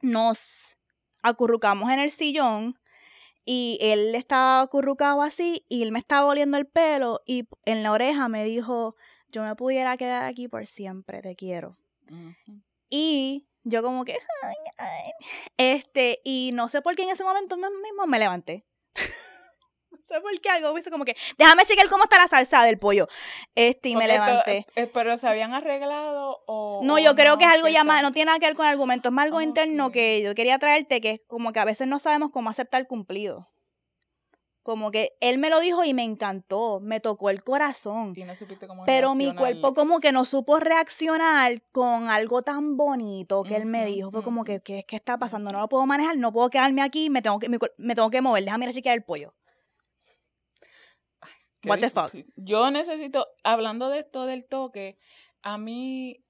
nos 0.00 0.76
acurrucamos 1.22 1.90
en 1.90 2.00
el 2.00 2.10
sillón 2.10 2.78
y 3.44 3.78
él 3.80 4.14
estaba 4.14 4.60
acurrucado 4.62 5.22
así 5.22 5.64
y 5.68 5.82
él 5.82 5.92
me 5.92 5.98
estaba 5.98 6.26
oliendo 6.26 6.56
el 6.56 6.66
pelo 6.66 7.20
y 7.26 7.48
en 7.64 7.82
la 7.82 7.92
oreja 7.92 8.28
me 8.28 8.44
dijo, 8.44 8.96
yo 9.28 9.42
me 9.42 9.54
pudiera 9.56 9.96
quedar 9.96 10.24
aquí 10.26 10.48
por 10.48 10.66
siempre, 10.66 11.20
te 11.22 11.34
quiero. 11.36 11.76
Y 12.90 13.46
yo 13.64 13.82
como 13.82 14.04
que, 14.04 14.12
"Ay, 14.12 14.54
ay". 14.78 15.12
este, 15.56 16.20
y 16.24 16.50
no 16.54 16.68
sé 16.68 16.82
por 16.82 16.94
qué 16.94 17.02
en 17.02 17.10
ese 17.10 17.24
momento 17.24 17.56
me- 17.56 17.70
mismo 17.82 18.06
me 18.06 18.18
levanté. 18.18 18.66
sé 20.06 20.20
por 20.20 20.40
qué 20.40 20.48
algo 20.50 20.72
me 20.74 20.80
hizo 20.80 20.90
como 20.90 21.04
que, 21.04 21.16
déjame 21.38 21.64
chequear 21.64 21.88
cómo 21.88 22.04
está 22.04 22.18
la 22.18 22.28
salsa 22.28 22.62
del 22.64 22.78
pollo. 22.78 23.06
Este, 23.54 23.90
y 23.90 23.96
me 23.96 24.06
Porque 24.06 24.12
levanté. 24.12 24.66
eh, 24.76 24.86
¿Pero 24.86 25.16
se 25.16 25.26
habían 25.28 25.54
arreglado 25.54 26.42
o...? 26.46 26.80
No, 26.84 26.94
o 26.94 26.98
yo 26.98 27.14
creo 27.14 27.38
que 27.38 27.44
es 27.44 27.50
algo 27.50 27.66
¿Qué 27.68 27.72
ya 27.72 27.84
más, 27.84 28.02
no 28.02 28.12
tiene 28.12 28.26
nada 28.26 28.38
que 28.38 28.46
ver 28.46 28.54
con 28.56 28.66
argumentos, 28.66 29.10
es 29.10 29.14
más 29.14 29.24
algo 29.24 29.40
interno 29.40 29.86
Ok. 29.86 29.92
que 29.92 30.22
yo 30.22 30.34
quería 30.34 30.58
traerte, 30.58 31.00
que 31.00 31.10
es 31.10 31.20
como 31.26 31.52
que 31.52 31.60
a 31.60 31.64
veces 31.64 31.86
no 31.88 31.98
sabemos 31.98 32.30
cómo 32.30 32.50
aceptar 32.50 32.86
cumplido. 32.86 33.48
Como 34.62 34.90
que 34.90 35.12
él 35.20 35.36
me 35.36 35.50
lo 35.50 35.60
dijo 35.60 35.84
y 35.84 35.92
me 35.92 36.04
encantó, 36.04 36.80
me 36.80 36.98
tocó 36.98 37.28
el 37.28 37.42
corazón. 37.44 38.14
Y 38.16 38.24
no 38.24 38.34
supiste 38.34 38.66
cómo 38.66 38.86
Pero 38.86 39.14
mi 39.14 39.34
cuerpo 39.34 39.74
como 39.74 40.00
que 40.00 40.10
no 40.10 40.24
supo 40.24 40.58
reaccionar 40.58 41.60
con 41.70 42.08
algo 42.08 42.40
tan 42.40 42.78
bonito 42.78 43.42
que 43.42 43.56
él 43.56 43.66
me 43.66 43.84
dijo. 43.84 44.10
Fue 44.10 44.22
como 44.22 44.42
que, 44.42 44.60
¿qué, 44.60 44.82
qué 44.88 44.96
está 44.96 45.18
pasando? 45.18 45.52
No 45.52 45.60
lo 45.60 45.68
puedo 45.68 45.84
manejar, 45.84 46.16
no 46.16 46.32
puedo 46.32 46.48
quedarme 46.48 46.80
aquí, 46.80 47.10
me 47.10 47.20
tengo 47.20 47.38
que, 47.38 47.48
cuer- 47.50 47.74
me 47.76 47.94
tengo 47.94 48.08
que 48.08 48.22
mover, 48.22 48.42
déjame 48.44 48.64
ir 48.64 48.70
a 48.70 48.72
chequear 48.72 48.94
el 48.96 49.04
pollo. 49.04 49.34
Qué 51.64 51.70
What 51.70 51.80
the 51.80 51.88
fuck? 51.88 52.14
Yo 52.36 52.70
necesito, 52.70 53.26
hablando 53.42 53.88
de 53.88 54.00
esto 54.00 54.26
del 54.26 54.44
toque, 54.44 54.98
a 55.40 55.56
mí, 55.56 56.22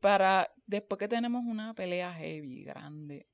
para, 0.00 0.52
después 0.66 0.98
que 0.98 1.08
tenemos 1.08 1.42
una 1.46 1.72
pelea 1.72 2.12
heavy, 2.12 2.62
grande, 2.64 3.26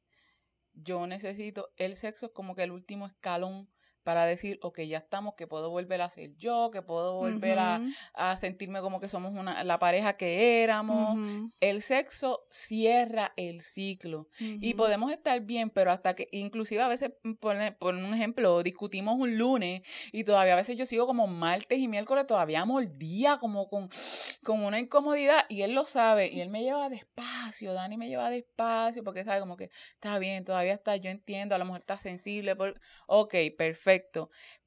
yo 0.73 1.09
necesito, 1.09 1.71
el 1.77 1.97
sexo 1.97 2.27
es 2.27 2.33
como 2.33 2.55
que 2.55 2.63
el 2.63 2.71
último 2.71 3.07
escalón 3.07 3.69
para 4.07 4.25
decir, 4.25 4.61
ok, 4.63 4.83
ya 4.83 4.99
estamos, 4.99 5.35
que 5.35 5.49
puedo 5.49 5.69
volver 5.69 6.01
a 6.01 6.09
ser 6.09 6.37
yo, 6.37 6.71
que 6.71 6.81
puedo 6.81 7.17
volver 7.17 7.59
a, 7.59 8.37
sentirme 8.37 8.81
como 8.81 9.01
que 9.01 9.09
somos 9.09 9.33
una, 9.33 9.65
la 9.65 9.81
pareja 9.81 10.17
que 10.17 10.63
éramos. 10.63 11.19
El 11.59 11.83
sexo 11.83 12.47
cierra 12.49 13.33
el 13.37 13.63
ciclo 13.63 14.29
y 14.39 14.75
podemos 14.75 15.11
estar 15.11 15.41
bien, 15.41 15.71
pero 15.71 15.91
hasta 15.91 16.15
que, 16.15 16.29
inclusive 16.31 16.85
a 16.85 16.87
veces, 16.87 17.11
mm, 17.25 17.33
por, 17.33 17.57
por 17.79 17.97
un 17.97 18.15
ejemplo, 18.15 18.63
discutimos 18.63 19.19
un 19.19 19.39
lunes 19.39 19.83
y 20.13 20.23
todavía 20.23 20.53
a 20.53 20.57
veces 20.57 20.77
yo 20.77 20.87
sigo 20.87 21.09
como 21.09 21.27
martes 21.27 21.81
y 21.81 21.89
miércoles 21.89 22.29
todavía 22.29 22.65
mordía, 22.65 23.39
como 23.39 23.69
con, 23.69 23.89
con 24.45 24.63
una 24.63 24.79
incomodidad 24.79 25.47
y 25.49 25.63
él 25.63 25.73
lo 25.73 25.85
sabe 25.85 26.29
y 26.29 26.43
él 26.43 26.49
me 26.49 26.63
lleva 26.63 26.89
despacio, 26.89 27.73
Dani 27.73 27.97
me 27.97 28.07
lleva 28.07 28.31
despacio 28.31 29.03
porque 29.03 29.25
sabe 29.25 29.41
como 29.41 29.57
que 29.57 29.69
está 29.95 30.21
bien, 30.21 30.45
todavía 30.45 30.75
está, 30.75 30.95
yo 30.95 31.11
entiendo, 31.11 31.57
a 31.57 31.59
lo 31.59 31.65
mejor 31.65 31.81
está 31.81 31.99
sensible, 31.99 32.55
por, 32.55 32.81
ok, 33.09 33.35
perfecto. 33.59 33.96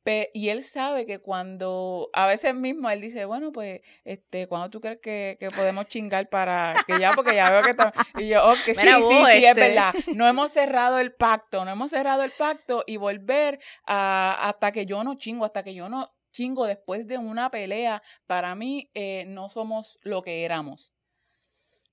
Pe- 0.03 0.31
y 0.33 0.49
él 0.49 0.63
sabe 0.63 1.05
que 1.05 1.19
cuando, 1.19 2.09
a 2.13 2.25
veces 2.25 2.55
mismo 2.55 2.89
él 2.89 3.01
dice, 3.01 3.25
bueno, 3.25 3.51
pues, 3.51 3.81
este, 4.05 4.47
cuando 4.47 4.69
tú 4.69 4.79
crees 4.79 4.99
que, 5.01 5.35
que 5.39 5.49
podemos 5.51 5.87
chingar 5.87 6.29
para 6.29 6.75
que 6.87 6.97
ya, 6.97 7.13
porque 7.13 7.35
ya 7.35 7.51
veo 7.51 7.63
que 7.63 7.71
está, 7.71 7.93
y 8.15 8.29
yo, 8.29 8.45
ok, 8.53 8.59
sí, 8.65 8.75
Mira 8.77 9.01
sí, 9.01 9.01
sí, 9.01 9.45
es 9.45 9.49
este. 9.49 9.61
verdad, 9.61 9.93
no 10.13 10.25
hemos 10.27 10.51
cerrado 10.51 10.99
el 10.99 11.13
pacto, 11.13 11.65
no 11.65 11.71
hemos 11.71 11.91
cerrado 11.91 12.23
el 12.23 12.31
pacto 12.31 12.83
y 12.87 12.97
volver 12.97 13.59
a, 13.85 14.37
hasta 14.47 14.71
que 14.71 14.85
yo 14.85 15.03
no 15.03 15.15
chingo, 15.15 15.45
hasta 15.45 15.63
que 15.63 15.73
yo 15.73 15.89
no 15.89 16.09
chingo 16.31 16.65
después 16.65 17.07
de 17.07 17.17
una 17.17 17.49
pelea, 17.49 18.01
para 18.25 18.55
mí 18.55 18.89
eh, 18.93 19.25
no 19.27 19.49
somos 19.49 19.97
lo 20.03 20.21
que 20.21 20.45
éramos. 20.45 20.93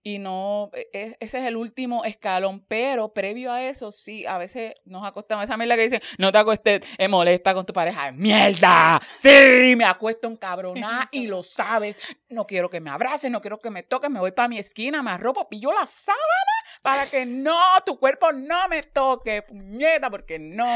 Y 0.06 0.20
no, 0.20 0.70
e- 0.72 0.88
e- 0.92 1.16
ese 1.18 1.38
es 1.38 1.44
el 1.46 1.56
último 1.56 2.04
escalón, 2.04 2.60
pero 2.68 3.12
previo 3.12 3.50
a 3.50 3.64
eso, 3.64 3.90
sí, 3.90 4.24
a 4.24 4.38
veces 4.38 4.74
nos 4.84 5.04
acostamos, 5.04 5.42
esa 5.42 5.56
mierda 5.56 5.74
que 5.74 5.82
dicen, 5.82 6.00
no 6.18 6.30
te 6.30 6.38
acuestes, 6.38 6.82
eh, 6.96 7.08
molesta 7.08 7.52
con 7.54 7.66
tu 7.66 7.72
pareja, 7.72 8.12
¡mierda! 8.12 9.00
Sí, 9.20 9.74
me 9.74 9.84
acuesto 9.84 10.28
en 10.28 10.36
cabroná 10.36 11.08
y 11.10 11.26
lo 11.26 11.42
sabes, 11.42 11.96
no 12.28 12.46
quiero 12.46 12.70
que 12.70 12.80
me 12.80 12.90
abraces, 12.90 13.32
no 13.32 13.40
quiero 13.40 13.58
que 13.58 13.70
me 13.70 13.82
toques, 13.82 14.08
me 14.08 14.20
voy 14.20 14.30
para 14.30 14.46
mi 14.46 14.60
esquina, 14.60 15.02
me 15.02 15.10
arropo, 15.10 15.48
pillo 15.48 15.72
la 15.72 15.84
sábana 15.86 16.45
para 16.82 17.06
que 17.06 17.26
no, 17.26 17.58
tu 17.84 17.98
cuerpo 17.98 18.32
no 18.32 18.68
me 18.68 18.82
toque, 18.82 19.42
puñeta, 19.42 20.10
porque 20.10 20.38
no. 20.38 20.66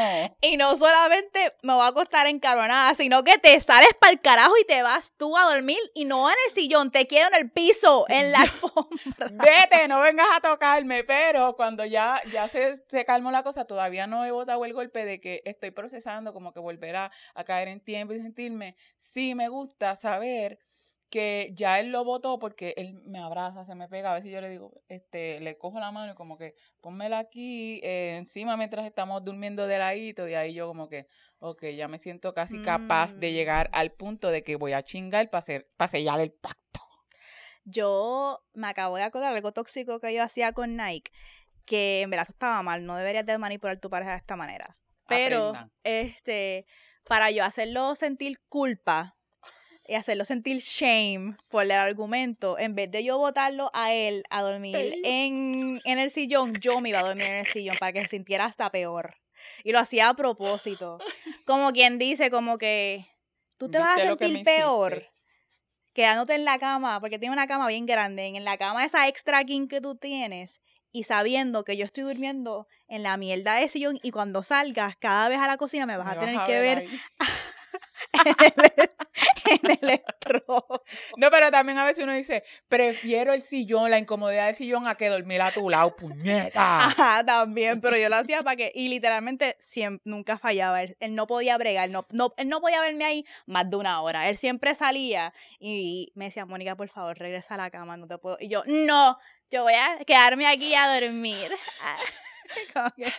Y 0.40 0.56
no 0.56 0.76
solamente 0.76 1.54
me 1.62 1.74
voy 1.74 1.82
a 1.82 1.88
acostar 1.88 2.26
encabronada, 2.26 2.94
sino 2.94 3.24
que 3.24 3.38
te 3.38 3.60
sales 3.60 3.90
para 3.98 4.12
el 4.12 4.20
carajo 4.20 4.56
y 4.58 4.64
te 4.64 4.82
vas 4.82 5.12
tú 5.16 5.36
a 5.36 5.52
dormir 5.52 5.78
y 5.94 6.04
no 6.04 6.28
en 6.28 6.36
el 6.46 6.52
sillón, 6.52 6.90
te 6.90 7.06
quedo 7.06 7.28
en 7.28 7.34
el 7.34 7.50
piso, 7.50 8.06
en 8.08 8.32
la 8.32 8.40
alfombra. 8.42 9.28
Vete, 9.30 9.88
no 9.88 10.00
vengas 10.00 10.26
a 10.34 10.40
tocarme, 10.40 11.04
pero 11.04 11.56
cuando 11.56 11.84
ya, 11.84 12.20
ya 12.32 12.48
se, 12.48 12.76
se 12.88 13.04
calmó 13.04 13.30
la 13.30 13.42
cosa, 13.42 13.66
todavía 13.66 14.06
no 14.06 14.24
he 14.24 14.30
botado 14.30 14.64
el 14.64 14.72
golpe 14.72 15.04
de 15.04 15.20
que 15.20 15.42
estoy 15.44 15.70
procesando, 15.70 16.32
como 16.32 16.52
que 16.52 16.60
volver 16.60 16.96
a, 16.96 17.10
a 17.34 17.44
caer 17.44 17.68
en 17.68 17.80
tiempo 17.80 18.14
y 18.14 18.20
sentirme, 18.20 18.76
sí 18.96 19.34
me 19.34 19.48
gusta 19.48 19.96
saber 19.96 20.58
que 21.10 21.50
ya 21.54 21.80
él 21.80 21.90
lo 21.90 22.04
votó 22.04 22.38
porque 22.38 22.72
él 22.76 22.94
me 23.04 23.18
abraza, 23.18 23.64
se 23.64 23.74
me 23.74 23.88
pega, 23.88 24.12
a 24.12 24.14
veces 24.14 24.30
yo 24.30 24.40
le 24.40 24.48
digo, 24.48 24.80
este, 24.88 25.40
le 25.40 25.58
cojo 25.58 25.80
la 25.80 25.90
mano 25.90 26.12
y 26.12 26.14
como 26.14 26.38
que 26.38 26.54
pónmela 26.80 27.18
aquí 27.18 27.80
eh, 27.82 28.16
encima 28.16 28.56
mientras 28.56 28.86
estamos 28.86 29.22
durmiendo 29.24 29.66
de 29.66 29.78
ladito 29.78 30.28
y 30.28 30.34
ahí 30.34 30.54
yo 30.54 30.68
como 30.68 30.88
que, 30.88 31.08
ok, 31.40 31.64
ya 31.76 31.88
me 31.88 31.98
siento 31.98 32.32
casi 32.32 32.62
capaz 32.62 33.14
de 33.16 33.28
Mm. 33.30 33.34
llegar 33.34 33.70
al 33.72 33.90
punto 33.92 34.30
de 34.30 34.44
que 34.44 34.54
voy 34.56 34.72
a 34.72 34.82
chingar 34.82 35.28
para 35.30 35.44
para 35.76 35.88
sellar 35.88 36.20
el 36.20 36.30
pacto. 36.32 36.80
Yo 37.64 38.40
me 38.54 38.68
acabo 38.68 38.96
de 38.96 39.02
acordar 39.02 39.34
algo 39.34 39.52
tóxico 39.52 40.00
que 40.00 40.14
yo 40.14 40.22
hacía 40.22 40.52
con 40.52 40.76
Nike, 40.76 41.10
que 41.66 42.02
en 42.02 42.10
verdad 42.10 42.22
eso 42.24 42.32
estaba 42.32 42.62
mal, 42.62 42.84
no 42.86 42.96
deberías 42.96 43.26
de 43.26 43.36
manipular 43.38 43.76
tu 43.78 43.90
pareja 43.90 44.12
de 44.12 44.16
esta 44.18 44.36
manera. 44.36 44.76
Pero, 45.06 45.48
Aprendan. 45.48 45.72
este, 45.84 46.66
para 47.04 47.30
yo 47.30 47.44
hacerlo 47.44 47.94
sentir 47.96 48.38
culpa 48.48 49.16
y 49.90 49.96
hacerlo 49.96 50.24
sentir 50.24 50.58
shame 50.58 51.36
por 51.48 51.64
el 51.64 51.72
argumento, 51.72 52.56
en 52.60 52.76
vez 52.76 52.92
de 52.92 53.02
yo 53.02 53.18
botarlo 53.18 53.72
a 53.74 53.92
él 53.92 54.22
a 54.30 54.40
dormir 54.40 54.94
en, 55.02 55.80
en 55.84 55.98
el 55.98 56.12
sillón, 56.12 56.52
yo 56.60 56.78
me 56.78 56.90
iba 56.90 57.00
a 57.00 57.02
dormir 57.02 57.24
en 57.24 57.38
el 57.38 57.46
sillón 57.46 57.74
para 57.80 57.92
que 57.92 58.02
se 58.02 58.06
sintiera 58.10 58.44
hasta 58.44 58.70
peor. 58.70 59.16
Y 59.64 59.72
lo 59.72 59.80
hacía 59.80 60.08
a 60.08 60.14
propósito. 60.14 60.98
Como 61.44 61.72
quien 61.72 61.98
dice, 61.98 62.30
como 62.30 62.56
que 62.56 63.08
tú 63.56 63.68
te 63.68 63.78
vas 63.80 63.88
a 63.88 63.94
¿Viste 63.96 64.10
lo 64.10 64.16
que 64.16 64.26
sentir 64.26 64.44
peor 64.44 64.92
hiciste? 64.92 65.12
quedándote 65.92 66.36
en 66.36 66.44
la 66.44 66.60
cama, 66.60 67.00
porque 67.00 67.18
tiene 67.18 67.32
una 67.32 67.48
cama 67.48 67.66
bien 67.66 67.84
grande, 67.84 68.26
en 68.26 68.44
la 68.44 68.56
cama 68.56 68.84
esa 68.84 69.08
extra 69.08 69.42
king 69.42 69.66
que 69.66 69.80
tú 69.80 69.96
tienes, 69.96 70.60
y 70.92 71.02
sabiendo 71.02 71.64
que 71.64 71.76
yo 71.76 71.84
estoy 71.84 72.04
durmiendo 72.04 72.68
en 72.86 73.02
la 73.02 73.16
mierda 73.16 73.54
de 73.56 73.68
sillón, 73.68 73.98
y 74.04 74.12
cuando 74.12 74.44
salgas 74.44 74.94
cada 74.96 75.28
vez 75.28 75.40
a 75.40 75.48
la 75.48 75.56
cocina 75.56 75.84
me 75.84 75.96
vas 75.96 76.06
Me 76.06 76.12
a 76.12 76.20
tener 76.20 76.36
vas 76.36 76.46
que 76.46 76.60
ver. 76.60 76.84
en 78.24 79.70
el, 79.70 79.78
en 79.80 79.88
el. 79.90 80.02
No, 81.16 81.30
pero 81.30 81.50
también 81.50 81.78
a 81.78 81.84
veces 81.84 82.04
uno 82.04 82.12
dice, 82.14 82.44
prefiero 82.68 83.32
el 83.32 83.42
sillón, 83.42 83.90
la 83.90 83.98
incomodidad 83.98 84.46
del 84.46 84.54
sillón 84.54 84.86
a 84.86 84.94
que 84.94 85.08
dormir 85.08 85.42
a 85.42 85.50
tu 85.50 85.68
lado, 85.68 85.94
puñeta. 85.96 86.86
Ajá, 86.86 87.24
también, 87.24 87.80
pero 87.80 87.96
yo 87.96 88.08
lo 88.08 88.16
hacía 88.16 88.42
para 88.44 88.56
que, 88.56 88.72
y 88.74 88.88
literalmente 88.88 89.56
siempre, 89.58 90.02
nunca 90.04 90.38
fallaba, 90.38 90.82
él, 90.82 90.96
él 91.00 91.14
no 91.14 91.26
podía 91.26 91.56
bregar, 91.58 91.90
no, 91.90 92.06
no, 92.10 92.32
él 92.36 92.48
no 92.48 92.60
podía 92.60 92.80
verme 92.80 93.04
ahí 93.04 93.24
más 93.46 93.68
de 93.68 93.76
una 93.76 94.00
hora, 94.02 94.28
él 94.28 94.36
siempre 94.36 94.74
salía 94.74 95.32
y 95.58 96.12
me 96.14 96.26
decía, 96.26 96.46
Mónica, 96.46 96.76
por 96.76 96.88
favor, 96.88 97.18
regresa 97.18 97.54
a 97.54 97.58
la 97.58 97.70
cama, 97.70 97.96
no 97.96 98.06
te 98.06 98.18
puedo, 98.18 98.36
y 98.40 98.48
yo, 98.48 98.62
no, 98.66 99.18
yo 99.50 99.62
voy 99.64 99.74
a 99.74 99.98
quedarme 100.04 100.46
aquí 100.46 100.74
a 100.74 101.00
dormir. 101.00 101.50
Como 102.74 102.90
que- 102.96 103.12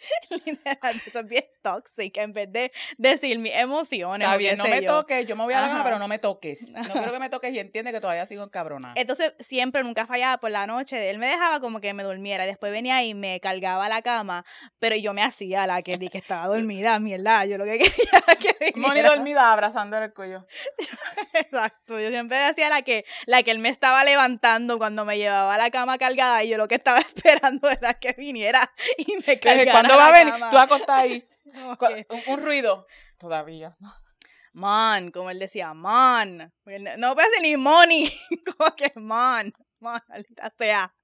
Literal, 0.30 1.02
eso 1.06 1.20
es 1.20 1.26
bien 1.26 1.44
tóxica, 1.62 2.22
en 2.22 2.32
vez 2.32 2.52
de 2.52 2.72
decir 2.96 3.38
mis 3.38 3.52
emociones. 3.54 4.26
Está 4.26 4.36
bien, 4.36 4.56
no 4.56 4.64
me 4.64 4.82
yo. 4.82 4.92
toques, 4.98 5.26
yo 5.26 5.36
me 5.36 5.44
voy 5.44 5.54
a 5.54 5.60
la 5.60 5.68
cama, 5.68 5.84
pero 5.84 5.98
no 5.98 6.08
me 6.08 6.18
toques. 6.18 6.74
No 6.88 6.92
quiero 6.92 7.12
que 7.12 7.18
me 7.18 7.28
toques 7.28 7.52
y 7.52 7.58
entiende 7.58 7.92
que 7.92 8.00
todavía 8.00 8.26
sigo 8.26 8.42
encabronada. 8.44 8.94
Entonces, 8.96 9.34
siempre, 9.38 9.82
nunca 9.82 10.06
fallaba 10.06 10.38
por 10.38 10.50
la 10.50 10.66
noche. 10.66 11.10
Él 11.10 11.18
me 11.18 11.26
dejaba 11.26 11.60
como 11.60 11.80
que 11.80 11.92
me 11.92 12.02
durmiera. 12.02 12.46
Después 12.46 12.72
venía 12.72 13.02
y 13.04 13.14
me 13.14 13.40
cargaba 13.40 13.86
a 13.86 13.88
la 13.88 14.00
cama. 14.02 14.44
Pero 14.78 14.96
yo 14.96 15.12
me 15.12 15.22
hacía 15.22 15.66
la 15.66 15.82
que 15.82 15.98
di 15.98 16.08
que 16.08 16.18
estaba 16.18 16.46
dormida, 16.54 16.98
mierda. 16.98 17.44
Yo 17.44 17.58
lo 17.58 17.64
que 17.64 17.78
quería 17.78 18.22
era 18.26 18.36
que 18.36 18.72
Moni 18.76 18.94
viniera. 18.94 19.10
dormida 19.10 19.52
abrazando 19.52 19.98
el 19.98 20.12
cuello. 20.14 20.46
Exacto. 21.34 21.98
Yo 22.00 22.08
siempre 22.10 22.38
hacía 22.38 22.68
la 22.68 22.82
que, 22.82 23.04
la 23.26 23.42
que 23.42 23.50
él 23.50 23.58
me 23.58 23.68
estaba 23.68 24.04
levantando 24.04 24.78
cuando 24.78 25.04
me 25.04 25.18
llevaba 25.18 25.54
a 25.54 25.58
la 25.58 25.70
cama 25.70 25.98
cargada. 25.98 26.44
Y 26.44 26.48
yo 26.48 26.56
lo 26.56 26.68
que 26.68 26.76
estaba 26.76 26.98
esperando 27.00 27.70
era 27.70 27.94
que 27.94 28.12
viniera 28.12 28.60
y 28.96 29.16
me 29.26 29.38
cargara 29.38 29.87
¿Cuándo 29.94 29.96
va 29.96 30.06
a 30.08 30.12
venir? 30.18 30.32
cama. 30.34 30.50
Tú 30.50 30.58
acostás 30.58 31.00
ahí. 31.00 31.28
Un, 32.08 32.34
un 32.34 32.42
ruido. 32.42 32.86
Todavía. 33.18 33.76
Man, 34.52 35.10
como 35.10 35.30
él 35.30 35.38
decía, 35.38 35.72
man. 35.74 36.52
No 36.98 37.14
decir 37.14 37.40
ni 37.40 37.56
money. 37.56 38.10
como 38.58 38.74
que 38.76 38.92
man. 38.96 39.52
Man, 39.80 40.02
maldita 40.08 40.50
sea. 40.58 40.94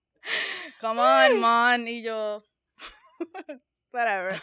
Come 0.80 1.01
on, 1.01 1.41
man. 1.41 1.89
Y 1.89 2.03
yo. 2.03 2.43
Whatever. 3.93 4.41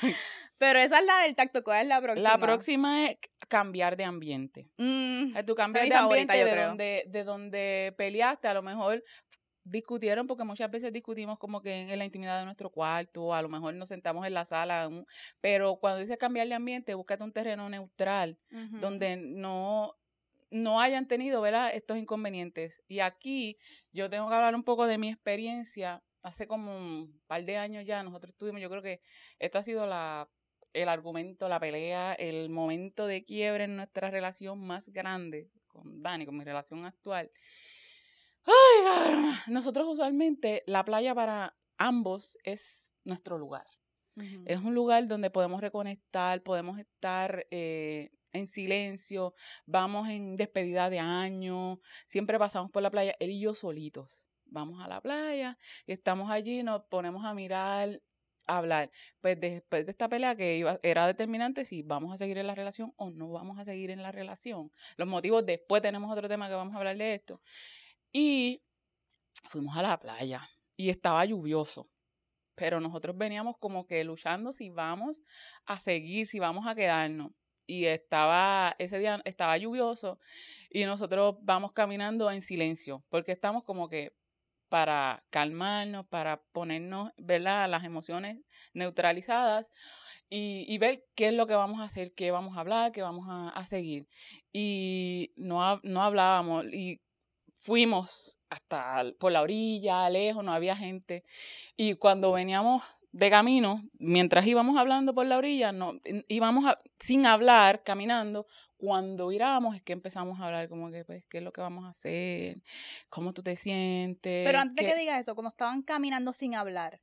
Pero 0.58 0.80
esa 0.80 1.00
es 1.00 1.06
la 1.06 1.18
del 1.20 1.36
tacto. 1.36 1.64
¿Cuál 1.64 1.82
es 1.84 1.88
la 1.88 2.02
próxima? 2.02 2.30
La 2.30 2.38
próxima 2.38 3.10
es 3.10 3.18
cambiar 3.50 3.98
de 3.98 4.06
ambiente. 4.06 4.70
Mm, 4.78 5.36
Eh, 5.36 5.44
cambias 5.56 5.84
es 5.84 5.90
de 5.90 5.96
favorita, 5.96 6.34
ambiente 6.34 6.40
yo 6.40 6.46
de 6.46 6.52
creo. 6.52 6.68
donde, 6.70 7.04
de 7.08 7.24
donde 7.24 7.94
peleaste, 7.98 8.48
a 8.48 8.54
lo 8.54 8.62
mejor 8.62 9.04
discutieron, 9.72 10.28
porque 10.28 10.44
muchas 10.44 10.70
veces 10.70 10.92
discutimos 10.94 11.40
como 11.40 11.62
que 11.62 11.92
en, 11.92 11.98
la 11.98 12.06
intimidad 12.06 12.40
de 12.40 12.46
nuestro 12.46 12.70
cuarto, 12.70 13.34
a 13.34 13.42
lo 13.42 13.50
mejor 13.50 13.74
nos 13.74 13.90
sentamos 13.90 14.26
en 14.28 14.34
la 14.34 14.46
sala, 14.46 14.90
pero 15.40 15.78
cuando 15.78 16.00
dices 16.00 16.18
cambiar 16.18 16.48
de 16.48 16.54
ambiente, 16.54 16.94
búscate 16.94 17.24
un 17.24 17.32
terreno 17.32 17.70
neutral, 17.70 18.38
donde 18.80 19.18
no, 19.18 19.96
no 20.50 20.82
hayan 20.82 21.08
tenido, 21.08 21.42
¿verdad?, 21.42 21.72
estos 21.74 21.98
inconvenientes. 21.98 22.84
Y 22.88 23.00
aquí 23.00 23.58
yo 23.92 24.10
tengo 24.10 24.28
que 24.30 24.36
hablar 24.36 24.56
un 24.56 24.64
poco 24.64 24.88
de 24.88 24.98
mi 24.98 25.10
experiencia. 25.10 26.04
Hace 26.24 26.46
como 26.46 26.78
un 26.78 27.20
par 27.26 27.44
de 27.46 27.58
años 27.58 27.86
ya 27.86 28.04
nosotros 28.04 28.36
tuvimos, 28.36 28.62
yo 28.62 28.70
creo 28.70 28.84
que 28.84 29.02
esta 29.40 29.60
ha 29.60 29.64
sido 29.64 29.88
la 29.88 30.30
el 30.74 30.90
argumento, 30.90 31.50
la 31.50 31.60
pelea, 31.60 32.14
el 32.14 32.50
momento 32.50 33.08
de 33.08 33.26
quiebre 33.26 33.66
en 33.66 33.76
nuestra 33.76 34.10
relación 34.10 34.60
más 34.66 34.90
grande 34.90 35.50
con 35.68 36.02
Dani, 36.02 36.26
con 36.26 36.38
mi 36.38 36.44
relación 36.44 36.86
actual. 36.86 37.32
Ay, 38.46 39.34
nosotros 39.48 39.88
usualmente 39.88 40.64
la 40.66 40.84
playa 40.84 41.14
para 41.14 41.56
ambos 41.78 42.38
es 42.44 42.96
nuestro 43.04 43.38
lugar. 43.38 43.68
Es 44.46 44.60
un 44.60 44.76
lugar 44.76 45.08
donde 45.08 45.30
podemos 45.30 45.62
reconectar, 45.62 46.44
podemos 46.44 46.78
estar 46.78 47.48
eh, 47.50 48.12
en 48.34 48.46
silencio, 48.46 49.34
vamos 49.66 50.10
en 50.10 50.36
despedida 50.36 50.90
de 50.90 51.00
año, 51.00 51.80
siempre 52.08 52.38
pasamos 52.38 52.72
por 52.72 52.84
la 52.84 52.92
playa, 52.92 53.16
él 53.20 53.32
y 53.32 53.40
yo 53.40 53.54
solitos. 53.54 54.24
Vamos 54.46 54.84
a 54.84 54.88
la 54.88 55.02
playa 55.02 55.58
y 55.88 55.94
estamos 55.94 56.30
allí, 56.30 56.62
nos 56.62 56.84
ponemos 56.84 57.24
a 57.24 57.34
mirar, 57.34 58.02
a 58.48 58.58
hablar. 58.58 58.92
Pues 59.22 59.40
después 59.40 59.86
de 59.86 59.92
esta 59.92 60.10
pelea 60.10 60.36
que 60.36 60.58
iba, 60.58 60.80
era 60.84 61.08
determinante 61.08 61.64
si 61.64 61.82
vamos 61.82 62.14
a 62.14 62.18
seguir 62.18 62.38
en 62.38 62.48
la 62.48 62.56
relación 62.56 62.94
o 62.98 63.12
no 63.12 63.30
vamos 63.30 63.60
a 63.60 63.66
seguir 63.66 63.92
en 63.92 64.04
la 64.04 64.12
relación. 64.12 64.72
Los 64.98 65.08
motivos, 65.08 65.46
después 65.46 65.82
tenemos 65.82 66.12
otro 66.12 66.28
tema 66.28 66.50
que 66.50 66.56
vamos 66.56 66.76
a 66.76 66.78
hablar 66.78 66.98
de 66.98 67.14
esto. 67.16 67.42
Y 68.12 68.62
fuimos 69.50 69.76
a 69.78 69.82
la 69.82 70.00
playa 70.00 70.48
y 70.76 70.90
estaba 70.90 71.26
lluvioso 71.26 71.90
pero 72.62 72.80
nosotros 72.80 73.18
veníamos 73.18 73.58
como 73.58 73.88
que 73.88 74.04
luchando 74.04 74.54
si 74.54 74.70
vamos 74.70 75.22
a 75.66 75.80
seguir, 75.80 76.28
si 76.28 76.38
vamos 76.38 76.68
a 76.68 76.76
quedarnos. 76.76 77.32
Y 77.66 77.86
estaba, 77.86 78.76
ese 78.78 79.00
día 79.00 79.20
estaba 79.26 79.58
lluvioso 79.58 80.20
y 80.70 80.86
nosotros 80.86 81.38
vamos 81.42 81.72
caminando 81.72 82.30
en 82.30 82.44
silencio, 82.44 83.04
porque 83.10 83.32
estamos 83.32 83.64
como 83.64 83.90
que 83.90 84.14
para 84.70 85.24
calmarnos, 85.32 86.06
para 86.06 86.44
ponernos, 86.52 87.10
¿verdad? 87.18 87.68
Las 87.68 87.84
emociones 87.84 88.38
neutralizadas 88.74 89.72
y, 90.30 90.66
y, 90.68 90.78
ver 90.78 91.04
qué 91.16 91.30
es 91.30 91.34
lo 91.34 91.48
que 91.48 91.56
vamos 91.56 91.80
a 91.80 91.86
hacer, 91.86 92.14
qué 92.14 92.30
vamos 92.30 92.56
a 92.56 92.62
hablar, 92.62 92.92
qué 92.92 93.02
vamos 93.02 93.26
a, 93.28 93.50
a 93.50 93.66
seguir. 93.66 94.08
Y 94.54 95.34
no, 95.36 95.80
no 95.84 96.04
hablábamos 96.04 96.66
y 96.72 97.02
fuimos 97.62 98.40
hasta 98.50 99.06
por 99.18 99.32
la 99.32 99.42
orilla, 99.42 100.10
lejos, 100.10 100.44
no 100.44 100.52
había 100.52 100.76
gente. 100.76 101.24
Y 101.78 101.94
cuando 101.96 102.34
veníamos 102.34 102.84
de 103.12 103.30
camino, 103.30 103.84
mientras 103.98 104.46
íbamos 104.46 104.78
hablando 104.78 105.14
por 105.14 105.26
la 105.26 105.38
orilla, 105.38 105.72
no, 105.72 105.94
íbamos 106.28 106.66
sin 107.00 107.26
hablar, 107.26 107.84
caminando, 107.84 108.48
cuando 108.78 109.28
virábamos 109.28 109.76
es 109.76 109.84
que 109.84 109.94
empezamos 109.94 110.40
a 110.40 110.48
hablar 110.48 110.68
como 110.68 110.90
que, 110.90 111.06
pues, 111.06 111.24
¿qué 111.28 111.38
es 111.38 111.44
lo 111.44 111.54
que 111.54 111.62
vamos 111.62 111.86
a 111.86 111.90
hacer? 111.90 112.62
¿Cómo 113.10 113.32
tú 113.32 113.44
te 113.44 113.56
sientes? 113.56 114.46
Pero 114.46 114.60
antes 114.60 114.84
de 114.86 114.92
que 114.92 115.00
digas 115.00 115.20
eso, 115.20 115.36
cuando 115.36 115.50
estaban 115.50 115.84
caminando 115.84 116.34
sin 116.34 116.56
hablar, 116.56 117.02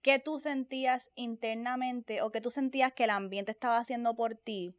¿qué 0.00 0.20
tú 0.20 0.38
sentías 0.38 1.10
internamente 1.16 2.22
o 2.22 2.30
qué 2.30 2.40
tú 2.40 2.52
sentías 2.52 2.92
que 2.92 3.04
el 3.04 3.10
ambiente 3.10 3.50
estaba 3.50 3.78
haciendo 3.78 4.14
por 4.14 4.36
ti 4.36 4.76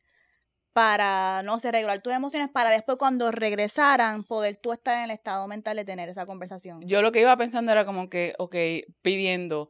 para, 0.79 1.43
no 1.43 1.59
sé, 1.59 1.73
regular 1.73 1.99
tus 1.99 2.13
emociones 2.13 2.47
para 2.47 2.69
después 2.69 2.97
cuando 2.97 3.31
regresaran 3.31 4.23
poder 4.23 4.55
tú 4.55 4.71
estar 4.71 4.95
en 4.95 5.03
el 5.03 5.11
estado 5.11 5.45
mental 5.45 5.75
de 5.75 5.83
tener 5.83 6.07
esa 6.07 6.25
conversación? 6.25 6.79
Yo 6.83 7.01
lo 7.01 7.11
que 7.11 7.19
iba 7.19 7.35
pensando 7.35 7.73
era 7.73 7.83
como 7.83 8.09
que, 8.09 8.33
ok, 8.37 8.55
pidiendo, 9.01 9.67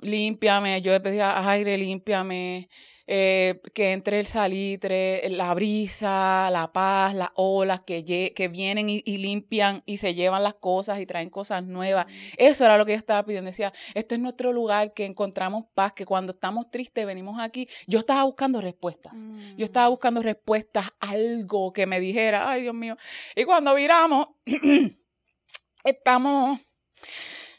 límpiame, 0.00 0.80
yo 0.82 0.92
le 0.92 1.00
pedía 1.00 1.48
aire, 1.50 1.76
límpiame, 1.78 2.68
eh, 3.10 3.62
que 3.72 3.92
entre 3.92 4.20
el 4.20 4.26
salitre, 4.26 5.30
la 5.30 5.54
brisa, 5.54 6.50
la 6.50 6.70
paz, 6.74 7.14
las 7.14 7.30
olas 7.36 7.80
que, 7.80 8.04
que 8.36 8.48
vienen 8.48 8.90
y, 8.90 9.00
limpian 9.16 9.82
y 9.86 9.96
se 9.96 10.14
llevan 10.14 10.42
las 10.42 10.52
cosas 10.52 11.00
y 11.00 11.06
traen 11.06 11.30
cosas 11.30 11.64
nuevas. 11.64 12.04
Eso 12.36 12.66
era 12.66 12.76
lo 12.76 12.84
que 12.84 12.92
yo 12.92 12.98
estaba 12.98 13.24
pidiendo. 13.24 13.48
Decía, 13.48 13.72
este 13.94 14.16
es 14.16 14.20
nuestro 14.20 14.52
lugar, 14.52 14.92
que 14.92 15.06
encontramos 15.06 15.64
paz, 15.74 15.94
que 15.94 16.04
cuando 16.04 16.32
estamos 16.32 16.70
tristes 16.70 17.06
venimos 17.06 17.40
aquí. 17.40 17.66
Yo 17.86 18.00
estaba 18.00 18.24
buscando 18.24 18.60
respuestas. 18.60 19.14
Yo 19.56 19.64
estaba 19.64 19.88
mm. 19.88 19.90
buscando 19.90 20.20
respuestas, 20.20 20.88
algo 21.00 21.72
que 21.72 21.86
me 21.86 22.00
dijera, 22.00 22.50
ay 22.50 22.60
Dios 22.60 22.74
mío. 22.74 22.98
Y 23.34 23.44
cuando 23.44 23.74
viramos, 23.74 24.28
estamos 25.82 26.60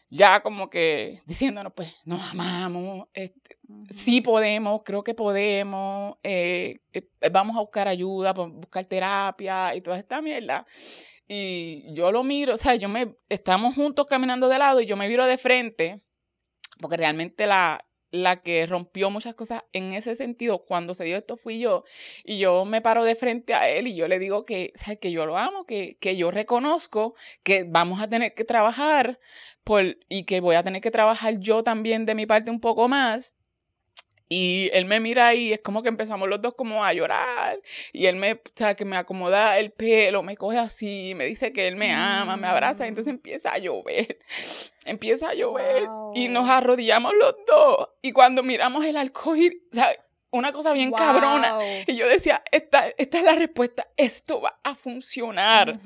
ya 0.10 0.42
como 0.42 0.70
que 0.70 1.20
diciéndonos, 1.26 1.74
pues 1.74 1.96
nos 2.06 2.22
amamos, 2.32 3.08
este, 3.14 3.58
sí 3.90 4.22
podemos, 4.22 4.82
creo 4.84 5.04
que 5.04 5.14
podemos, 5.14 6.18
eh, 6.24 6.80
eh, 6.94 7.10
vamos 7.32 7.56
a 7.56 7.62
buscar 7.62 7.88
ayuda, 7.88 8.34
buscar 8.34 8.86
terapia 8.86 9.76
y 9.76 9.82
toda 9.82 9.98
esta 9.98 10.22
mierda. 10.22 10.66
Y 11.28 11.94
yo 11.94 12.12
lo 12.12 12.24
miro, 12.24 12.56
o 12.56 12.58
sea, 12.58 12.76
yo 12.76 12.90
me, 12.90 13.16
estamos 13.30 13.76
juntos 13.76 14.08
caminando 14.08 14.50
de 14.50 14.58
lado 14.58 14.82
y 14.82 14.88
yo 14.88 14.98
me 14.98 15.08
miro 15.08 15.26
de 15.28 15.38
frente, 15.38 16.02
porque 16.80 16.98
realmente 16.98 17.46
la, 17.46 17.86
la 18.12 18.42
que 18.42 18.66
rompió 18.66 19.10
muchas 19.10 19.36
cosas 19.36 19.64
en 19.74 19.94
ese 19.94 20.16
sentido. 20.16 20.66
Cuando 20.66 20.94
se 20.94 21.04
dio 21.04 21.18
esto 21.18 21.38
fui 21.38 21.60
yo 21.60 21.84
y 22.24 22.38
yo 22.38 22.66
me 22.66 22.82
paro 22.82 23.04
de 23.04 23.16
frente 23.16 23.54
a 23.54 23.70
él 23.70 23.88
y 23.88 23.96
yo 23.96 24.08
le 24.08 24.20
digo 24.20 24.46
que, 24.46 24.74
que 25.02 25.12
yo 25.12 25.26
lo 25.26 25.38
amo, 25.38 25.66
que, 25.66 25.98
que 26.00 26.16
yo 26.16 26.32
reconozco 26.32 27.16
que 27.44 27.64
vamos 27.64 28.02
a 28.02 28.10
tener 28.10 28.34
que 28.34 28.44
trabajar 28.44 29.20
por, 29.64 29.98
y 30.10 30.24
que 30.24 30.40
voy 30.40 30.56
a 30.56 30.64
tener 30.64 30.82
que 30.82 30.92
trabajar 30.92 31.40
yo 31.40 31.64
también 31.64 32.06
de 32.06 32.16
mi 32.16 32.26
parte 32.26 32.52
un 32.52 32.60
poco 32.60 32.88
más 32.88 33.36
y 34.32 34.70
él 34.74 34.86
me 34.86 35.00
mira 35.00 35.34
y 35.34 35.54
es 35.54 35.60
como 35.60 35.82
que 35.82 35.90
empezamos 35.90 36.30
los 36.30 36.40
dos 36.40 36.54
como 36.54 36.86
a 36.86 36.94
llorar. 36.94 37.60
Y 37.92 38.06
él 38.06 38.16
me, 38.16 38.34
o 38.34 38.40
sea, 38.56 38.76
que 38.76 38.86
me 38.86 38.96
acomoda 38.96 39.58
el 39.58 39.72
pelo, 39.72 40.22
me 40.22 40.38
coge 40.38 40.60
así, 40.60 41.14
me 41.16 41.26
dice 41.26 41.52
que 41.52 41.68
él 41.68 41.76
me 41.76 41.92
ama, 41.92 42.38
me 42.38 42.46
abraza. 42.46 42.86
Y 42.86 42.90
entonces 42.90 43.12
mm. 43.12 43.18
empieza 43.18 43.54
a 43.54 43.58
llover. 43.58 44.20
Empieza 44.86 45.30
a 45.30 45.34
llover. 45.34 45.88
Y 46.14 46.28
nos 46.28 46.48
arrodillamos 46.48 47.14
los 47.16 47.36
dos. 47.48 47.90
Y 48.04 48.12
cuando 48.12 48.44
miramos 48.44 48.86
el 48.86 48.98
arcoíris, 48.98 49.60
o 49.72 49.76
sea, 49.76 49.90
una 50.32 50.52
cosa 50.52 50.74
bien 50.74 50.92
cabrona. 50.92 51.58
Y 51.88 51.96
yo 51.96 52.08
decía, 52.08 52.44
esta, 52.52 52.88
esta 52.98 53.18
es 53.18 53.24
la 53.24 53.34
respuesta. 53.34 53.88
Esto 53.98 54.42
va 54.42 54.60
a 54.64 54.76
funcionar 54.76 55.80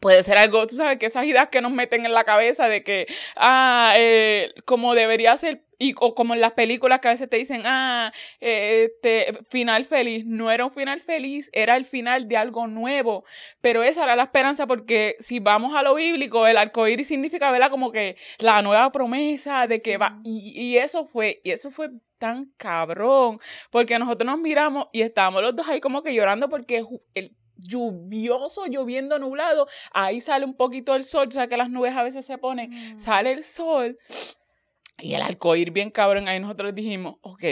puede 0.00 0.22
ser 0.22 0.38
algo, 0.38 0.66
tú 0.66 0.76
sabes, 0.76 0.98
que 0.98 1.06
esas 1.06 1.26
ideas 1.26 1.48
que 1.48 1.60
nos 1.60 1.72
meten 1.72 2.06
en 2.06 2.12
la 2.12 2.24
cabeza 2.24 2.68
de 2.68 2.82
que, 2.82 3.06
ah, 3.36 3.94
eh, 3.96 4.52
como 4.64 4.94
debería 4.94 5.36
ser, 5.36 5.62
y, 5.78 5.94
o 5.98 6.14
como 6.14 6.34
en 6.34 6.40
las 6.40 6.52
películas 6.52 7.00
que 7.00 7.08
a 7.08 7.10
veces 7.12 7.28
te 7.28 7.36
dicen, 7.36 7.62
ah, 7.66 8.12
este, 8.40 9.38
final 9.48 9.84
feliz, 9.84 10.24
no 10.26 10.50
era 10.50 10.64
un 10.64 10.72
final 10.72 11.00
feliz, 11.00 11.50
era 11.52 11.76
el 11.76 11.84
final 11.84 12.28
de 12.28 12.36
algo 12.38 12.66
nuevo, 12.66 13.24
pero 13.60 13.82
esa 13.82 14.04
era 14.04 14.16
la 14.16 14.24
esperanza 14.24 14.66
porque 14.66 15.16
si 15.20 15.38
vamos 15.38 15.74
a 15.74 15.82
lo 15.82 15.94
bíblico, 15.94 16.46
el 16.46 16.56
arcoíris 16.56 17.08
significa, 17.08 17.50
¿verdad? 17.50 17.70
Como 17.70 17.92
que 17.92 18.16
la 18.38 18.62
nueva 18.62 18.90
promesa 18.92 19.66
de 19.66 19.82
que 19.82 19.98
va, 19.98 20.20
y, 20.24 20.52
y 20.54 20.78
eso 20.78 21.06
fue, 21.06 21.40
y 21.44 21.50
eso 21.50 21.70
fue 21.70 21.90
tan 22.18 22.52
cabrón, 22.58 23.40
porque 23.70 23.98
nosotros 23.98 24.26
nos 24.26 24.38
miramos 24.38 24.88
y 24.92 25.00
estábamos 25.02 25.42
los 25.42 25.56
dos 25.56 25.68
ahí 25.68 25.80
como 25.80 26.02
que 26.02 26.14
llorando 26.14 26.50
porque 26.50 26.84
el 27.14 27.32
lluvioso, 27.60 28.66
lloviendo, 28.66 29.18
nublado, 29.18 29.68
ahí 29.92 30.20
sale 30.20 30.44
un 30.44 30.54
poquito 30.54 30.94
el 30.94 31.04
sol, 31.04 31.28
o 31.28 31.32
sea 31.32 31.46
que 31.46 31.56
las 31.56 31.70
nubes 31.70 31.94
a 31.94 32.02
veces 32.02 32.26
se 32.26 32.38
ponen, 32.38 32.70
mm. 32.70 32.98
sale 32.98 33.32
el 33.32 33.44
sol 33.44 33.98
y 34.98 35.14
el 35.14 35.22
arcoíris 35.22 35.72
bien 35.72 35.90
cabrón, 35.90 36.28
ahí 36.28 36.40
nosotros 36.40 36.74
dijimos, 36.74 37.16
ok, 37.22 37.44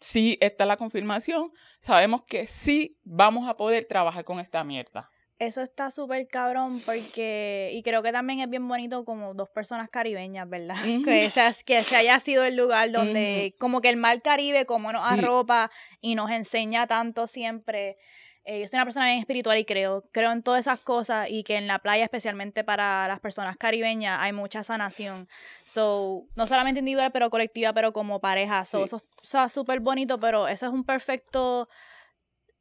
sí, 0.00 0.38
esta 0.40 0.64
es 0.64 0.68
la 0.68 0.76
confirmación, 0.76 1.52
sabemos 1.80 2.22
que 2.24 2.46
sí 2.46 2.98
vamos 3.02 3.48
a 3.48 3.56
poder 3.56 3.84
trabajar 3.84 4.24
con 4.24 4.40
esta 4.40 4.62
mierda. 4.64 5.10
Eso 5.38 5.60
está 5.60 5.90
súper 5.90 6.28
cabrón 6.28 6.80
porque, 6.86 7.70
y 7.72 7.82
creo 7.82 8.00
que 8.04 8.12
también 8.12 8.38
es 8.38 8.48
bien 8.48 8.68
bonito 8.68 9.04
como 9.04 9.34
dos 9.34 9.48
personas 9.48 9.88
caribeñas, 9.88 10.48
¿verdad? 10.48 10.76
que, 11.04 11.24
ese, 11.24 11.52
que 11.64 11.82
se 11.82 11.96
haya 11.96 12.20
sido 12.20 12.44
el 12.44 12.54
lugar 12.54 12.92
donde, 12.92 13.52
como 13.58 13.80
que 13.80 13.88
el 13.88 13.96
mar 13.96 14.22
Caribe, 14.22 14.66
como 14.66 14.92
nos 14.92 15.04
arropa 15.04 15.68
y 16.00 16.14
nos 16.14 16.30
enseña 16.30 16.86
tanto 16.86 17.26
siempre. 17.26 17.96
Eh, 18.44 18.60
yo 18.60 18.66
soy 18.66 18.78
una 18.78 18.84
persona 18.84 19.06
bien 19.06 19.18
espiritual 19.18 19.56
y 19.58 19.64
creo, 19.64 20.04
creo 20.10 20.32
en 20.32 20.42
todas 20.42 20.60
esas 20.60 20.80
cosas 20.80 21.28
y 21.30 21.44
que 21.44 21.56
en 21.56 21.68
la 21.68 21.78
playa, 21.78 22.04
especialmente 22.04 22.64
para 22.64 23.06
las 23.06 23.20
personas 23.20 23.56
caribeñas, 23.56 24.18
hay 24.20 24.32
mucha 24.32 24.64
sanación. 24.64 25.28
So, 25.64 26.24
no 26.34 26.46
solamente 26.46 26.80
individual, 26.80 27.12
pero 27.12 27.30
colectiva, 27.30 27.72
pero 27.72 27.92
como 27.92 28.20
pareja. 28.20 28.64
So, 28.64 28.84
Eso 28.84 29.00
es 29.22 29.52
súper 29.52 29.80
bonito, 29.80 30.18
pero 30.18 30.48
eso 30.48 30.66
es 30.66 30.72
un 30.72 30.84
perfecto 30.84 31.68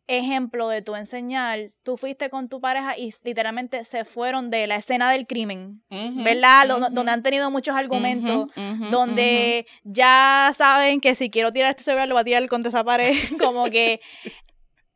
ejemplo 0.07 0.67
de 0.67 0.81
tu 0.81 0.95
enseñar. 0.95 1.71
Tú 1.83 1.97
fuiste 1.97 2.29
con 2.29 2.49
tu 2.49 2.61
pareja 2.61 2.97
y 2.97 3.13
literalmente 3.23 3.83
se 3.85 4.05
fueron 4.05 4.49
de 4.49 4.67
la 4.67 4.75
escena 4.75 5.11
del 5.11 5.25
crimen, 5.25 5.83
¿verdad? 5.89 6.67
Donde 6.91 7.11
han 7.11 7.23
tenido 7.23 7.49
muchos 7.49 7.75
argumentos, 7.75 8.49
donde 8.91 9.65
ya 9.83 10.51
saben 10.55 11.01
que 11.01 11.15
si 11.15 11.29
quiero 11.29 11.51
tirar 11.51 11.71
este 11.71 11.83
celular 11.83 12.07
lo 12.07 12.15
voy 12.15 12.21
a 12.21 12.25
tirar 12.25 12.47
contra 12.47 12.69
esa 12.69 12.83
pared, 12.83 13.13
como 13.39 13.65
que 13.69 14.01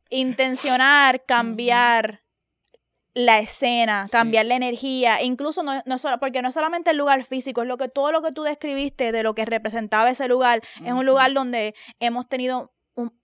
intencionar 0.10 1.26
cambiar 1.26 2.22
la 3.14 3.40
escena, 3.40 4.08
cambiar 4.12 4.46
la 4.46 4.56
energía, 4.56 5.22
incluso 5.24 5.64
no, 5.64 5.82
no 5.86 5.98
solo, 5.98 6.20
porque 6.20 6.42
no 6.42 6.50
es 6.50 6.54
solamente 6.54 6.92
el 6.92 6.98
lugar 6.98 7.24
físico, 7.24 7.62
es 7.62 7.68
lo 7.68 7.78
que 7.78 7.88
todo 7.88 8.12
lo 8.12 8.22
que 8.22 8.34
tú 8.34 8.44
describiste 8.44 9.14
de 9.14 9.24
lo 9.24 9.34
que 9.34 9.46
representaba 9.46 10.10
ese 10.10 10.28
lugar, 10.28 10.62
es 10.84 10.92
un 10.92 11.06
lugar 11.06 11.34
donde 11.34 11.74
hemos 12.00 12.28
tenido 12.28 12.76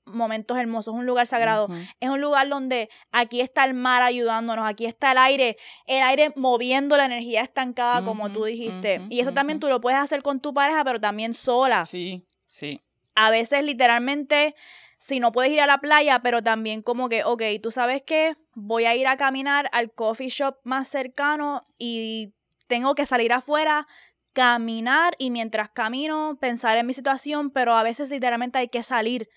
momentos 0.05 0.57
hermosos, 0.57 0.93
es 0.93 0.99
un 0.99 1.05
lugar 1.05 1.27
sagrado, 1.27 1.67
es 1.99 2.09
un 2.09 2.21
lugar 2.21 2.47
donde 2.49 2.89
aquí 3.11 3.41
está 3.41 3.63
el 3.65 3.73
mar 3.73 4.01
ayudándonos, 4.01 4.65
aquí 4.65 4.85
está 4.85 5.11
el 5.11 5.17
aire, 5.17 5.57
el 5.87 6.03
aire 6.03 6.33
moviendo 6.35 6.97
la 6.97 7.05
energía 7.05 7.41
estancada, 7.41 8.03
como 8.03 8.31
tú 8.31 8.45
dijiste. 8.45 9.01
y 9.09 9.19
eso 9.19 9.33
también 9.33 9.59
tú 9.59 9.67
lo 9.67 9.81
puedes 9.81 9.99
hacer 9.99 10.21
con 10.21 10.39
tu 10.39 10.53
pareja, 10.53 10.83
pero 10.83 10.99
también 10.99 11.33
sola. 11.33 11.85
Sí, 11.85 12.25
sí. 12.47 12.81
A 13.15 13.29
veces 13.29 13.63
literalmente 13.63 14.55
si 15.01 15.19
no 15.19 15.31
puedes 15.31 15.51
ir 15.51 15.59
a 15.61 15.65
la 15.65 15.79
playa, 15.79 16.19
pero 16.19 16.43
también 16.43 16.83
como 16.83 17.09
que, 17.09 17.23
ok, 17.23 17.41
tú 17.59 17.71
sabes 17.71 18.03
que 18.03 18.35
voy 18.53 18.85
a 18.85 18.95
ir 18.95 19.07
a 19.07 19.17
caminar 19.17 19.67
al 19.71 19.91
coffee 19.91 20.29
shop 20.29 20.57
más 20.63 20.89
cercano 20.89 21.63
y 21.79 22.33
tengo 22.67 22.93
que 22.93 23.07
salir 23.07 23.33
afuera, 23.33 23.87
caminar 24.33 25.15
y 25.17 25.31
mientras 25.31 25.71
camino 25.71 26.37
pensar 26.39 26.77
en 26.77 26.85
mi 26.85 26.93
situación, 26.93 27.49
pero 27.49 27.73
a 27.73 27.81
veces 27.81 28.11
literalmente 28.11 28.59
hay 28.59 28.67
que 28.67 28.83
salir 28.83 29.27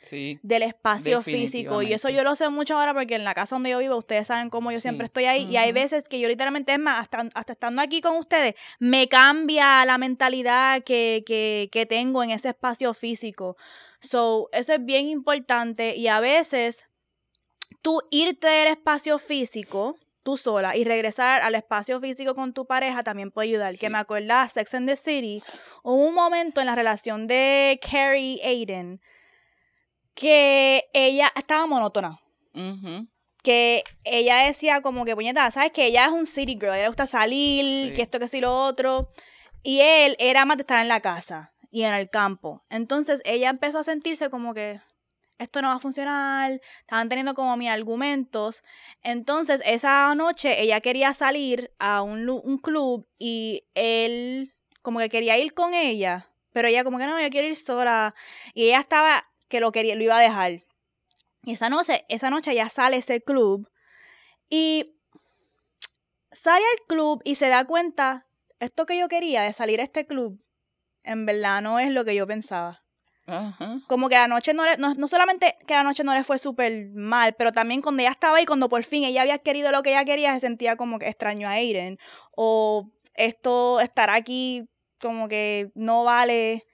del 0.42 0.62
espacio 0.62 1.22
físico. 1.22 1.80
Y 1.80 1.94
eso 1.94 2.10
yo 2.10 2.22
lo 2.24 2.36
sé 2.36 2.50
mucho 2.50 2.78
ahora 2.78 2.92
porque 2.92 3.14
en 3.14 3.24
la 3.24 3.32
casa 3.32 3.56
donde 3.56 3.70
yo 3.70 3.78
vivo 3.78 3.96
ustedes 3.96 4.26
saben 4.26 4.50
cómo 4.50 4.70
yo 4.70 4.80
siempre 4.80 5.06
estoy 5.06 5.24
ahí 5.24 5.46
y 5.50 5.56
hay 5.56 5.72
veces 5.72 6.08
que 6.10 6.20
yo 6.20 6.28
literalmente 6.28 6.74
es 6.74 6.78
más, 6.78 7.00
hasta, 7.00 7.26
hasta 7.34 7.54
estando 7.54 7.80
aquí 7.80 8.02
con 8.02 8.16
ustedes, 8.18 8.54
me 8.80 9.08
cambia 9.08 9.86
la 9.86 9.96
mentalidad 9.96 10.82
que, 10.84 11.24
que, 11.26 11.70
que 11.72 11.86
tengo 11.86 12.22
en 12.22 12.30
ese 12.32 12.50
espacio 12.50 12.92
físico. 12.92 13.56
So, 14.04 14.48
eso 14.52 14.74
es 14.74 14.84
bien 14.84 15.08
importante 15.08 15.96
y 15.96 16.08
a 16.08 16.20
veces 16.20 16.86
tú 17.82 18.02
irte 18.10 18.46
del 18.46 18.68
espacio 18.68 19.18
físico 19.18 19.96
tú 20.24 20.36
sola 20.38 20.74
y 20.74 20.84
regresar 20.84 21.42
al 21.42 21.54
espacio 21.54 22.00
físico 22.00 22.34
con 22.34 22.54
tu 22.54 22.66
pareja 22.66 23.02
también 23.04 23.30
puede 23.30 23.48
ayudar. 23.50 23.76
Que 23.76 23.90
me 23.90 23.98
acuerda 23.98 24.48
Sex 24.48 24.74
and 24.74 24.88
the 24.88 24.96
City, 24.96 25.42
hubo 25.82 26.06
un 26.08 26.14
momento 26.14 26.60
en 26.60 26.66
la 26.66 26.74
relación 26.74 27.26
de 27.26 27.78
Carrie 27.82 28.40
Aiden 28.42 29.00
que 30.14 30.84
ella 30.92 31.30
estaba 31.36 31.66
monótona. 31.66 32.20
Que 33.42 33.84
ella 34.04 34.38
decía 34.46 34.80
como 34.80 35.04
que, 35.04 35.14
puñeta, 35.14 35.50
¿sabes? 35.50 35.72
Que 35.72 35.86
ella 35.86 36.06
es 36.06 36.12
un 36.12 36.24
city 36.24 36.54
girl, 36.54 36.70
a 36.70 36.76
ella 36.76 36.84
le 36.84 36.88
gusta 36.88 37.06
salir, 37.06 37.90
Sí. 37.90 37.94
que 37.94 38.02
esto, 38.02 38.18
que 38.18 38.28
sí, 38.28 38.40
lo 38.40 38.64
otro. 38.64 39.10
Y 39.62 39.80
él 39.80 40.16
era 40.18 40.44
más 40.46 40.56
de 40.56 40.62
estar 40.62 40.80
en 40.80 40.88
la 40.88 41.00
casa 41.00 41.53
y 41.74 41.82
en 41.82 41.92
el 41.92 42.08
campo. 42.08 42.64
Entonces 42.70 43.20
ella 43.24 43.50
empezó 43.50 43.80
a 43.80 43.84
sentirse 43.84 44.30
como 44.30 44.54
que 44.54 44.80
esto 45.38 45.60
no 45.60 45.66
va 45.66 45.74
a 45.74 45.80
funcionar, 45.80 46.60
estaban 46.78 47.08
teniendo 47.08 47.34
como 47.34 47.56
mis 47.56 47.68
argumentos. 47.68 48.62
Entonces 49.02 49.60
esa 49.66 50.14
noche 50.14 50.62
ella 50.62 50.80
quería 50.80 51.12
salir 51.14 51.72
a 51.80 52.02
un, 52.02 52.30
un 52.30 52.58
club 52.58 53.08
y 53.18 53.64
él 53.74 54.54
como 54.82 55.00
que 55.00 55.08
quería 55.08 55.36
ir 55.36 55.52
con 55.52 55.74
ella, 55.74 56.30
pero 56.52 56.68
ella 56.68 56.84
como 56.84 56.98
que 56.98 57.06
no, 57.06 57.20
yo 57.20 57.28
quiero 57.28 57.48
ir 57.48 57.56
sola. 57.56 58.14
Y 58.54 58.66
ella 58.66 58.78
estaba 58.78 59.26
que 59.48 59.58
lo 59.58 59.72
quería, 59.72 59.96
lo 59.96 60.04
iba 60.04 60.16
a 60.16 60.20
dejar. 60.20 60.62
Y 61.42 61.54
esa 61.54 61.70
noche, 61.70 62.04
esa 62.08 62.30
noche 62.30 62.52
ella 62.52 62.68
sale 62.68 62.94
a 62.94 62.98
ese 63.00 63.20
club 63.20 63.68
y 64.48 64.94
sale 66.30 66.64
al 66.64 66.86
club 66.86 67.20
y 67.24 67.34
se 67.34 67.48
da 67.48 67.64
cuenta, 67.64 68.28
esto 68.60 68.86
que 68.86 68.96
yo 68.96 69.08
quería 69.08 69.42
de 69.42 69.52
salir 69.52 69.80
a 69.80 69.82
este 69.82 70.06
club, 70.06 70.43
en 71.04 71.26
verdad 71.26 71.62
no 71.62 71.78
es 71.78 71.90
lo 71.90 72.04
que 72.04 72.14
yo 72.14 72.26
pensaba. 72.26 72.82
Ajá. 73.26 73.80
Como 73.86 74.08
que 74.10 74.16
la 74.16 74.28
noche 74.28 74.52
no 74.52 74.64
le, 74.66 74.76
no, 74.76 74.94
no 74.94 75.08
solamente 75.08 75.56
que 75.66 75.72
la 75.74 75.82
noche 75.82 76.04
no 76.04 76.12
le 76.12 76.24
fue 76.24 76.38
súper 76.38 76.90
mal, 76.94 77.34
pero 77.34 77.52
también 77.52 77.80
cuando 77.80 78.02
ella 78.02 78.10
estaba 78.10 78.36
ahí, 78.36 78.44
cuando 78.44 78.68
por 78.68 78.84
fin 78.84 79.04
ella 79.04 79.22
había 79.22 79.38
querido 79.38 79.72
lo 79.72 79.82
que 79.82 79.90
ella 79.90 80.04
quería, 80.04 80.34
se 80.34 80.40
sentía 80.40 80.76
como 80.76 80.98
que 80.98 81.08
extraño 81.08 81.48
a 81.48 81.52
Aiden. 81.52 81.98
O 82.36 82.90
esto, 83.14 83.80
estar 83.80 84.10
aquí, 84.10 84.68
como 85.00 85.28
que 85.28 85.70
no 85.74 86.04
vale. 86.04 86.66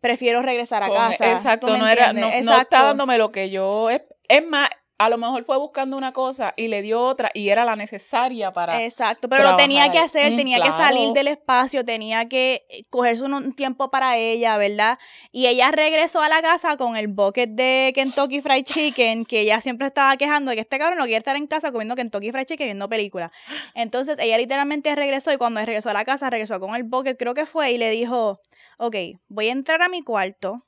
Prefiero 0.00 0.42
regresar 0.42 0.82
a 0.82 0.88
Con- 0.88 0.96
casa. 0.96 1.32
Exacto, 1.32 1.68
¿Tú 1.68 1.72
me 1.74 1.78
no, 1.78 1.86
era, 1.86 2.12
no, 2.12 2.28
no 2.42 2.60
está 2.60 2.82
dándome 2.84 3.16
lo 3.16 3.30
que 3.30 3.50
yo... 3.50 3.90
Es, 3.90 4.02
es 4.28 4.46
más, 4.46 4.68
a 4.98 5.08
lo 5.08 5.18
mejor 5.18 5.44
fue 5.44 5.58
buscando 5.58 5.96
una 5.96 6.12
cosa 6.12 6.54
y 6.56 6.68
le 6.68 6.80
dio 6.82 7.00
otra 7.00 7.30
y 7.34 7.48
era 7.48 7.64
la 7.64 7.74
necesaria 7.74 8.52
para... 8.52 8.84
Exacto, 8.84 9.28
pero 9.28 9.42
lo 9.42 9.56
tenía 9.56 9.90
que 9.90 9.98
hacer, 9.98 10.32
Mm, 10.32 10.36
tenía 10.36 10.60
que 10.60 10.70
salir 10.70 11.12
del 11.12 11.28
espacio, 11.28 11.84
tenía 11.84 12.28
que 12.28 12.66
eh, 12.68 12.84
cogerse 12.90 13.24
un, 13.24 13.34
un 13.34 13.54
tiempo 13.54 13.90
para 13.90 14.16
ella, 14.16 14.56
¿verdad? 14.56 14.98
Y 15.32 15.46
ella 15.46 15.70
regresó 15.70 16.22
a 16.22 16.28
la 16.28 16.40
casa 16.42 16.76
con 16.76 16.96
el 16.96 17.08
bucket 17.08 17.50
de 17.50 17.92
Kentucky 17.94 18.40
Fried 18.40 18.64
Chicken, 18.64 19.24
que 19.24 19.40
ella 19.40 19.60
siempre 19.60 19.88
estaba 19.88 20.16
quejando 20.16 20.50
de 20.50 20.56
que 20.56 20.62
este 20.62 20.78
cabrón 20.78 20.98
no 20.98 21.04
quiere 21.04 21.18
estar 21.18 21.36
en 21.36 21.46
casa 21.46 21.72
comiendo 21.72 21.96
Kentucky 21.96 22.30
Fried 22.30 22.46
Chicken 22.46 22.64
y 22.64 22.68
viendo 22.68 22.88
películas. 22.88 23.30
Entonces 23.74 24.16
ella 24.20 24.38
literalmente 24.38 24.94
regresó 24.94 25.32
y 25.32 25.36
cuando 25.36 25.60
regresó 25.64 25.90
a 25.90 25.94
la 25.94 26.04
casa, 26.04 26.30
regresó 26.30 26.60
con 26.60 26.74
el 26.74 26.84
bucket, 26.84 27.18
creo 27.18 27.34
que 27.34 27.46
fue, 27.46 27.72
y 27.72 27.78
le 27.78 27.90
dijo, 27.90 28.40
ok, 28.78 28.96
voy 29.28 29.48
a 29.48 29.52
entrar 29.52 29.82
a 29.82 29.88
mi 29.88 30.02
cuarto. 30.02 30.62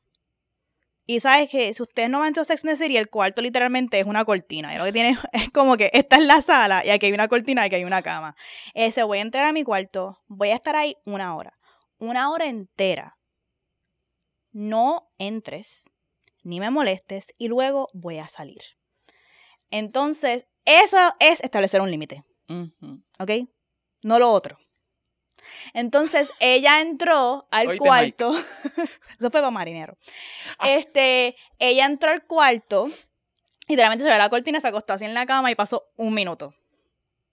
Y 1.07 1.21
sabes 1.21 1.49
que 1.49 1.73
si 1.73 1.83
ustedes 1.83 2.11
no 2.11 2.19
van 2.19 2.37
a 2.37 2.45
Sex 2.45 2.65
and 2.65 2.73
the 2.73 2.77
City, 2.77 2.97
el 2.97 3.09
cuarto 3.09 3.41
literalmente 3.41 4.01
es 4.01 4.07
una 4.07 4.25
cortina. 4.25 4.75
Y 4.75 4.79
lo 4.79 4.85
que 4.85 4.93
tiene 4.93 5.17
es 5.33 5.51
como 5.51 5.77
que 5.77 5.91
esta 5.93 6.17
es 6.17 6.25
la 6.25 6.43
sala 6.43 6.85
y 6.85 6.91
aquí 6.91 7.07
hay 7.07 7.13
una 7.13 7.29
cortina 7.29 7.63
y 7.63 7.67
aquí 7.67 7.77
hay 7.77 7.85
una 7.85 8.03
cama. 8.03 8.37
Ese 8.75 9.05
voy 9.05 9.19
a 9.19 9.23
entrar 9.23 9.45
a 9.45 9.53
mi 9.53 9.63
cuarto, 9.63 10.21
voy 10.27 10.51
a 10.51 10.57
estar 10.57 10.75
ahí 10.75 10.97
una 11.05 11.37
hora. 11.37 11.59
Una 11.99 12.31
hora 12.31 12.47
entera. 12.49 13.17
No 14.51 15.09
entres, 15.19 15.85
ni 16.43 16.61
me 16.61 16.71
molestes 16.71 17.33
y 17.39 17.49
luego 17.49 17.89
voy 17.93 18.19
a 18.19 18.29
salir. 18.29 18.63
Entonces, 19.71 20.47
eso 20.65 20.99
es 21.21 21.41
establecer 21.41 21.81
un 21.81 21.91
límite, 21.91 22.25
Ujú. 22.49 23.03
¿ok? 23.19 23.31
No 24.03 24.19
lo 24.19 24.33
otro. 24.33 24.59
Entonces, 25.74 26.30
ella 26.40 26.80
entró 26.80 27.47
al 27.51 27.66
cuarto. 27.78 28.32
Eso 29.18 29.30
fue 29.30 29.30
para 29.30 29.51
marinero. 29.51 29.97
Ah. 30.59 30.70
Este, 30.70 31.36
ella 31.59 31.86
entró 31.86 32.11
al 32.11 32.24
cuarto. 32.24 32.88
Literalmente 33.68 34.05
se 34.05 34.11
ve 34.11 34.18
la 34.18 34.28
cortina, 34.28 34.61
se 34.61 34.68
acostó 34.68 34.92
así 34.92 35.05
en 35.05 35.14
la 35.14 35.26
cama 35.26 35.51
y 35.51 35.55
pasó 35.55 35.84
un 35.97 36.14
minuto. 36.14 36.55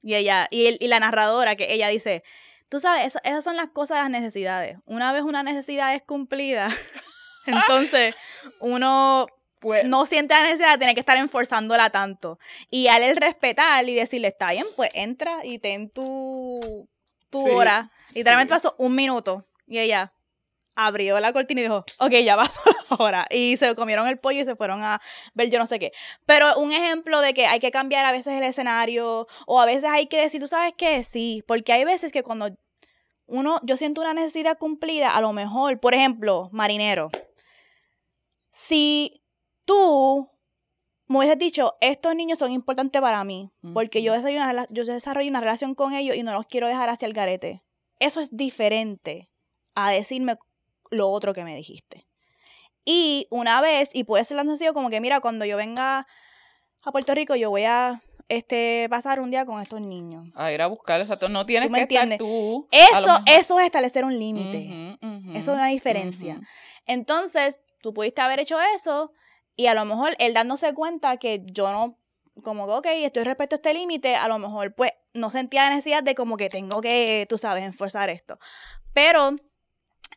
Y 0.01 0.15
ella, 0.15 0.47
y, 0.51 0.65
el- 0.67 0.77
y 0.81 0.87
la 0.87 0.99
narradora, 0.99 1.55
que 1.55 1.71
ella 1.73 1.87
dice, 1.89 2.23
tú 2.69 2.79
sabes, 2.79 3.05
esa- 3.07 3.19
esas 3.23 3.43
son 3.43 3.55
las 3.55 3.67
cosas 3.69 3.97
de 3.97 4.01
las 4.03 4.09
necesidades. 4.09 4.77
Una 4.85 5.13
vez 5.13 5.21
una 5.21 5.43
necesidad 5.43 5.93
es 5.95 6.01
cumplida, 6.01 6.67
entonces 7.45 8.15
uno 8.59 9.27
Pues, 9.59 9.85
no 9.85 10.05
siente 10.05 10.33
la 10.33 10.43
necesidad 10.43 10.73
de 10.73 10.77
tener 10.79 10.93
que 10.93 10.99
estar 10.99 11.17
enforzándola 11.17 11.89
tanto. 11.91 12.37
Y 12.69 12.87
al 12.87 13.03
el 13.03 13.15
respetar 13.15 13.87
y 13.87 13.93
decirle, 13.95 14.29
está 14.29 14.51
bien, 14.51 14.65
pues 14.75 14.89
entra 14.93 15.39
y 15.45 15.59
ten 15.59 15.89
tu, 15.89 16.89
tu 17.33 17.43
Sí, 17.43 17.49
hora. 17.51 17.91
Literalmente 18.15 18.53
sí. 18.53 18.55
pasó 18.55 18.75
un 18.77 18.95
minuto. 18.95 19.43
Y 19.67 19.79
ella 19.79 20.13
abrió 20.75 21.19
la 21.19 21.33
cortina 21.33 21.61
y 21.61 21.63
dijo, 21.63 21.83
ok, 21.99 22.11
ya 22.23 22.35
pasó 22.35 22.61
la 22.89 22.95
hora. 22.97 23.27
Y 23.29 23.57
se 23.57 23.75
comieron 23.75 24.07
el 24.07 24.17
pollo 24.19 24.41
y 24.41 24.45
se 24.45 24.55
fueron 24.55 24.81
a 24.83 25.01
ver 25.33 25.49
yo 25.49 25.59
no 25.59 25.67
sé 25.67 25.79
qué. 25.79 25.91
Pero 26.25 26.57
un 26.57 26.71
ejemplo 26.71 27.19
de 27.21 27.33
que 27.33 27.45
hay 27.47 27.59
que 27.59 27.71
cambiar 27.71 28.05
a 28.05 28.11
veces 28.11 28.33
el 28.33 28.43
escenario 28.43 29.27
o 29.45 29.59
a 29.59 29.65
veces 29.65 29.85
hay 29.85 30.07
que 30.07 30.21
decir, 30.21 30.39
tú 30.41 30.47
sabes 30.47 30.73
qué, 30.77 31.03
sí, 31.03 31.43
porque 31.47 31.73
hay 31.73 31.83
veces 31.83 32.11
que 32.11 32.23
cuando 32.23 32.49
uno, 33.25 33.59
yo 33.63 33.77
siento 33.77 34.01
una 34.01 34.13
necesidad 34.13 34.57
cumplida, 34.57 35.15
a 35.15 35.21
lo 35.21 35.33
mejor, 35.33 35.79
por 35.79 35.93
ejemplo, 35.93 36.49
marinero, 36.51 37.09
si 38.51 39.23
tú 39.65 40.29
me 41.13 41.19
hubieses 41.19 41.37
dicho, 41.37 41.75
estos 41.79 42.15
niños 42.15 42.39
son 42.39 42.51
importantes 42.51 43.01
para 43.01 43.23
mí, 43.23 43.51
porque 43.73 44.01
yo, 44.03 44.13
desarrollo 44.13 44.43
una, 44.43 44.67
yo 44.69 44.83
desarrollo 44.83 45.29
una 45.29 45.39
relación 45.39 45.75
con 45.75 45.93
ellos 45.93 46.15
y 46.15 46.23
no 46.23 46.33
los 46.33 46.45
quiero 46.45 46.67
dejar 46.67 46.89
hacia 46.89 47.05
el 47.05 47.13
garete. 47.13 47.63
Eso 47.99 48.19
es 48.19 48.35
diferente 48.35 49.29
a 49.75 49.91
decirme 49.91 50.37
lo 50.91 51.09
otro 51.09 51.33
que 51.33 51.43
me 51.43 51.55
dijiste. 51.55 52.07
Y 52.85 53.27
una 53.29 53.61
vez, 53.61 53.89
y 53.93 54.03
puede 54.03 54.25
ser 54.25 54.37
tan 54.37 54.47
sencillo 54.47 54.73
como 54.73 54.89
que, 54.89 54.99
mira, 54.99 55.19
cuando 55.21 55.45
yo 55.45 55.55
venga 55.55 56.05
a 56.81 56.91
Puerto 56.91 57.15
Rico, 57.15 57.35
yo 57.35 57.49
voy 57.49 57.63
a 57.63 58.01
este, 58.27 58.87
pasar 58.89 59.19
un 59.19 59.31
día 59.31 59.45
con 59.45 59.61
estos 59.61 59.81
niños. 59.81 60.27
a 60.35 60.51
ir 60.51 60.61
a 60.61 60.67
buscar, 60.67 60.99
exacto. 60.99 61.29
No 61.29 61.45
tienes 61.45 61.69
me 61.69 61.87
que 61.87 61.95
estar 61.95 62.17
tú. 62.17 62.67
Eso, 62.71 63.19
eso 63.25 63.59
es 63.59 63.65
establecer 63.65 64.03
un 64.03 64.17
límite. 64.17 64.97
Eso 65.33 65.51
es 65.51 65.57
una 65.57 65.67
diferencia. 65.67 66.41
Entonces, 66.85 67.59
tú 67.81 67.93
pudiste 67.93 68.21
haber 68.21 68.39
hecho 68.39 68.57
eso 68.75 69.13
y 69.55 69.67
a 69.67 69.73
lo 69.73 69.85
mejor 69.85 70.15
él 70.19 70.33
dándose 70.33 70.73
cuenta 70.73 71.17
que 71.17 71.41
yo 71.45 71.71
no, 71.71 71.99
como 72.43 72.65
que, 72.65 72.73
ok, 72.73 72.87
estoy 73.05 73.23
respecto 73.23 73.55
a 73.55 73.57
este 73.57 73.73
límite, 73.73 74.15
a 74.15 74.27
lo 74.27 74.39
mejor 74.39 74.73
pues 74.73 74.91
no 75.13 75.29
sentía 75.29 75.63
la 75.63 75.71
necesidad 75.71 76.03
de 76.03 76.15
como 76.15 76.37
que 76.37 76.49
tengo 76.49 76.81
que, 76.81 77.25
tú 77.29 77.37
sabes, 77.37 77.63
enforzar 77.63 78.09
esto. 78.09 78.39
Pero 78.93 79.35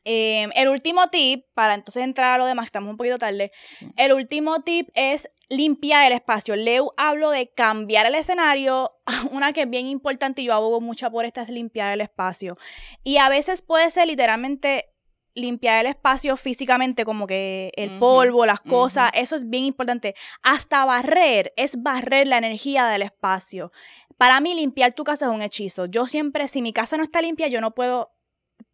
eh, 0.04 0.48
el 0.54 0.68
último 0.68 1.08
tip, 1.08 1.46
para 1.54 1.74
entonces 1.74 2.04
entrar 2.04 2.34
a 2.34 2.38
lo 2.38 2.46
demás, 2.46 2.66
estamos 2.66 2.90
un 2.90 2.96
poquito 2.96 3.18
tarde, 3.18 3.50
el 3.96 4.12
último 4.12 4.60
tip 4.62 4.88
es 4.94 5.28
limpiar 5.48 6.06
el 6.06 6.12
espacio. 6.12 6.56
Leo 6.56 6.92
hablo 6.96 7.30
de 7.30 7.52
cambiar 7.52 8.06
el 8.06 8.14
escenario. 8.14 8.92
Una 9.32 9.52
que 9.52 9.62
es 9.62 9.70
bien 9.70 9.86
importante 9.86 10.42
y 10.42 10.46
yo 10.46 10.54
abogo 10.54 10.80
mucho 10.80 11.10
por 11.10 11.24
esta 11.24 11.42
es 11.42 11.48
limpiar 11.48 11.92
el 11.92 12.00
espacio. 12.00 12.56
Y 13.02 13.18
a 13.18 13.28
veces 13.28 13.62
puede 13.62 13.90
ser 13.90 14.06
literalmente 14.06 14.95
limpiar 15.36 15.84
el 15.84 15.90
espacio 15.90 16.36
físicamente, 16.36 17.04
como 17.04 17.28
que 17.28 17.70
el 17.76 17.98
polvo, 17.98 18.46
las 18.46 18.60
cosas, 18.60 19.10
eso 19.14 19.36
es 19.36 19.48
bien 19.48 19.64
importante. 19.64 20.16
Hasta 20.42 20.84
barrer 20.84 21.52
es 21.56 21.80
barrer 21.80 22.26
la 22.26 22.38
energía 22.38 22.86
del 22.86 23.02
espacio. 23.02 23.70
Para 24.16 24.40
mí 24.40 24.54
limpiar 24.54 24.94
tu 24.94 25.04
casa 25.04 25.26
es 25.26 25.30
un 25.30 25.42
hechizo. 25.42 25.86
Yo 25.86 26.06
siempre, 26.06 26.48
si 26.48 26.62
mi 26.62 26.72
casa 26.72 26.96
no 26.96 27.02
está 27.02 27.20
limpia, 27.20 27.48
yo 27.48 27.60
no 27.60 27.74
puedo 27.74 28.12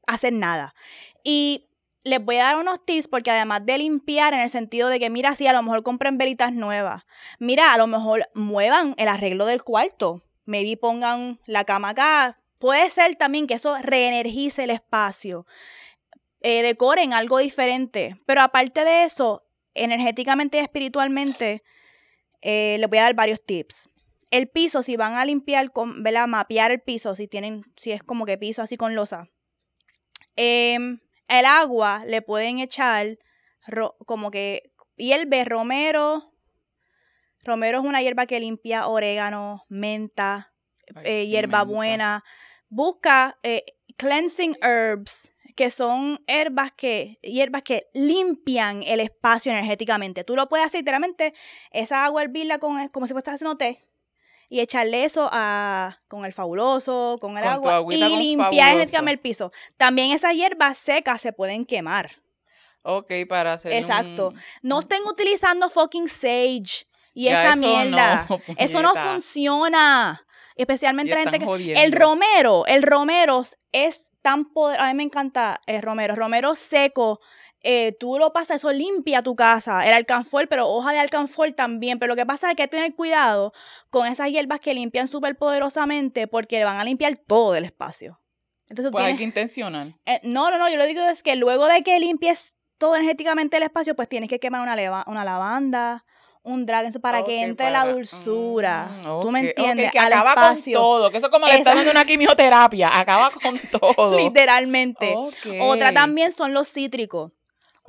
hacer 0.07 0.33
nada. 0.33 0.75
Y 1.25 1.69
les 2.05 2.25
voy 2.25 2.37
a 2.37 2.45
dar 2.45 2.59
unos 2.59 2.85
tips 2.85 3.09
porque 3.09 3.31
además 3.31 3.67
de 3.67 3.79
limpiar 3.79 4.33
en 4.33 4.41
el 4.41 4.49
sentido 4.49 4.89
de 4.89 5.01
que, 5.01 5.11
mira, 5.11 5.35
sí, 5.35 5.47
a 5.47 5.53
lo 5.53 5.63
mejor 5.63 5.83
compren 5.83 6.17
velitas 6.17 6.53
nuevas. 6.53 7.03
Mira, 7.41 7.75
a 7.75 7.79
lo 7.79 7.89
mejor 7.89 8.29
muevan 8.35 8.95
el 8.99 9.09
arreglo 9.09 9.47
del 9.47 9.65
cuarto. 9.65 10.23
Maybe 10.45 10.77
pongan 10.77 11.41
la 11.47 11.65
cama 11.65 11.91
acá. 11.91 12.39
Puede 12.59 12.89
ser 12.91 13.17
también 13.17 13.49
que 13.49 13.55
eso 13.55 13.77
reenergice 13.81 14.65
el 14.65 14.71
espacio. 14.71 15.47
Eh, 16.43 16.63
decoren 16.63 17.13
algo 17.13 17.39
diferente. 17.39 18.17
Pero 18.27 18.43
aparte 18.43 18.85
de 18.85 19.05
eso, 19.05 19.45
energéticamente 19.75 20.59
y 20.59 20.61
espiritualmente, 20.61 21.63
eh, 22.41 22.77
les 22.81 22.89
voy 22.91 22.99
a 22.99 23.03
dar 23.03 23.15
varios 23.15 23.45
tips. 23.45 23.89
El 24.31 24.49
piso, 24.49 24.83
si 24.83 24.97
van 24.97 25.15
a 25.15 25.25
limpiar, 25.25 25.73
con, 25.73 26.03
¿verdad? 26.03 26.27
Mapear 26.27 26.71
el 26.71 26.81
piso, 26.81 27.15
si 27.15 27.29
tienen, 27.29 27.63
si 27.77 27.93
es 27.93 28.03
como 28.03 28.25
que 28.27 28.39
piso 28.39 28.63
así 28.63 28.77
con 28.77 28.95
losa. 28.95 29.29
Em, 30.37 31.01
el 31.29 31.45
agua 31.45 32.05
le 32.07 32.23
pueden 32.23 32.59
echar 32.59 33.19
ro- 33.67 33.97
como 34.07 34.31
que 34.31 34.73
hierve 34.97 35.45
romero. 35.45 36.33
Romero 37.45 37.81
es 37.81 37.85
una 37.85 38.01
hierba 38.03 38.27
que 38.27 38.41
limpia 38.41 38.87
orégano, 38.87 39.65
menta, 39.69 40.53
Ay, 40.95 41.03
eh, 41.05 41.23
sí, 41.25 41.31
hierbabuena. 41.31 42.25
Busca 42.69 43.39
eh, 43.43 43.65
cleansing 43.97 44.57
herbs, 44.63 45.32
que 45.57 45.71
son 45.71 46.23
hierbas 46.27 46.73
que, 46.73 47.19
hierbas 47.23 47.63
que 47.63 47.89
limpian 47.95 48.83
el 48.83 49.01
espacio 49.01 49.53
energéticamente. 49.53 50.25
Tú 50.25 50.35
lo 50.37 50.49
puedes 50.49 50.67
hacer 50.67 50.81
literalmente, 50.81 51.35
esa 51.71 52.05
agua 52.05 52.23
hervirla 52.23 52.59
con, 52.59 52.89
como 52.89 53.07
si 53.07 53.13
fueras 53.13 53.35
haciendo 53.35 53.57
té. 53.57 53.85
y 54.49 54.61
echarle 54.61 55.05
eso 55.05 55.29
a, 55.33 55.99
con 56.09 56.25
el 56.27 56.33
fabuloso, 56.35 57.17
con 57.21 57.39
el 57.39 57.45
Con 57.45 57.53
agua 57.71 57.95
y 57.95 57.97
limpiar 58.17 58.73
energéticamente 58.73 59.13
el 59.13 59.19
piso. 59.21 59.51
También 59.79 60.13
esas 60.13 60.35
hierbas 60.35 60.77
secas 60.79 61.21
se 61.23 61.33
pueden 61.33 61.65
quemar. 61.65 62.11
Ok, 62.83 63.13
para 63.29 63.55
hacer 63.55 63.73
Exacto. 63.73 64.29
un- 64.31 64.41
No 64.63 64.81
estén 64.81 65.03
utilizando 65.07 65.71
fucking 65.71 66.09
sage 66.09 66.87
y 67.15 67.25
Ya, 67.27 67.45
esa 67.45 67.53
eso 67.55 67.61
mierda. 67.61 68.27
no, 68.29 68.41
eso 68.59 68.83
no 68.83 68.95
funciona. 68.95 70.27
Especialmente 70.57 71.15
la 71.15 71.21
gente 71.23 71.39
que... 71.39 71.45
jodiendo. 71.47 71.81
El 71.81 71.93
romero, 71.93 72.67
el 72.67 72.83
romero 72.83 73.45
es 73.73 74.11
tan 74.23 74.47
poderoso. 74.53 74.83
A 74.85 74.89
mí 74.89 74.95
me 74.95 75.03
encanta 75.03 75.61
el 75.67 75.83
romero. 75.83 76.15
Romero 76.15 76.55
seco. 76.55 77.21
eh, 77.65 77.97
tú 78.01 78.19
lo 78.19 78.33
pasas, 78.33 78.57
eso 78.57 78.73
limpia 78.73 79.23
tu 79.23 79.37
casa. 79.37 79.87
El 79.87 79.93
alcanfor, 79.93 80.49
pero 80.49 80.67
hoja 80.69 80.91
de 80.93 80.99
alcanfor 80.99 81.53
también. 81.53 81.99
Pero 82.01 82.13
lo 82.13 82.17
que 82.17 82.27
pasa 82.27 82.51
es 82.51 82.57
que 82.57 82.63
hay 82.63 82.69
que 82.69 82.77
tener 82.77 82.95
cuidado 82.97 83.53
con 83.91 84.07
esas 84.09 84.31
hierbas 84.31 84.59
que 84.59 84.75
limpian 84.75 85.07
súper 85.07 85.37
poderosamente 85.37 86.27
porque 86.27 86.65
van 86.65 86.79
a 86.81 86.85
limpiar 86.85 87.17
todo 87.17 87.55
el 87.55 87.65
espacio. 87.65 88.19
Entonces 88.69 88.91
Pues 88.91 89.05
hay 89.05 89.17
que 89.17 89.23
intencional. 89.23 89.95
eh, 90.07 90.19
no, 90.25 90.51
no, 90.51 90.59
no, 90.59 90.69
yo 90.71 90.77
lo 90.77 90.87
digo 90.87 91.03
es 91.03 91.23
que 91.23 91.37
luego 91.37 91.67
de 91.67 91.83
que 91.83 92.01
limpies 92.01 92.57
todo 92.79 92.97
energéticamente 92.97 93.59
el 93.59 93.63
espacio, 93.63 93.95
pues 93.95 94.09
tienes 94.09 94.29
que 94.29 94.41
quemar 94.41 94.61
una, 94.63 94.75
leva- 94.75 95.05
una 95.07 95.25
lavanda, 95.25 96.05
un 96.45 96.67
eso 96.69 97.01
para 97.01 97.23
que 97.25 97.41
entre 97.43 97.71
la 97.71 97.81
para- 97.83 97.93
dulzura. 97.93 98.89
Mm, 99.05 99.21
¿Tú 99.21 99.31
me 99.31 99.41
entiendes? 99.41 99.93
que 99.93 99.99
Al 99.99 100.13
acaba 100.13 100.31
espacio, 100.33 100.79
con 100.79 100.83
todo. 100.83 101.11
Que 101.11 101.17
eso 101.19 101.27
es 101.27 101.33
como 101.33 101.47
le 101.47 101.55
está 101.55 101.75
dando 101.75 101.91
una 101.91 102.05
quimioterapia. 102.05 102.99
Acaba 102.99 103.31
con 103.31 103.59
todo. 103.81 104.19
literalmente. 104.19 105.15
Otra 105.61 105.93
también 105.93 106.33
son 106.33 106.53
los 106.53 106.69
cítricos. 106.73 107.33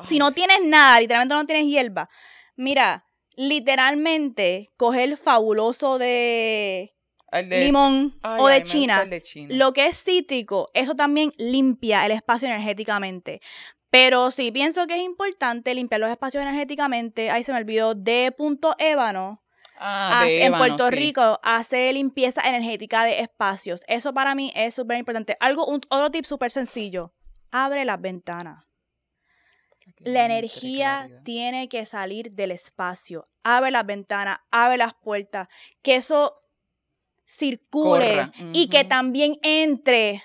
Si 0.04 0.20
no 0.20 0.32
tienes 0.32 0.60
nada, 0.66 1.00
literalmente 1.00 1.36
no 1.36 1.46
tienes 1.46 1.66
hierba, 1.68 2.10
mira, 2.56 3.06
literalmente 3.36 4.72
coge 4.78 5.04
el 5.04 5.18
fabuloso 5.18 5.98
de 5.98 6.94
limón 7.50 8.18
Ay, 8.22 8.40
o 8.42 8.64
China. 8.64 9.06
de 9.06 9.22
China. 9.22 9.56
Lo 9.56 9.74
que 9.74 9.88
es 9.88 10.04
cítrico, 10.04 10.70
eso 10.74 10.96
también 10.96 11.32
limpia 11.38 12.06
el 12.06 12.12
espacio 12.12 12.48
energéticamente. 12.48 13.42
Pero 13.94 14.32
sí 14.32 14.52
pienso 14.52 14.88
que 14.88 14.96
es 14.96 15.04
importante 15.04 15.76
limpiar 15.76 16.02
los 16.02 16.10
espacios 16.10 16.42
energéticamente. 16.44 17.30
Ahí 17.30 17.44
se 17.44 17.52
me 17.52 17.60
olvidó 17.60 17.94
de 17.94 18.34
punto 18.36 18.74
ébano. 18.80 19.44
Ah, 19.78 20.22
hace- 20.22 20.30
de 20.32 20.46
en 20.46 20.58
Puerto 20.58 20.90
sí. 20.90 20.96
Rico 20.96 21.40
hace 21.44 21.94
limpieza 21.94 22.42
energética 22.42 23.04
de 23.04 23.20
espacios. 23.20 23.84
Eso 23.88 24.12
para 24.12 24.34
mí 24.34 24.52
es 24.56 24.74
súper 24.74 24.98
importante. 24.98 25.38
Algo, 25.40 25.68
un- 25.68 25.82
otro 25.90 26.10
tip 26.10 26.26
súper 26.26 26.50
sencillo. 26.50 27.14
Abre 27.52 27.86
las 27.86 28.02
ventanas. 28.02 28.66
La 30.00 30.26
energía 30.26 31.08
tiene 31.24 31.70
que 31.70 31.86
salir 31.86 32.32
del 32.32 32.50
espacio. 32.50 33.30
Abre 33.44 33.70
las 33.70 33.86
ventanas, 33.86 34.38
abre 34.50 34.78
las 34.78 34.96
puertas. 34.96 35.50
Que 35.84 35.98
eso 35.98 36.34
circule 37.26 38.30
y 38.54 38.70
que 38.70 38.86
también 38.86 39.38
entre 39.44 40.24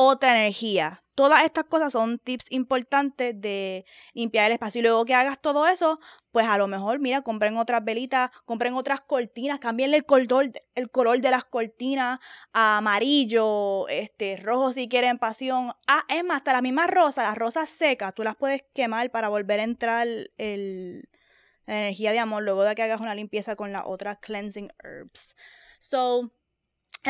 otra 0.00 0.30
energía. 0.30 1.02
Todas 1.16 1.42
estas 1.42 1.64
cosas 1.64 1.92
son 1.92 2.20
tips 2.20 2.46
importantes 2.50 3.34
de 3.40 3.84
limpiar 4.14 4.46
el 4.46 4.52
espacio. 4.52 4.78
Y 4.78 4.82
luego 4.82 5.04
que 5.04 5.12
hagas 5.12 5.40
todo 5.40 5.66
eso, 5.66 5.98
pues 6.30 6.46
a 6.46 6.56
lo 6.56 6.68
mejor, 6.68 7.00
mira, 7.00 7.22
compren 7.22 7.56
otras 7.56 7.84
velitas, 7.84 8.30
compren 8.44 8.74
otras 8.74 9.00
cortinas, 9.00 9.58
cámbienle 9.58 9.96
el 9.96 10.04
color, 10.04 10.52
el 10.76 10.90
color 10.92 11.20
de 11.20 11.32
las 11.32 11.44
cortinas 11.46 12.20
a 12.52 12.78
amarillo, 12.78 13.88
este, 13.88 14.36
rojo 14.36 14.72
si 14.72 14.88
quieren 14.88 15.18
pasión. 15.18 15.72
Ah, 15.88 16.04
es 16.08 16.22
más, 16.22 16.36
hasta 16.38 16.52
las 16.52 16.62
mismas 16.62 16.88
rosas, 16.88 17.24
las 17.24 17.36
rosas 17.36 17.68
secas, 17.68 18.14
tú 18.14 18.22
las 18.22 18.36
puedes 18.36 18.62
quemar 18.72 19.10
para 19.10 19.28
volver 19.28 19.58
a 19.58 19.64
entrar 19.64 20.06
el, 20.06 21.08
la 21.66 21.78
energía 21.78 22.12
de 22.12 22.20
amor 22.20 22.44
luego 22.44 22.62
de 22.62 22.76
que 22.76 22.82
hagas 22.84 23.00
una 23.00 23.16
limpieza 23.16 23.56
con 23.56 23.72
las 23.72 23.82
otras 23.84 24.18
cleansing 24.20 24.70
herbs. 24.84 25.34
So, 25.80 26.30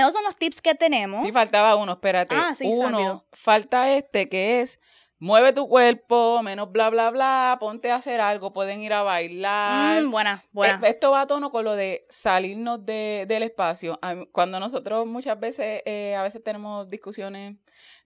esos 0.02 0.14
son 0.14 0.24
los 0.24 0.36
tips 0.36 0.60
que 0.60 0.74
tenemos. 0.74 1.22
Sí, 1.22 1.32
faltaba 1.32 1.76
uno, 1.76 1.92
espérate. 1.92 2.34
Ah, 2.36 2.54
sí, 2.56 2.64
uno, 2.66 3.26
falta 3.32 3.92
este 3.94 4.28
que 4.28 4.60
es 4.60 4.80
mueve 5.18 5.52
tu 5.52 5.68
cuerpo, 5.68 6.42
menos 6.42 6.70
bla, 6.72 6.90
bla, 6.90 7.10
bla, 7.10 7.56
ponte 7.60 7.90
a 7.90 7.96
hacer 7.96 8.20
algo, 8.20 8.52
pueden 8.52 8.80
ir 8.80 8.92
a 8.92 9.02
bailar. 9.02 10.02
Mm, 10.02 10.10
buena, 10.10 10.44
buena. 10.52 10.80
Eh, 10.86 10.90
Esto 10.90 11.10
va 11.10 11.22
a 11.22 11.26
tono 11.26 11.50
con 11.50 11.64
lo 11.64 11.74
de 11.74 12.06
salirnos 12.08 12.84
de- 12.86 13.24
del 13.28 13.42
espacio. 13.42 13.98
Cuando 14.32 14.60
nosotros 14.60 15.06
muchas 15.06 15.38
veces, 15.38 15.82
eh, 15.84 16.14
a 16.16 16.22
veces 16.22 16.42
tenemos 16.42 16.88
discusiones, 16.88 17.56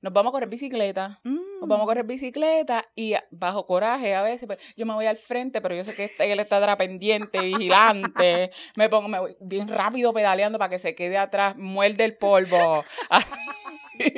nos 0.01 0.13
vamos 0.13 0.31
a 0.31 0.33
correr 0.33 0.49
bicicleta, 0.49 1.21
nos 1.25 1.35
Mm. 1.35 1.69
vamos 1.69 1.85
a 1.85 1.87
correr 1.87 2.05
bicicleta 2.05 2.85
y 2.95 3.15
bajo 3.31 3.67
coraje 3.67 4.15
a 4.15 4.23
veces, 4.23 4.47
pues, 4.47 4.59
yo 4.77 4.85
me 4.85 4.95
voy 4.95 5.07
al 5.07 5.17
frente, 5.17 5.61
pero 5.61 5.75
yo 5.75 5.85
sé 5.85 5.95
que 5.95 6.05
este- 6.05 6.31
él 6.31 6.41
está 6.41 6.57
atrás 6.59 6.77
pendiente, 6.77 7.39
vigilante, 7.41 8.51
me 8.77 8.89
pongo 8.89 9.09
me 9.09 9.19
voy 9.21 9.37
bien 9.41 9.69
rápido 9.69 10.13
pedaleando 10.13 10.59
para 10.59 10.71
que 10.71 10.79
se 10.79 10.95
quede 10.95 11.19
atrás, 11.19 11.57
muerde 11.57 12.05
el 12.05 12.17
polvo. 12.17 12.85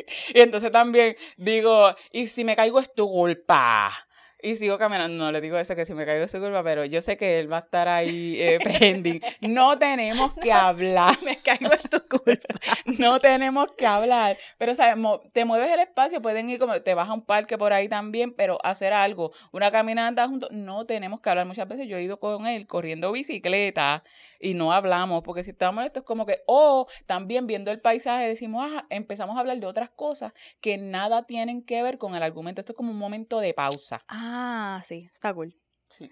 y 0.35 0.41
entonces 0.41 0.71
también 0.73 1.17
digo, 1.37 1.95
y 2.13 2.27
si 2.27 2.45
me 2.45 2.57
caigo 2.57 2.81
es 2.81 2.95
tu 2.95 3.09
culpa. 3.09 3.93
Y 4.47 4.57
sigo 4.57 4.77
caminando, 4.77 5.25
no 5.25 5.33
le 5.33 5.41
digo 5.41 5.57
eso 5.57 5.75
que 5.75 5.87
si 5.87 5.95
me 5.95 6.05
caigo 6.05 6.25
es 6.25 6.31
su 6.31 6.39
culpa, 6.39 6.63
pero 6.63 6.85
yo 6.85 7.01
sé 7.01 7.17
que 7.17 7.39
él 7.39 7.51
va 7.51 7.57
a 7.57 7.61
estar 7.61 7.89
ahí 7.89 8.37
eh, 8.39 8.59
pending. 8.79 9.21
No 9.41 9.79
tenemos 9.79 10.35
que 10.35 10.53
hablar. 10.53 11.17
Me 11.25 11.39
caigo 11.41 11.71
en 11.73 11.89
tu 11.89 12.07
culpa. 12.07 12.55
No 12.99 13.19
tenemos 13.21 13.69
que 13.79 13.87
hablar. 13.87 14.37
Pero. 14.59 14.75
Mo- 14.97 15.23
Te 15.33 15.47
mueves 15.47 15.71
el 15.73 15.81
espacio, 15.81 16.21
pueden 16.21 16.51
ir 16.51 16.59
como, 16.59 16.79
te 16.83 16.93
vas 16.93 17.09
a 17.09 17.15
un 17.15 17.23
parque 17.25 17.57
por 17.57 17.73
ahí 17.73 17.89
también, 17.89 18.35
pero 18.35 18.59
hacer 18.65 18.93
algo, 18.93 19.33
una 19.51 19.71
caminata 19.71 20.29
juntos, 20.29 20.51
no 20.53 20.85
tenemos 20.85 21.23
que 21.23 21.31
hablar. 21.31 21.47
Muchas 21.47 21.67
veces 21.67 21.89
yo 21.89 21.97
he 21.97 22.03
ido 22.03 22.21
con 22.21 22.47
él 22.47 22.67
corriendo 22.67 23.13
bicicleta 23.13 24.05
y 24.41 24.53
no 24.53 24.75
hablamos, 24.75 25.23
porque 25.23 25.43
si 25.43 25.53
estamos 25.53 25.77
molestos 25.77 26.03
es 26.03 26.07
como 26.07 26.27
que, 26.27 26.43
o 26.47 26.87
también 27.07 27.47
viendo 27.47 27.71
el 27.71 27.81
paisaje 27.81 28.29
decimos, 28.29 28.69
ah, 28.71 28.85
empezamos 28.91 29.37
a 29.39 29.41
hablar 29.41 29.59
de 29.59 29.67
otras 29.67 29.89
cosas 29.89 30.35
que 30.61 30.77
nada 30.77 31.23
tienen 31.23 31.63
que 31.63 31.83
ver 31.83 31.97
con 31.97 32.15
el 32.15 32.23
argumento. 32.23 32.61
Esto 32.61 32.73
es 32.73 32.77
como 32.77 32.91
un 32.91 32.99
momento 32.99 33.41
de 33.41 33.55
pausa. 33.55 34.03
Ah, 34.07 34.34
sí, 34.85 35.09
está 35.13 35.33
cool. 35.35 35.55
Sí. 35.89 36.11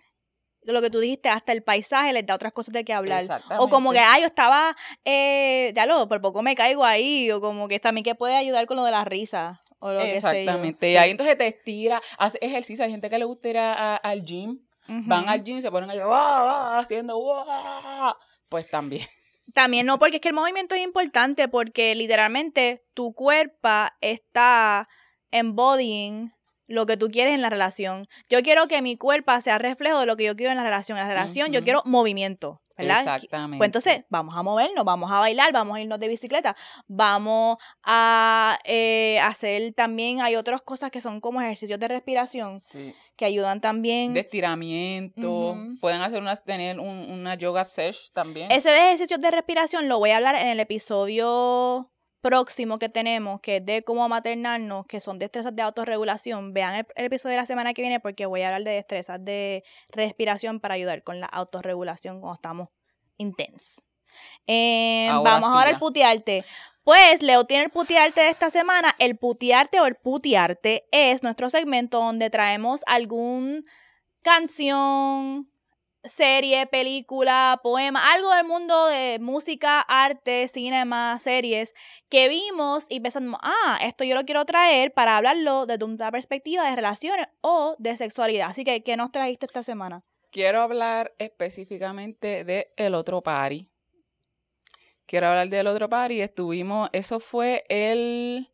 Lo 0.64 0.80
que 0.80 0.90
tú 0.90 1.00
dijiste, 1.00 1.28
hasta 1.28 1.52
el 1.52 1.62
paisaje 1.64 2.12
les 2.12 2.24
da 2.24 2.34
otras 2.36 2.52
cosas 2.52 2.72
de 2.72 2.84
que 2.84 2.92
hablar. 2.92 3.22
Exactamente. 3.22 3.64
O 3.64 3.68
como 3.68 3.92
que, 3.92 3.98
ah, 3.98 4.18
yo 4.20 4.26
estaba, 4.26 4.76
eh, 5.04 5.72
ya 5.74 5.86
lo, 5.86 6.08
por 6.08 6.20
poco 6.20 6.42
me 6.42 6.54
caigo 6.54 6.84
ahí. 6.84 7.30
O 7.32 7.40
como 7.40 7.66
que 7.66 7.80
también 7.80 8.04
que 8.04 8.14
puede 8.14 8.36
ayudar 8.36 8.66
con 8.66 8.76
lo 8.76 8.84
de 8.84 8.92
la 8.92 9.04
risa. 9.04 9.60
O 9.80 9.90
lo 9.90 9.98
que 10.00 10.20
sé 10.20 10.20
yo. 10.20 10.28
Exactamente. 10.28 10.90
Y 10.92 10.96
ahí 10.96 11.10
entonces 11.10 11.36
te 11.36 11.48
estira, 11.48 12.00
hace 12.16 12.38
ejercicio. 12.40 12.84
Hay 12.84 12.92
gente 12.92 13.10
que 13.10 13.18
le 13.18 13.24
gusta 13.24 13.48
ir 13.48 13.58
a- 13.58 13.94
a- 13.94 13.96
al 13.96 14.24
gym. 14.24 14.60
van 14.86 15.28
al 15.28 15.42
gym 15.42 15.58
y 15.58 15.62
se 15.62 15.70
ponen 15.70 15.90
"Ah, 15.90 16.04
ah", 16.10 16.78
haciendo 16.80 17.16
"Ah", 17.48 18.16
pues 18.48 18.68
también. 18.70 19.06
También 19.54 19.86
no, 19.86 19.98
porque 19.98 20.16
es 20.16 20.20
que 20.20 20.28
el 20.28 20.34
movimiento 20.34 20.74
es 20.76 20.82
importante 20.82 21.48
porque 21.48 21.94
literalmente 21.96 22.84
tu 22.94 23.12
cuerpo 23.14 23.68
está 24.00 24.88
embodying 25.30 26.32
lo 26.72 26.86
que 26.86 26.96
tú 26.96 27.08
quieres 27.08 27.34
en 27.34 27.42
la 27.42 27.50
relación. 27.50 28.08
Yo 28.30 28.42
quiero 28.42 28.66
que 28.66 28.80
mi 28.82 28.96
cuerpo 28.96 29.38
sea 29.40 29.58
reflejo 29.58 30.00
de 30.00 30.06
lo 30.06 30.16
que 30.16 30.24
yo 30.24 30.34
quiero 30.36 30.52
en 30.52 30.56
la 30.58 30.64
relación. 30.64 30.96
En 30.96 31.04
la 31.04 31.08
relación 31.08 31.52
yo 31.52 31.62
quiero 31.62 31.82
movimiento, 31.84 32.62
¿verdad? 32.78 33.00
Exactamente. 33.00 33.58
Pues 33.58 33.68
entonces 33.68 34.04
vamos 34.08 34.34
a 34.36 34.42
movernos, 34.42 34.82
vamos 34.84 35.12
a 35.12 35.20
bailar, 35.20 35.52
vamos 35.52 35.76
a 35.76 35.80
irnos 35.82 36.00
de 36.00 36.08
bicicleta, 36.08 36.56
vamos 36.88 37.58
a 37.84 38.58
eh, 38.64 39.20
hacer 39.22 39.74
también, 39.74 40.22
hay 40.22 40.36
otras 40.36 40.62
cosas 40.62 40.90
que 40.90 41.02
son 41.02 41.20
como 41.20 41.42
ejercicios 41.42 41.78
de 41.78 41.88
respiración 41.88 42.58
Sí. 42.58 42.94
que 43.16 43.26
ayudan 43.26 43.60
también. 43.60 44.14
De 44.14 44.20
estiramiento. 44.20 45.54
Pueden 45.80 46.00
hacer 46.00 46.20
una, 46.22 46.36
tener 46.36 46.80
un- 46.80 47.10
una 47.10 47.34
yoga 47.34 47.64
sesh 47.66 48.10
también. 48.12 48.50
Ese 48.50 48.70
de 48.70 48.78
ejercicios 48.78 49.20
de 49.20 49.30
respiración 49.30 49.88
lo 49.88 49.98
voy 49.98 50.10
a 50.10 50.16
hablar 50.16 50.36
en 50.36 50.48
el 50.48 50.58
episodio 50.60 51.91
próximo 52.22 52.78
que 52.78 52.88
tenemos, 52.88 53.40
que 53.40 53.56
es 53.56 53.66
de 53.66 53.82
cómo 53.82 54.08
maternarnos, 54.08 54.86
que 54.86 55.00
son 55.00 55.18
destrezas 55.18 55.54
de 55.54 55.62
autorregulación. 55.62 56.54
Vean 56.54 56.76
el, 56.76 56.86
el 56.94 57.04
episodio 57.04 57.32
de 57.32 57.42
la 57.42 57.46
semana 57.46 57.74
que 57.74 57.82
viene 57.82 58.00
porque 58.00 58.24
voy 58.24 58.42
a 58.42 58.48
hablar 58.48 58.64
de 58.64 58.70
destrezas 58.70 59.22
de 59.22 59.64
respiración 59.90 60.60
para 60.60 60.74
ayudar 60.74 61.02
con 61.02 61.20
la 61.20 61.26
autorregulación 61.26 62.20
cuando 62.20 62.36
estamos 62.36 62.68
intensos. 63.18 63.82
Eh, 64.46 65.08
Ahora 65.10 65.30
vamos 65.30 65.50
sí 65.50 65.56
ahora 65.56 65.70
al 65.70 65.78
putearte. 65.78 66.44
Pues 66.84 67.22
Leo 67.22 67.44
tiene 67.44 67.64
el 67.64 67.70
putearte 67.70 68.22
de 68.22 68.30
esta 68.30 68.50
semana. 68.50 68.94
El 68.98 69.16
putearte 69.16 69.80
o 69.80 69.86
el 69.86 69.94
putearte 69.94 70.88
es 70.90 71.22
nuestro 71.22 71.50
segmento 71.50 71.98
donde 71.98 72.30
traemos 72.30 72.82
algún 72.86 73.64
canción, 74.22 75.50
serie, 76.04 76.66
película, 76.66 77.60
poema, 77.62 78.12
algo 78.12 78.32
del 78.34 78.44
mundo 78.44 78.86
de 78.86 79.18
música, 79.20 79.80
arte, 79.80 80.48
cinema, 80.48 81.18
series 81.20 81.74
que 82.08 82.28
vimos 82.28 82.86
y 82.88 83.00
pensamos, 83.00 83.38
ah, 83.42 83.78
esto 83.82 84.04
yo 84.04 84.14
lo 84.14 84.24
quiero 84.24 84.44
traer 84.44 84.92
para 84.92 85.16
hablarlo 85.16 85.66
desde 85.66 85.84
una 85.84 86.10
perspectiva 86.10 86.68
de 86.68 86.76
relaciones 86.76 87.26
o 87.40 87.76
de 87.78 87.96
sexualidad. 87.96 88.50
Así 88.50 88.64
que, 88.64 88.82
¿qué 88.82 88.96
nos 88.96 89.12
trajiste 89.12 89.46
esta 89.46 89.62
semana? 89.62 90.02
Quiero 90.30 90.62
hablar 90.62 91.14
específicamente 91.18 92.44
de 92.44 92.72
El 92.76 92.94
Otro 92.94 93.22
Party. 93.22 93.68
Quiero 95.06 95.28
hablar 95.28 95.48
del 95.48 95.66
Otro 95.66 95.88
Party. 95.88 96.20
Estuvimos, 96.20 96.88
eso 96.92 97.20
fue 97.20 97.64
el, 97.68 98.50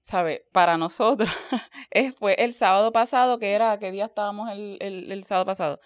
¿sabe? 0.00 0.46
Para 0.50 0.78
nosotros, 0.78 1.28
fue 2.18 2.34
el 2.38 2.52
sábado 2.52 2.90
pasado, 2.90 3.38
que 3.38 3.52
era, 3.52 3.78
¿qué 3.78 3.92
día 3.92 4.06
estábamos 4.06 4.50
el, 4.50 4.78
el 4.80 5.24
sábado 5.24 5.44
pasado? 5.44 5.80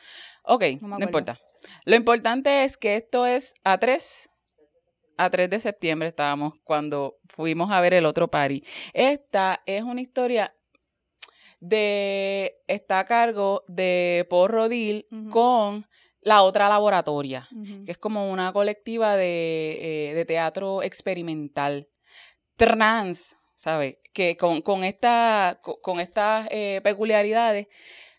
Ok, 0.45 0.64
No 0.99 1.05
importa. 1.07 1.40
Lo 1.84 1.97
importante 1.97 2.64
es 2.64 2.76
que 2.76 2.97
esto 2.97 3.26
es 3.26 3.55
a 3.64 3.78
tres. 3.78 4.30
a 5.16 5.30
3 5.30 5.49
de 5.49 5.61
septiembre 5.61 6.09
estábamos 6.09 6.55
cuando 6.64 7.16
fuimos 7.26 7.70
a 7.70 7.80
ver 7.80 7.95
el 7.95 8.05
otro 8.05 8.28
party. 8.28 8.64
Esta 8.92 9.62
es 9.64 9.82
una 9.82 10.01
historia 10.01 10.55
de, 11.61 12.57
está 12.66 13.01
a 13.01 13.05
cargo 13.07 13.64
de 13.68 14.26
Paul 14.28 14.51
Rodil 14.51 15.07
con 15.30 15.86
la 16.20 16.42
otra 16.42 16.68
laboratoria, 16.68 17.49
que 17.84 17.92
es 17.92 17.99
como 17.99 18.30
una 18.30 18.53
colectiva 18.53 19.14
de, 19.16 20.11
eh, 20.11 20.14
de 20.14 20.24
teatro 20.24 20.82
experimental. 20.82 21.88
Trans, 22.57 23.36
¿sabes? 23.55 23.99
Que 24.12 24.36
con, 24.36 24.62
con, 24.62 24.84
esta, 24.84 25.59
co- 25.62 25.80
con 25.80 26.01
estas 26.01 26.47
eh, 26.51 26.80
peculiaridades 26.82 27.66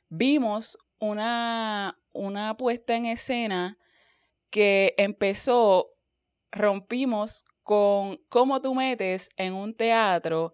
vimos 0.09 0.77
una, 0.99 1.99
una 2.13 2.57
puesta 2.57 2.95
en 2.95 3.05
escena 3.05 3.77
que 4.49 4.93
empezó, 4.97 5.91
rompimos 6.51 7.45
con 7.63 8.17
cómo 8.29 8.61
tú 8.61 8.75
metes 8.75 9.29
en 9.37 9.53
un 9.53 9.73
teatro 9.73 10.53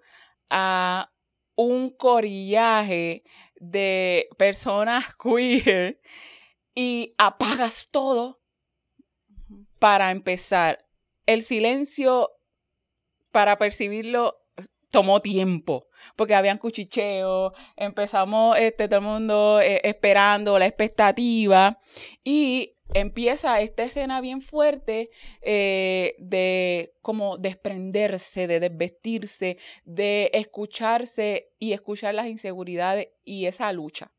a 0.49 1.11
un 1.55 1.89
corillaje 1.89 3.23
de 3.55 4.27
personas 4.37 5.05
queer 5.21 6.01
y 6.73 7.13
apagas 7.17 7.89
todo 7.91 8.41
para 9.79 10.11
empezar. 10.11 10.87
El 11.25 11.43
silencio, 11.43 12.31
para 13.31 13.57
percibirlo, 13.57 14.40
tomó 14.91 15.21
tiempo, 15.21 15.87
porque 16.15 16.35
habían 16.35 16.57
cuchicheos, 16.57 17.53
empezamos 17.75 18.57
este, 18.57 18.87
todo 18.87 18.99
el 18.99 19.05
mundo 19.05 19.59
eh, 19.61 19.81
esperando 19.83 20.59
la 20.59 20.67
expectativa 20.67 21.79
y 22.23 22.75
empieza 22.93 23.61
esta 23.61 23.83
escena 23.83 24.21
bien 24.21 24.41
fuerte 24.41 25.09
eh, 25.41 26.15
de 26.19 26.93
como 27.01 27.37
desprenderse, 27.37 28.47
de 28.47 28.59
desvestirse, 28.59 29.57
de 29.85 30.29
escucharse 30.33 31.49
y 31.57 31.71
escuchar 31.71 32.13
las 32.13 32.27
inseguridades 32.27 33.07
y 33.23 33.45
esa 33.45 33.71
lucha 33.71 34.11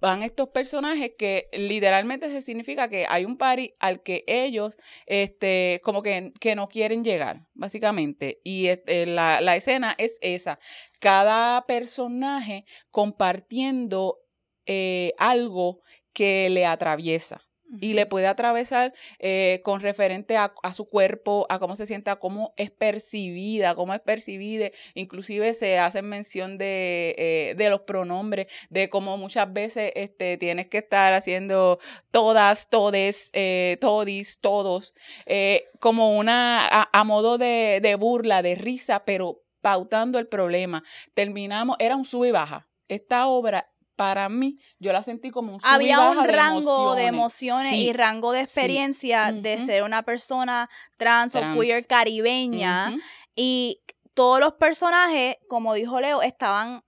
Van 0.00 0.22
estos 0.22 0.48
personajes 0.50 1.12
que 1.18 1.48
literalmente 1.52 2.28
se 2.28 2.40
significa 2.40 2.88
que 2.88 3.06
hay 3.08 3.24
un 3.24 3.36
party 3.36 3.74
al 3.80 4.02
que 4.02 4.24
ellos 4.26 4.78
este 5.06 5.80
como 5.82 6.02
que, 6.02 6.32
que 6.38 6.54
no 6.54 6.68
quieren 6.68 7.04
llegar 7.04 7.48
básicamente. 7.54 8.40
Y 8.44 8.66
este, 8.66 9.06
la, 9.06 9.40
la 9.40 9.56
escena 9.56 9.94
es 9.98 10.18
esa 10.20 10.58
cada 11.00 11.66
personaje 11.66 12.64
compartiendo 12.90 14.20
eh, 14.66 15.14
algo 15.18 15.82
que 16.12 16.48
le 16.50 16.66
atraviesa 16.66 17.49
y 17.80 17.94
le 17.94 18.06
puede 18.06 18.26
atravesar 18.26 18.92
eh, 19.18 19.60
con 19.64 19.80
referente 19.80 20.36
a, 20.36 20.52
a 20.62 20.72
su 20.72 20.88
cuerpo, 20.88 21.46
a 21.48 21.58
cómo 21.58 21.76
se 21.76 21.86
siente, 21.86 22.10
a 22.10 22.16
cómo 22.16 22.52
es 22.56 22.70
percibida, 22.70 23.74
cómo 23.74 23.94
es 23.94 24.00
percibida. 24.00 24.70
Inclusive 24.94 25.54
se 25.54 25.78
hace 25.78 26.02
mención 26.02 26.58
de, 26.58 27.14
eh, 27.18 27.54
de 27.56 27.70
los 27.70 27.82
pronombres, 27.82 28.46
de 28.70 28.88
cómo 28.88 29.16
muchas 29.16 29.52
veces 29.52 29.92
este, 29.94 30.36
tienes 30.36 30.68
que 30.68 30.78
estar 30.78 31.12
haciendo 31.12 31.78
todas, 32.10 32.70
todes, 32.70 33.30
eh, 33.32 33.76
todis, 33.80 34.40
todos, 34.40 34.94
eh, 35.26 35.64
como 35.78 36.16
una, 36.16 36.66
a, 36.66 36.88
a 36.92 37.04
modo 37.04 37.38
de, 37.38 37.80
de 37.82 37.94
burla, 37.94 38.42
de 38.42 38.54
risa, 38.54 39.04
pero 39.04 39.42
pautando 39.60 40.18
el 40.18 40.26
problema. 40.26 40.82
Terminamos, 41.14 41.76
era 41.78 41.96
un 41.96 42.04
sub 42.04 42.24
y 42.24 42.30
baja. 42.30 42.68
Esta 42.88 43.26
obra 43.26 43.70
para 44.00 44.30
mí, 44.30 44.58
yo 44.78 44.94
la 44.94 45.02
sentí 45.02 45.30
como 45.30 45.52
un 45.52 45.60
Había 45.62 46.00
un 46.00 46.22
de 46.22 46.32
rango 46.32 46.94
de 46.94 47.04
emociones. 47.04 47.68
Sí. 47.72 47.88
y 47.88 47.92
rango 47.92 48.32
de 48.32 48.40
experiencia 48.40 49.30
de 49.30 49.60
ser 49.60 49.82
una 49.82 50.04
persona 50.04 50.70
trans, 50.96 51.32
Trans. 51.32 51.54
o 51.54 51.60
queer 51.60 51.86
caribeña. 51.86 52.96
Y 53.36 53.82
todos 54.14 54.40
los 54.40 54.54
personajes, 54.54 55.36
como 55.50 55.74
dijo 55.74 56.00
Leo, 56.00 56.22
estaban 56.22 56.82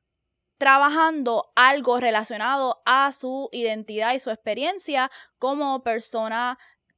trabajando 0.56 1.52
algo 1.54 2.00
relacionado 2.00 2.80
a 2.86 3.12
su 3.12 3.50
identidad 3.52 4.14
y 4.14 4.20
su 4.20 4.30
experiencia 4.30 5.10
como 5.38 5.82
persona 5.82 6.56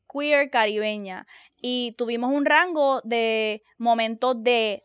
queer 0.08 0.48
caribeña. 0.48 1.26
Y 1.56 1.96
tuvimos 1.98 2.30
un 2.30 2.44
rango 2.44 3.00
de 3.02 3.64
momentos 3.78 4.36
de 4.44 4.84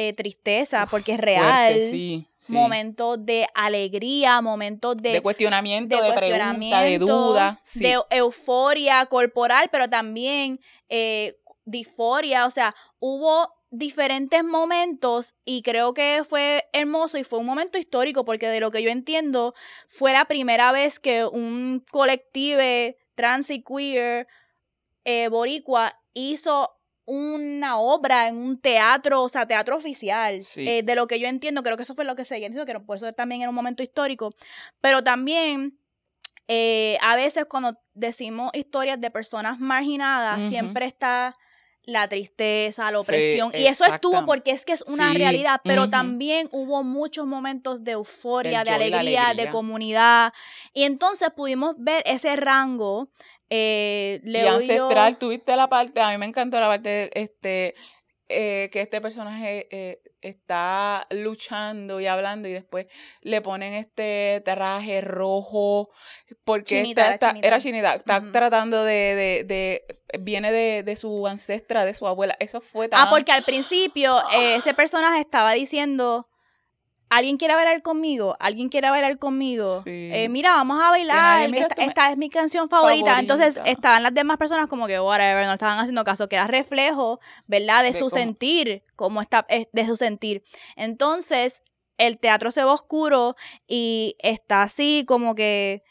eh, 0.00 0.12
tristeza, 0.12 0.86
porque 0.88 1.14
es 1.14 1.18
real. 1.18 1.72
Fuerte, 1.72 1.90
sí, 1.90 2.28
sí. 2.38 2.52
Momentos 2.52 3.26
de 3.26 3.48
alegría, 3.52 4.40
momentos 4.40 4.96
de, 4.96 5.10
de, 5.10 5.20
cuestionamiento, 5.20 6.00
de 6.00 6.10
de, 6.10 6.16
pregunta, 6.16 6.82
de 6.82 6.98
duda. 7.00 7.60
Sí. 7.64 7.80
de 7.80 7.98
euforia 8.10 9.04
corporal, 9.06 9.68
pero 9.72 9.90
también 9.90 10.60
eh, 10.88 11.40
disforia. 11.64 12.46
O 12.46 12.50
sea, 12.52 12.76
hubo 13.00 13.52
diferentes 13.70 14.44
momentos 14.44 15.34
y 15.44 15.62
creo 15.62 15.94
que 15.94 16.22
fue 16.24 16.68
hermoso 16.72 17.18
y 17.18 17.24
fue 17.24 17.40
un 17.40 17.46
momento 17.46 17.76
histórico 17.76 18.24
porque 18.24 18.46
de 18.46 18.60
lo 18.60 18.70
que 18.70 18.84
yo 18.84 18.90
entiendo 18.90 19.52
fue 19.88 20.12
la 20.12 20.26
primera 20.26 20.70
vez 20.70 21.00
que 21.00 21.24
un 21.24 21.84
colectivo 21.90 22.62
trans 23.16 23.50
y 23.50 23.64
queer 23.64 24.28
eh, 25.04 25.26
boricua 25.28 26.00
hizo 26.14 26.77
una 27.10 27.78
obra 27.78 28.28
en 28.28 28.36
un 28.36 28.60
teatro, 28.60 29.22
o 29.22 29.28
sea, 29.28 29.46
teatro 29.46 29.76
oficial. 29.76 30.42
Sí. 30.42 30.68
Eh, 30.68 30.82
de 30.82 30.94
lo 30.94 31.06
que 31.06 31.18
yo 31.18 31.26
entiendo, 31.26 31.62
creo 31.62 31.76
que 31.76 31.82
eso 31.82 31.94
fue 31.94 32.04
lo 32.04 32.14
que 32.14 32.24
se 32.24 32.34
entiendo, 32.36 32.66
que 32.66 32.78
por 32.80 32.96
eso 32.98 33.10
también 33.12 33.40
era 33.40 33.48
un 33.50 33.54
momento 33.56 33.82
histórico. 33.82 34.34
Pero 34.80 35.02
también, 35.02 35.78
eh, 36.48 36.98
a 37.00 37.16
veces 37.16 37.46
cuando 37.46 37.78
decimos 37.94 38.50
historias 38.54 39.00
de 39.00 39.10
personas 39.10 39.58
marginadas, 39.58 40.48
siempre 40.48 40.84
está 40.86 41.34
la 41.84 42.06
tristeza, 42.06 42.82
la 42.92 42.98
Sí, 42.98 43.02
opresión. 43.02 43.50
y 43.54 43.66
eso 43.66 43.86
estuvo 43.86 44.26
porque 44.26 44.50
es 44.50 44.66
que 44.66 44.74
es 44.74 44.82
una 44.82 45.10
Sí, 45.10 45.16
realidad, 45.16 45.62
pero 45.64 45.88
también 45.88 46.46
hubo 46.52 46.84
muchos 46.84 47.26
momentos 47.26 47.82
de 47.82 47.92
euforia, 47.92 48.62
de 48.62 48.70
alegría, 48.70 49.32
de 49.34 49.48
comunidad. 49.48 50.34
Y 50.74 50.82
entonces 50.82 51.30
pudimos 51.34 51.74
ver 51.78 52.02
ese 52.04 52.36
rango. 52.36 53.08
Eh, 53.50 54.20
y 54.24 54.36
ancestral, 54.46 55.16
tuviste 55.16 55.56
la 55.56 55.68
parte, 55.68 56.00
a 56.00 56.10
mí 56.10 56.18
me 56.18 56.26
encantó 56.26 56.60
la 56.60 56.66
parte 56.68 56.88
de 56.88 57.10
este 57.14 57.74
eh, 58.30 58.68
que 58.70 58.82
este 58.82 59.00
personaje 59.00 59.66
eh, 59.70 60.02
está 60.20 61.06
luchando 61.08 61.98
y 61.98 62.06
hablando 62.06 62.46
y 62.46 62.52
después 62.52 62.86
le 63.22 63.40
ponen 63.40 63.72
este 63.72 64.42
traje 64.44 65.00
rojo 65.00 65.88
porque 66.44 66.82
Chinita, 66.82 67.14
está- 67.14 67.14
era 67.14 67.14
está- 67.14 67.28
chinita. 67.30 67.46
era 67.48 67.60
chinita, 67.60 67.94
está 67.94 68.32
tratando 68.32 68.84
de, 68.84 68.94
de, 69.14 69.44
de- 69.44 70.18
viene 70.20 70.52
de, 70.52 70.82
de 70.82 70.96
su 70.96 71.26
ancestra, 71.26 71.86
de 71.86 71.94
su 71.94 72.06
abuela, 72.06 72.36
eso 72.38 72.60
fue 72.60 72.90
tan... 72.90 73.00
Ah, 73.00 73.08
porque 73.08 73.32
al 73.32 73.44
principio 73.44 74.18
eh, 74.34 74.56
ese 74.56 74.74
personaje 74.74 75.20
estaba 75.20 75.52
diciendo, 75.54 76.27
¿alguien 77.10 77.36
quiere 77.36 77.54
bailar 77.54 77.80
conmigo? 77.82 78.36
¿Alguien 78.40 78.68
quiere 78.68 78.90
bailar 78.90 79.18
conmigo? 79.18 79.66
Sí. 79.82 80.10
Eh, 80.12 80.28
mira, 80.28 80.50
vamos 80.52 80.80
a 80.82 80.90
bailar, 80.90 81.42
esta, 81.44 81.58
esto 81.58 81.74
me- 81.78 81.84
esta 81.86 82.10
es 82.10 82.16
mi 82.16 82.28
canción 82.30 82.68
favorita. 82.68 83.18
Entonces 83.18 83.58
estaban 83.64 84.02
las 84.02 84.14
demás 84.14 84.36
personas 84.36 84.66
como 84.66 84.86
que, 84.86 84.98
whatever, 85.00 85.46
no 85.46 85.54
estaban 85.54 85.78
haciendo 85.78 86.04
caso, 86.04 86.28
que 86.28 86.36
era 86.36 86.46
reflejo, 86.46 87.20
¿verdad? 87.46 87.82
De, 87.82 87.88
De 87.92 87.94
su 87.94 88.06
cómo- 88.08 88.10
sentir, 88.10 88.82
como 88.96 89.20
está, 89.22 89.46
eh, 89.48 89.68
de 89.72 89.86
su 89.86 89.96
sentir. 89.96 90.42
Entonces, 90.76 91.62
el 91.98 92.18
teatro 92.18 92.50
se 92.50 92.62
va 92.64 92.72
oscuro 92.72 93.34
y 93.66 94.16
está 94.20 94.62
así 94.62 95.04
como 95.06 95.34
que 95.34 95.82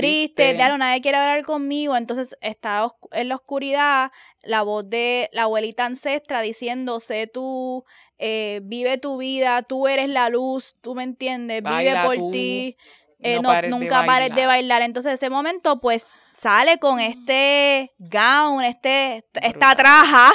triste, 0.00 0.54
claro, 0.56 0.78
nadie 0.78 1.00
quiere 1.00 1.18
hablar 1.18 1.44
conmigo, 1.44 1.96
entonces 1.96 2.36
está 2.40 2.86
en 3.12 3.28
la 3.28 3.34
oscuridad 3.36 4.10
la 4.42 4.62
voz 4.62 4.88
de 4.88 5.30
la 5.32 5.42
abuelita 5.44 5.84
ancestra 5.86 6.40
diciendo, 6.42 7.00
sé 7.00 7.26
tú, 7.26 7.84
eh, 8.18 8.60
vive 8.64 8.98
tu 8.98 9.16
vida, 9.16 9.62
tú 9.62 9.88
eres 9.88 10.08
la 10.08 10.28
luz, 10.28 10.76
tú 10.80 10.94
me 10.94 11.02
entiendes, 11.02 11.62
vive 11.62 11.94
por 12.04 12.30
ti, 12.30 12.76
eh, 13.20 13.36
no 13.36 13.42
no- 13.42 13.48
pares 13.48 13.70
de 13.70 13.76
nunca 13.78 14.04
pares 14.06 14.34
de 14.34 14.46
bailar". 14.46 14.82
Entonces 14.82 15.14
ese 15.14 15.30
momento 15.30 15.80
pues 15.80 16.06
sale 16.36 16.78
con 16.78 17.00
este 17.00 17.92
gown, 17.98 18.62
este, 18.64 19.24
esta 19.40 19.74
traja, 19.74 20.30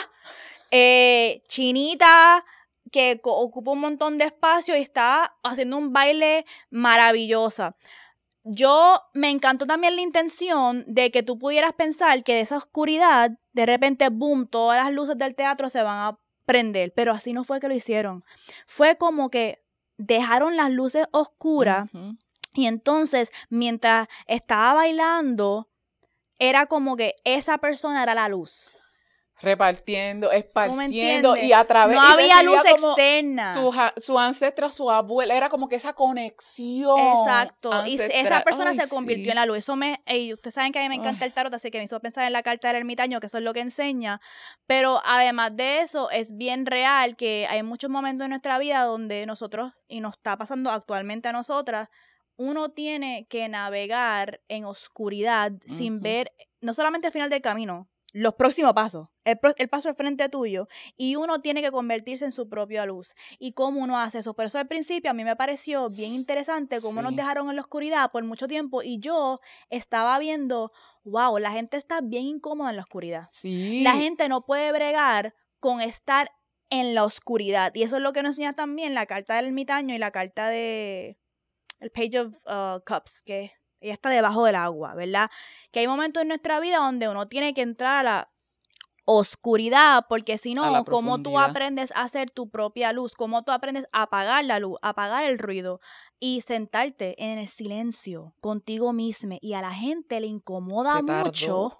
eh, 0.71 1.43
chinita, 1.47 2.43
que 2.91 3.19
ocupa 3.23 3.71
un 3.71 3.79
montón 3.79 4.17
de 4.17 4.25
espacio 4.25 4.75
y 4.75 4.81
está 4.81 5.35
haciendo 5.43 5.77
un 5.77 5.93
baile 5.93 6.45
maravillosa. 6.71 7.75
Yo 8.43 9.01
me 9.13 9.29
encantó 9.29 9.67
también 9.67 9.95
la 9.95 10.01
intención 10.01 10.85
de 10.87 11.11
que 11.11 11.23
tú 11.23 11.37
pudieras 11.37 11.73
pensar 11.73 12.23
que 12.23 12.35
de 12.35 12.41
esa 12.41 12.57
oscuridad, 12.57 13.31
de 13.53 13.65
repente, 13.65 14.09
boom, 14.09 14.47
todas 14.47 14.83
las 14.83 14.93
luces 14.93 15.17
del 15.17 15.35
teatro 15.35 15.69
se 15.69 15.83
van 15.83 15.99
a 15.99 16.19
prender, 16.45 16.93
pero 16.95 17.11
así 17.11 17.33
no 17.33 17.43
fue 17.43 17.59
que 17.59 17.67
lo 17.67 17.75
hicieron. 17.75 18.23
Fue 18.65 18.97
como 18.97 19.29
que 19.29 19.61
dejaron 19.97 20.55
las 20.55 20.71
luces 20.71 21.05
oscuras 21.11 21.89
y 22.53 22.65
entonces, 22.65 23.31
mientras 23.49 24.07
estaba 24.25 24.73
bailando, 24.73 25.69
era 26.39 26.65
como 26.65 26.95
que 26.95 27.15
esa 27.25 27.57
persona 27.59 28.01
era 28.01 28.15
la 28.15 28.29
luz. 28.29 28.71
Repartiendo, 29.41 30.31
esparciendo 30.31 31.35
y 31.35 31.53
a 31.53 31.65
través 31.65 31.97
No 31.97 32.03
y 32.03 32.11
había 32.11 32.43
luz 32.43 32.61
externa. 32.65 33.53
Su, 33.53 33.71
ja- 33.71 33.93
su 33.97 34.19
ancestra, 34.19 34.69
su 34.69 34.91
abuela, 34.91 35.33
era 35.35 35.49
como 35.49 35.69
que 35.69 35.75
esa 35.75 35.93
conexión. 35.93 36.99
Exacto. 36.99 37.71
Y 37.85 37.99
esa 37.99 38.43
persona 38.43 38.71
Ay, 38.71 38.79
se 38.79 38.89
convirtió 38.89 39.25
sí. 39.25 39.29
en 39.31 39.35
la 39.35 39.45
luz. 39.45 39.59
Eso 39.59 39.75
me, 39.75 40.01
ey, 40.05 40.33
ustedes 40.33 40.53
saben 40.53 40.71
que 40.71 40.79
a 40.79 40.81
mí 40.83 40.89
me 40.89 40.95
encanta 40.95 41.25
el 41.25 41.33
tarot, 41.33 41.53
así 41.53 41.71
que 41.71 41.77
me 41.77 41.85
hizo 41.85 41.99
pensar 41.99 42.25
en 42.25 42.33
la 42.33 42.43
carta 42.43 42.67
del 42.67 42.77
ermitaño, 42.77 43.19
que 43.19 43.27
eso 43.27 43.37
es 43.37 43.43
lo 43.43 43.53
que 43.53 43.61
enseña. 43.61 44.19
Pero 44.67 45.01
además 45.05 45.55
de 45.55 45.81
eso, 45.81 46.09
es 46.11 46.35
bien 46.37 46.65
real 46.65 47.15
que 47.15 47.47
hay 47.49 47.63
muchos 47.63 47.89
momentos 47.89 48.25
en 48.25 48.31
nuestra 48.31 48.59
vida 48.59 48.83
donde 48.83 49.25
nosotros, 49.25 49.73
y 49.87 50.01
nos 50.01 50.13
está 50.15 50.37
pasando 50.37 50.69
actualmente 50.71 51.27
a 51.29 51.31
nosotras, 51.33 51.89
uno 52.35 52.69
tiene 52.69 53.27
que 53.29 53.49
navegar 53.49 54.41
en 54.47 54.63
oscuridad 54.65 55.51
sin 55.67 55.99
ver 55.99 56.31
no 56.61 56.73
solamente 56.73 57.07
el 57.07 57.13
final 57.13 57.29
del 57.29 57.41
camino, 57.41 57.87
los 58.11 58.33
próximos 58.35 58.73
pasos, 58.73 59.07
el, 59.57 59.69
paso 59.69 59.89
al 59.89 59.95
frente 59.95 60.29
tuyo, 60.29 60.67
y 60.97 61.15
uno 61.15 61.41
tiene 61.41 61.61
que 61.61 61.71
convertirse 61.71 62.25
en 62.25 62.31
su 62.31 62.49
propia 62.49 62.85
luz. 62.85 63.15
¿Y 63.37 63.53
cómo 63.53 63.81
uno 63.81 63.99
hace 63.99 64.19
eso? 64.19 64.33
Por 64.33 64.45
eso 64.45 64.59
al 64.59 64.67
principio 64.67 65.11
a 65.11 65.13
mí 65.13 65.23
me 65.23 65.35
pareció 65.35 65.89
bien 65.89 66.13
interesante 66.13 66.81
cómo 66.81 67.01
nos 67.01 67.15
dejaron 67.15 67.49
en 67.49 67.55
la 67.55 67.61
oscuridad 67.61 68.11
por 68.11 68.23
mucho 68.23 68.47
tiempo 68.47 68.83
y 68.83 68.99
yo 68.99 69.39
estaba 69.69 70.17
viendo, 70.19 70.71
wow, 71.03 71.37
la 71.37 71.51
gente 71.51 71.77
está 71.77 72.01
bien 72.01 72.25
incómoda 72.25 72.69
en 72.69 72.75
la 72.77 72.83
oscuridad. 72.83 73.27
Sí. 73.31 73.81
La 73.83 73.93
gente 73.93 74.29
no 74.29 74.45
puede 74.45 74.71
bregar 74.71 75.35
con 75.59 75.81
estar 75.81 76.31
en 76.69 76.93
la 76.93 77.03
oscuridad. 77.03 77.71
Y 77.75 77.83
eso 77.83 77.97
es 77.97 78.03
lo 78.03 78.13
que 78.13 78.23
nos 78.23 78.31
enseña 78.31 78.53
también 78.53 78.93
la 78.93 79.05
carta 79.05 79.35
del 79.35 79.45
ermitaño 79.45 79.95
y 79.95 79.97
la 79.97 80.11
carta 80.11 80.49
de 80.49 81.17
el 81.79 81.91
Page 81.91 82.19
of 82.19 82.33
uh, 82.45 82.79
Cups, 82.85 83.21
que 83.23 83.53
ella 83.81 83.93
está 83.93 84.09
debajo 84.09 84.45
del 84.45 84.55
agua, 84.55 84.95
¿verdad? 84.95 85.29
Que 85.71 85.79
hay 85.79 85.87
momentos 85.87 86.21
en 86.21 86.27
nuestra 86.27 86.59
vida 86.59 86.77
donde 86.77 87.07
uno 87.07 87.27
tiene 87.27 87.53
que 87.53 87.61
entrar 87.61 87.99
a 87.99 88.03
la 88.03 88.31
oscuridad, 89.11 90.05
porque 90.07 90.37
si 90.37 90.53
no, 90.53 90.85
¿cómo 90.85 91.21
tú 91.21 91.39
aprendes 91.39 91.91
a 91.95 92.03
hacer 92.03 92.29
tu 92.29 92.49
propia 92.49 92.93
luz? 92.93 93.13
¿Cómo 93.15 93.43
tú 93.43 93.51
aprendes 93.51 93.87
a 93.91 94.03
apagar 94.03 94.45
la 94.45 94.59
luz, 94.59 94.77
a 94.81 94.89
apagar 94.89 95.25
el 95.25 95.39
ruido 95.39 95.81
y 96.19 96.41
sentarte 96.41 97.15
en 97.23 97.39
el 97.39 97.47
silencio 97.47 98.35
contigo 98.39 98.93
mismo? 98.93 99.37
Y 99.41 99.53
a 99.53 99.61
la 99.61 99.73
gente 99.73 100.19
le 100.19 100.27
incomoda 100.27 100.97
Se 100.97 101.03
tardó. 101.03 101.25
mucho. 101.25 101.79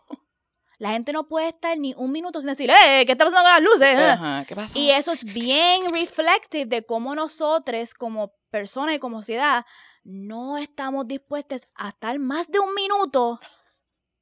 La 0.80 0.92
gente 0.92 1.12
no 1.14 1.28
puede 1.28 1.50
estar 1.50 1.78
ni 1.78 1.94
un 1.98 2.12
minuto 2.12 2.40
sin 2.40 2.48
decir, 2.50 2.70
¡eh! 2.72 3.04
¿Qué 3.06 3.12
está 3.12 3.26
pasando 3.26 3.44
con 3.50 3.64
las 3.64 3.72
luces? 3.74 4.00
eh?" 4.00 4.10
Ajá, 4.12 4.46
¿qué 4.46 4.56
pasó? 4.56 4.80
Y 4.80 4.90
eso 4.92 5.12
es 5.12 5.24
bien 5.34 5.82
reflective 5.94 6.66
de 6.66 6.86
cómo 6.86 7.14
nosotros, 7.16 7.94
como 7.94 8.34
personas 8.50 8.96
y 8.96 9.00
como 9.00 9.18
sociedad, 9.18 9.66
no 10.04 10.58
estamos 10.58 11.08
dispuestos 11.08 11.68
a 11.76 11.90
estar 11.90 12.18
más 12.18 12.48
de 12.48 12.60
un 12.60 12.74
minuto 12.74 13.40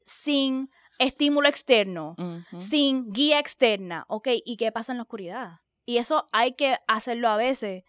sin 0.05 0.70
estímulo 0.99 1.47
externo, 1.47 2.15
sin 2.59 3.11
guía 3.11 3.39
externa, 3.39 4.05
¿ok? 4.07 4.29
¿Y 4.45 4.57
qué 4.57 4.71
pasa 4.71 4.91
en 4.93 4.97
la 4.97 5.03
oscuridad? 5.03 5.59
Y 5.85 5.97
eso 5.97 6.27
hay 6.31 6.53
que 6.53 6.77
hacerlo 6.87 7.29
a 7.29 7.37
veces. 7.37 7.83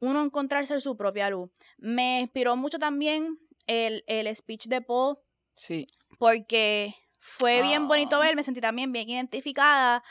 Uno 0.00 0.22
encontrarse 0.22 0.80
su 0.80 0.96
propia 0.96 1.30
luz. 1.30 1.50
Me 1.78 2.20
inspiró 2.20 2.56
mucho 2.56 2.78
también 2.78 3.38
el, 3.66 4.04
el 4.06 4.34
speech 4.34 4.66
de 4.66 4.80
Paul 4.80 5.18
Sí. 5.54 5.86
porque 6.18 6.94
fue 7.20 7.62
bien 7.62 7.86
bonito 7.88 8.16
Ah. 8.16 8.20
ver, 8.20 8.34
me 8.36 8.42
sentí 8.42 8.60
también 8.60 8.90
bien 8.90 9.08
identificada 9.08 10.02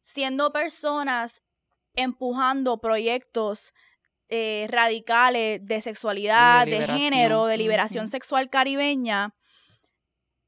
siendo 0.00 0.52
personas 0.52 1.42
empujando 1.94 2.80
proyectos 2.80 3.72
eh, 4.30 4.66
radicales 4.70 5.60
de 5.64 5.80
sexualidad, 5.80 6.66
de, 6.66 6.86
género, 6.86 7.46
de 7.46 7.58
liberación 7.58 8.08
sexual 8.08 8.48
caribeña 8.50 9.34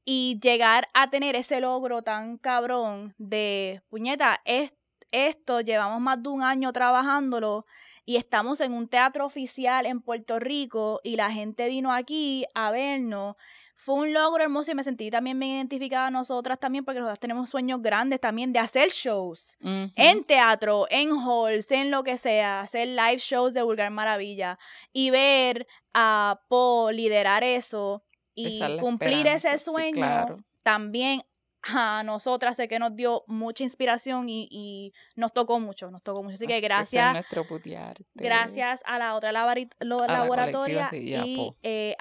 y 0.09 0.39
llegar 0.41 0.87
a 0.93 1.09
tener 1.09 1.35
ese 1.35 1.59
logro 1.59 2.01
tan 2.01 2.37
cabrón 2.37 3.13
de, 3.17 3.81
puñeta, 3.89 4.39
es, 4.45 4.73
esto 5.11 5.59
llevamos 5.59 5.99
más 5.99 6.23
de 6.23 6.29
un 6.29 6.43
año 6.43 6.71
trabajándolo 6.71 7.65
y 8.05 8.15
estamos 8.15 8.61
en 8.61 8.71
un 8.71 8.87
teatro 8.87 9.25
oficial 9.25 9.85
en 9.85 9.99
Puerto 9.99 10.39
Rico 10.39 11.01
y 11.03 11.17
la 11.17 11.29
gente 11.29 11.67
vino 11.67 11.91
aquí 11.91 12.45
a 12.55 12.71
vernos. 12.71 13.35
Fue 13.75 13.95
un 13.95 14.13
logro 14.13 14.41
hermoso 14.41 14.71
y 14.71 14.75
me 14.75 14.85
sentí 14.85 15.11
también 15.11 15.37
bien 15.39 15.57
identificada 15.57 16.07
a 16.07 16.11
nosotras 16.11 16.57
también 16.57 16.85
porque 16.85 17.01
nosotras 17.01 17.19
tenemos 17.19 17.49
sueños 17.49 17.81
grandes 17.81 18.21
también 18.21 18.53
de 18.53 18.59
hacer 18.59 18.87
shows. 18.89 19.57
En 19.61 20.23
teatro, 20.23 20.87
en 20.89 21.11
halls, 21.11 21.69
en 21.71 21.91
lo 21.91 22.05
que 22.05 22.17
sea, 22.17 22.61
hacer 22.61 22.87
live 22.87 23.17
shows 23.17 23.53
de 23.53 23.61
Vulgar 23.61 23.91
Maravilla 23.91 24.57
y 24.93 25.09
ver 25.09 25.67
a 25.93 26.39
Po 26.47 26.91
liderar 26.93 27.43
eso 27.43 28.03
y 28.41 28.61
es 28.63 28.79
cumplir 28.79 29.27
ese 29.27 29.57
sí, 29.57 29.65
sueño 29.65 29.93
claro. 29.95 30.37
también 30.63 31.21
a 31.63 32.03
nosotras 32.05 32.55
sé 32.55 32.67
que 32.67 32.79
nos 32.79 32.95
dio 32.95 33.23
mucha 33.27 33.63
inspiración 33.63 34.29
y, 34.29 34.47
y 34.51 34.93
nos 35.15 35.33
tocó 35.33 35.59
mucho, 35.59 35.91
nos 35.91 36.01
tocó 36.03 36.23
mucho. 36.23 36.35
Así 36.35 36.47
que 36.47 36.59
gracias, 36.61 37.15
gracias 38.13 38.83
a 38.85 38.99
la 38.99 39.15
otra 39.15 39.31
lo- 39.79 40.01
A 40.03 40.07
la 40.07 40.13
laboratoria 40.13 40.89
sí, 40.89 40.97
y 40.97 41.15
a 41.15 41.25
y 41.25 41.35
Po. 41.35 41.57
eh. 41.63 41.95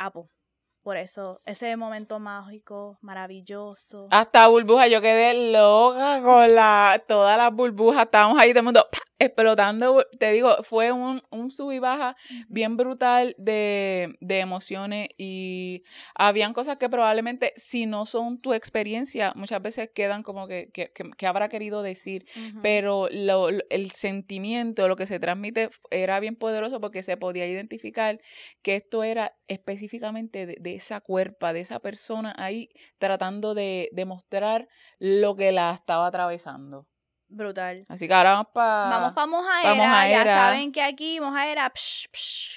Por 0.83 0.97
eso, 0.97 1.41
ese 1.45 1.77
momento 1.77 2.21
mágico, 2.21 2.97
maravilloso. 3.01 4.07
Hasta 4.13 4.47
burbuja, 4.47 4.87
yo 4.87 5.01
quedé 5.01 5.51
loca 5.51 6.23
con 6.23 6.55
la, 6.55 7.03
todas 7.09 7.37
las 7.37 7.53
burbujas, 7.53 8.05
estábamos 8.05 8.39
ahí 8.39 8.51
todo 8.51 8.61
el 8.61 8.65
mundo 8.67 8.87
¡pa! 8.93 8.99
Explotando, 9.19 10.05
te 10.19 10.31
digo, 10.33 10.63
fue 10.63 10.93
un, 10.93 11.23
un 11.31 11.51
sub 11.51 11.73
y 11.73 11.79
baja 11.79 12.17
bien 12.49 12.77
brutal 12.77 13.35
de, 13.39 14.15
de 14.21 14.41
emociones 14.41 15.09
y 15.17 15.83
habían 16.15 16.53
cosas 16.53 16.77
que 16.77 16.89
probablemente 16.89 17.53
si 17.57 17.87
no 17.87 18.05
son 18.07 18.41
tu 18.41 18.53
experiencia, 18.53 19.33
muchas 19.37 19.63
veces 19.63 19.91
quedan 19.95 20.23
como 20.23 20.47
que, 20.47 20.71
que, 20.73 20.93
que- 20.93 21.11
que 21.17 21.27
habrá 21.27 21.49
querido 21.49 21.83
decir, 21.83 22.27
pero 22.63 23.09
lo- 23.11 23.51
lo- 23.51 23.65
el 23.71 23.91
sentimiento, 23.93 24.87
lo 24.89 24.97
que 24.97 25.07
se 25.07 25.19
transmite 25.19 25.71
era 25.91 26.21
bien 26.21 26.37
poderoso 26.37 26.81
porque 26.81 27.03
se 27.03 27.17
podía 27.17 27.47
identificar 27.47 28.21
que 28.63 28.77
esto 28.77 29.03
era 29.03 29.33
específicamente 29.49 30.47
de, 30.47 30.57
de 30.61 30.75
esa 30.75 31.01
cuerpa, 31.01 31.53
de 31.53 31.61
esa 31.61 31.81
persona 31.81 32.35
ahí 32.37 32.69
tratando 32.99 33.55
de 33.55 33.89
demostrar 33.93 34.69
lo 34.99 35.37
que 35.37 35.53
la 35.53 35.73
estaba 35.73 36.07
atravesando. 36.07 36.87
Brutal. 37.29 37.81
Así 37.89 38.07
que 38.07 38.15
ahora 38.15 38.33
vamos 38.33 38.47
para... 38.53 38.89
Vamos 38.91 39.13
para 39.13 39.27
Mojaera. 39.27 39.69
pa' 39.71 39.75
Mojaera. 39.75 40.25
Ya 40.25 40.35
saben 40.35 40.73
que 40.73 40.83
aquí 40.83 41.21
Mojaera. 41.21 41.71
psh, 41.75 42.09
psh, 42.13 42.57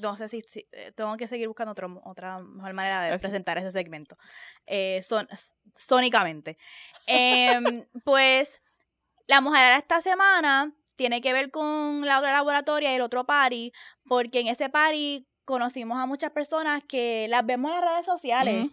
no 0.00 0.16
sé 0.16 0.28
si, 0.28 0.42
si- 0.42 0.66
eh, 0.72 0.92
tengo 0.92 1.16
que 1.16 1.28
seguir 1.28 1.46
buscando 1.48 1.72
otro- 1.72 2.00
otra 2.04 2.38
mejor 2.40 2.72
manera 2.74 3.02
de 3.02 3.10
Así. 3.14 3.20
presentar 3.22 3.58
ese 3.58 3.70
segmento. 3.70 4.16
Eh, 4.66 5.00
son, 5.02 5.28
sónicamente. 5.76 6.58
Em, 7.06 7.62
pues 8.04 8.60
la 9.26 9.40
Mojaera 9.40 9.76
esta 9.78 10.00
semana 10.00 10.72
tiene 10.96 11.20
que 11.20 11.32
ver 11.32 11.50
con 11.50 12.04
la 12.04 12.18
otra 12.18 12.32
laboratoria 12.32 12.92
y 12.92 12.96
el 12.96 13.02
otro 13.02 13.24
party, 13.26 13.72
porque 14.08 14.40
en 14.40 14.48
ese 14.48 14.68
party 14.70 15.26
conocimos 15.46 15.96
a 15.98 16.04
muchas 16.04 16.30
personas 16.32 16.82
que 16.86 17.26
las 17.30 17.46
vemos 17.46 17.70
en 17.72 17.80
las 17.80 17.90
redes 17.92 18.04
sociales 18.04 18.66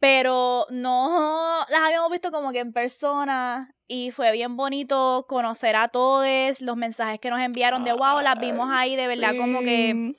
pero 0.00 0.66
no 0.70 1.64
las 1.68 1.80
habíamos 1.82 2.10
visto 2.10 2.30
como 2.32 2.50
que 2.52 2.58
en 2.60 2.72
persona 2.72 3.72
y 3.86 4.10
fue 4.10 4.32
bien 4.32 4.56
bonito 4.56 5.26
conocer 5.28 5.76
a 5.76 5.88
todos, 5.88 6.60
los 6.60 6.76
mensajes 6.76 7.20
que 7.20 7.30
nos 7.30 7.40
enviaron 7.40 7.84
de 7.84 7.92
wow, 7.92 8.20
las 8.20 8.38
vimos 8.38 8.68
ahí 8.72 8.96
de 8.96 9.06
verdad 9.06 9.32
como 9.38 9.60
que, 9.60 10.14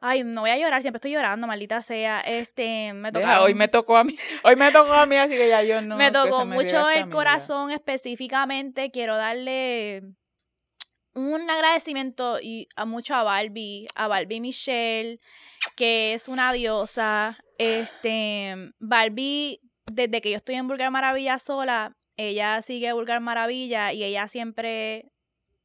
ay, 0.00 0.24
no 0.24 0.40
voy 0.42 0.50
a 0.50 0.56
llorar, 0.58 0.80
siempre 0.80 0.96
estoy 0.98 1.12
llorando, 1.12 1.46
maldita 1.46 1.82
sea, 1.82 2.20
este, 2.20 2.92
me 2.94 3.10
Deja, 3.10 3.26
tocaron- 3.34 3.44
hoy 3.44 3.54
me 3.54 3.68
tocó 3.68 3.96
a 3.98 4.04
mí, 4.04 4.16
hoy 4.44 4.56
me 4.56 4.72
tocó 4.72 4.92
a 4.94 5.04
mí, 5.06 5.16
así 5.16 5.36
que 5.36 5.48
ya 5.48 5.62
yo 5.62 5.82
no. 5.82 5.96
me 5.96 6.10
tocó 6.10 6.46
mucho 6.46 6.88
el 6.90 7.10
corazón 7.10 7.70
específicamente. 7.72 8.90
Quiero 8.90 9.16
darle 9.16 10.02
un 11.28 11.50
agradecimiento 11.50 12.40
y 12.40 12.68
a 12.76 12.86
mucho 12.86 13.14
a 13.14 13.22
Barbie, 13.22 13.86
a 13.94 14.08
Barbie 14.08 14.40
Michelle, 14.40 15.20
que 15.76 16.14
es 16.14 16.28
una 16.28 16.52
diosa. 16.52 17.38
Este, 17.58 18.72
Barbie, 18.78 19.60
desde 19.86 20.20
que 20.20 20.30
yo 20.30 20.36
estoy 20.36 20.54
en 20.54 20.68
Vulgar 20.68 20.90
Maravilla 20.90 21.38
sola, 21.38 21.96
ella 22.16 22.62
sigue 22.62 22.92
Vulgar 22.92 23.20
Maravilla 23.20 23.92
y 23.92 24.04
ella 24.04 24.28
siempre 24.28 25.10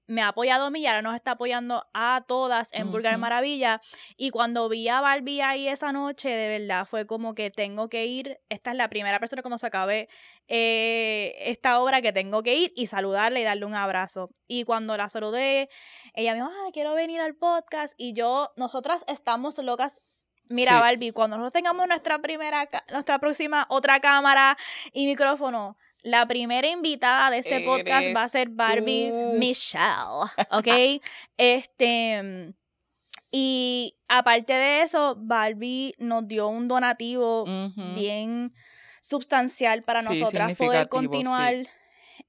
me 0.08 0.22
ha 0.22 0.28
apoyado 0.30 0.66
a 0.66 0.70
mí 0.70 0.82
y 0.82 0.88
ahora 0.88 1.02
nos 1.02 1.16
está 1.16 1.32
apoyando 1.32 1.84
a 1.94 2.24
todas 2.28 2.70
en 2.74 2.92
Vulgar 2.92 3.14
Ujú. 3.14 3.22
Maravilla. 3.22 3.82
Y 4.18 4.30
cuando 4.30 4.70
vi 4.70 4.88
a 4.88 5.02
Barbie 5.02 5.42
ahí 5.42 5.68
esa 5.68 5.92
noche, 5.92 6.30
de 6.30 6.60
verdad, 6.60 6.86
fue 6.86 7.08
como 7.08 7.34
que 7.34 7.50
tengo 7.52 7.90
que 7.90 8.06
ir. 8.06 8.40
Esta 8.50 8.72
es 8.72 8.78
la 8.78 8.90
primera 8.90 9.20
persona 9.20 9.42
cuando 9.42 9.58
se 9.58 9.68
acabe 9.68 10.08
eh, 10.48 11.36
esta 11.40 11.80
obra 11.80 12.02
que 12.02 12.14
tengo 12.14 12.44
que 12.44 12.56
ir 12.56 12.74
y 12.76 12.88
saludarle 12.88 13.42
y 13.42 13.44
darle 13.44 13.66
un 13.66 13.74
abrazo. 13.76 14.30
Y 14.48 14.64
cuando 14.64 14.96
la 14.98 15.10
saludé, 15.10 15.70
ella 16.14 16.34
me 16.34 16.42
dijo, 16.42 16.52
ah, 16.52 16.70
quiero 16.72 16.94
venir 16.94 17.20
al 17.22 17.36
podcast. 17.36 17.94
Y 17.98 18.14
yo, 18.14 18.52
nosotras 18.58 19.04
estamos 19.08 19.58
locas. 19.58 20.02
Mira, 20.48 20.74
Sí. 20.74 20.80
Barbie, 20.80 21.12
cuando 21.12 21.38
nosotros 21.38 21.54
tengamos 21.54 21.88
nuestra 21.88 22.20
primera, 22.20 22.70
nuestra 22.92 23.18
próxima 23.18 23.66
otra 23.70 24.00
cámara 24.00 24.56
y 24.94 25.08
micrófono, 25.08 25.76
la 26.06 26.28
primera 26.28 26.68
invitada 26.68 27.32
de 27.32 27.40
este 27.40 27.62
podcast 27.62 28.16
va 28.16 28.24
a 28.24 28.30
ser 28.30 28.50
Barbie 28.50 29.10
tú. 29.10 29.40
Michelle, 29.40 30.30
¿ok? 30.52 31.02
este, 31.36 32.54
y 33.32 33.98
aparte 34.08 34.54
de 34.54 34.84
eso, 34.84 35.16
Barbie 35.18 35.96
nos 35.98 36.28
dio 36.28 36.48
un 36.48 36.68
donativo 36.68 37.46
bien 37.96 38.54
sustancial 39.02 39.82
para 39.84 40.02
Sí, 40.04 40.20
nosotras 40.20 40.56
poder 40.56 40.90
continuar 40.90 41.56
sí. 41.56 41.68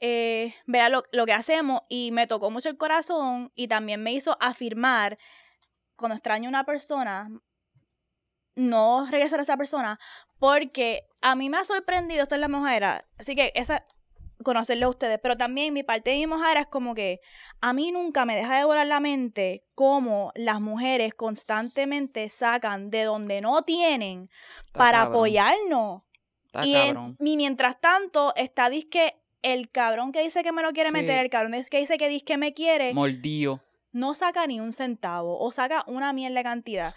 eh, 0.00 0.54
vea 0.66 0.88
lo, 0.88 1.02
lo 1.12 1.26
que 1.26 1.34
hacemos 1.34 1.82
y 1.90 2.12
me 2.12 2.26
tocó 2.26 2.50
mucho 2.50 2.70
el 2.70 2.78
corazón 2.78 3.52
y 3.54 3.68
también 3.68 4.02
me 4.02 4.12
hizo 4.12 4.38
afirmar 4.40 5.18
cuando 5.96 6.14
extraño 6.14 6.48
a 6.48 6.50
una 6.50 6.64
persona, 6.64 7.28
no 8.54 9.06
regresar 9.10 9.38
a 9.38 9.42
esa 9.42 9.56
persona, 9.58 9.98
porque 10.38 11.02
a 11.26 11.34
mí 11.34 11.50
me 11.50 11.56
ha 11.56 11.64
sorprendido, 11.64 12.22
esto 12.22 12.36
es 12.36 12.40
la 12.40 12.46
mojera, 12.46 13.04
así 13.18 13.34
que 13.34 13.50
esa, 13.56 13.84
conocerlo 14.44 14.86
a 14.86 14.90
ustedes, 14.90 15.18
pero 15.20 15.36
también 15.36 15.74
mi 15.74 15.82
parte 15.82 16.10
de 16.10 16.18
mi 16.18 16.28
mojera 16.28 16.60
es 16.60 16.66
como 16.68 16.94
que 16.94 17.20
a 17.60 17.72
mí 17.72 17.90
nunca 17.90 18.24
me 18.24 18.36
deja 18.36 18.56
de 18.56 18.64
volar 18.64 18.86
la 18.86 19.00
mente 19.00 19.64
cómo 19.74 20.30
las 20.36 20.60
mujeres 20.60 21.14
constantemente 21.14 22.28
sacan 22.28 22.90
de 22.90 23.02
donde 23.02 23.40
no 23.40 23.62
tienen 23.62 24.30
para 24.72 25.02
apoyarnos. 25.02 26.02
y, 26.62 27.36
mientras 27.36 27.80
tanto 27.80 28.32
está 28.36 28.70
disque 28.70 29.16
el 29.42 29.68
cabrón 29.68 30.12
que 30.12 30.22
dice 30.22 30.44
que 30.44 30.52
me 30.52 30.62
lo 30.62 30.70
quiere 30.70 30.92
meter, 30.92 31.18
el 31.18 31.28
cabrón 31.28 31.50
que 31.68 31.80
dice 31.80 31.98
que 31.98 32.08
dice 32.08 32.24
que 32.24 32.38
me 32.38 32.54
quiere. 32.54 32.94
Moldío 32.94 33.60
no 33.96 34.14
saca 34.14 34.46
ni 34.46 34.60
un 34.60 34.72
centavo 34.74 35.40
o 35.40 35.50
saca 35.50 35.82
una 35.86 36.12
mierda 36.12 36.42
cantidad 36.42 36.94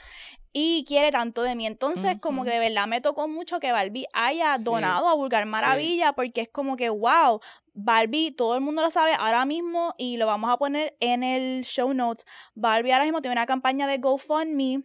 y 0.52 0.84
quiere 0.88 1.12
tanto 1.12 1.44
de 1.44 1.56
mí. 1.56 1.68
Entonces, 1.68 2.18
como 2.20 2.44
que 2.44 2.52
de 2.52 2.60
verdad 2.60 2.88
me 2.88 3.02
tocó 3.02 3.28
mucho 3.28 3.60
que 3.60 3.72
Barbie 3.72 4.08
haya 4.14 4.58
donado 4.58 5.08
a 5.08 5.14
Vulgar 5.14 5.46
Maravilla, 5.46 6.14
porque 6.14 6.42
es 6.42 6.50
como 6.50 6.76
que, 6.76 6.90
wow, 6.90 7.40
Barbie, 7.74 8.32
todo 8.32 8.56
el 8.56 8.62
mundo 8.62 8.82
lo 8.82 8.92
sabe 8.92 9.14
ahora 9.18 9.46
mismo 9.46 9.94
y 9.98 10.18
lo 10.18 10.26
vamos 10.26 10.50
a 10.50 10.58
poner 10.58 10.98
en 11.00 11.24
el 11.24 11.64
show 11.64 11.94
notes. 11.94 12.26
Barbie 12.56 12.92
ahora 12.92 13.06
mismo 13.06 13.22
tiene 13.22 13.34
una 13.34 13.46
campaña 13.46 13.88
de 13.88 14.00
GoFundMe 14.00 14.84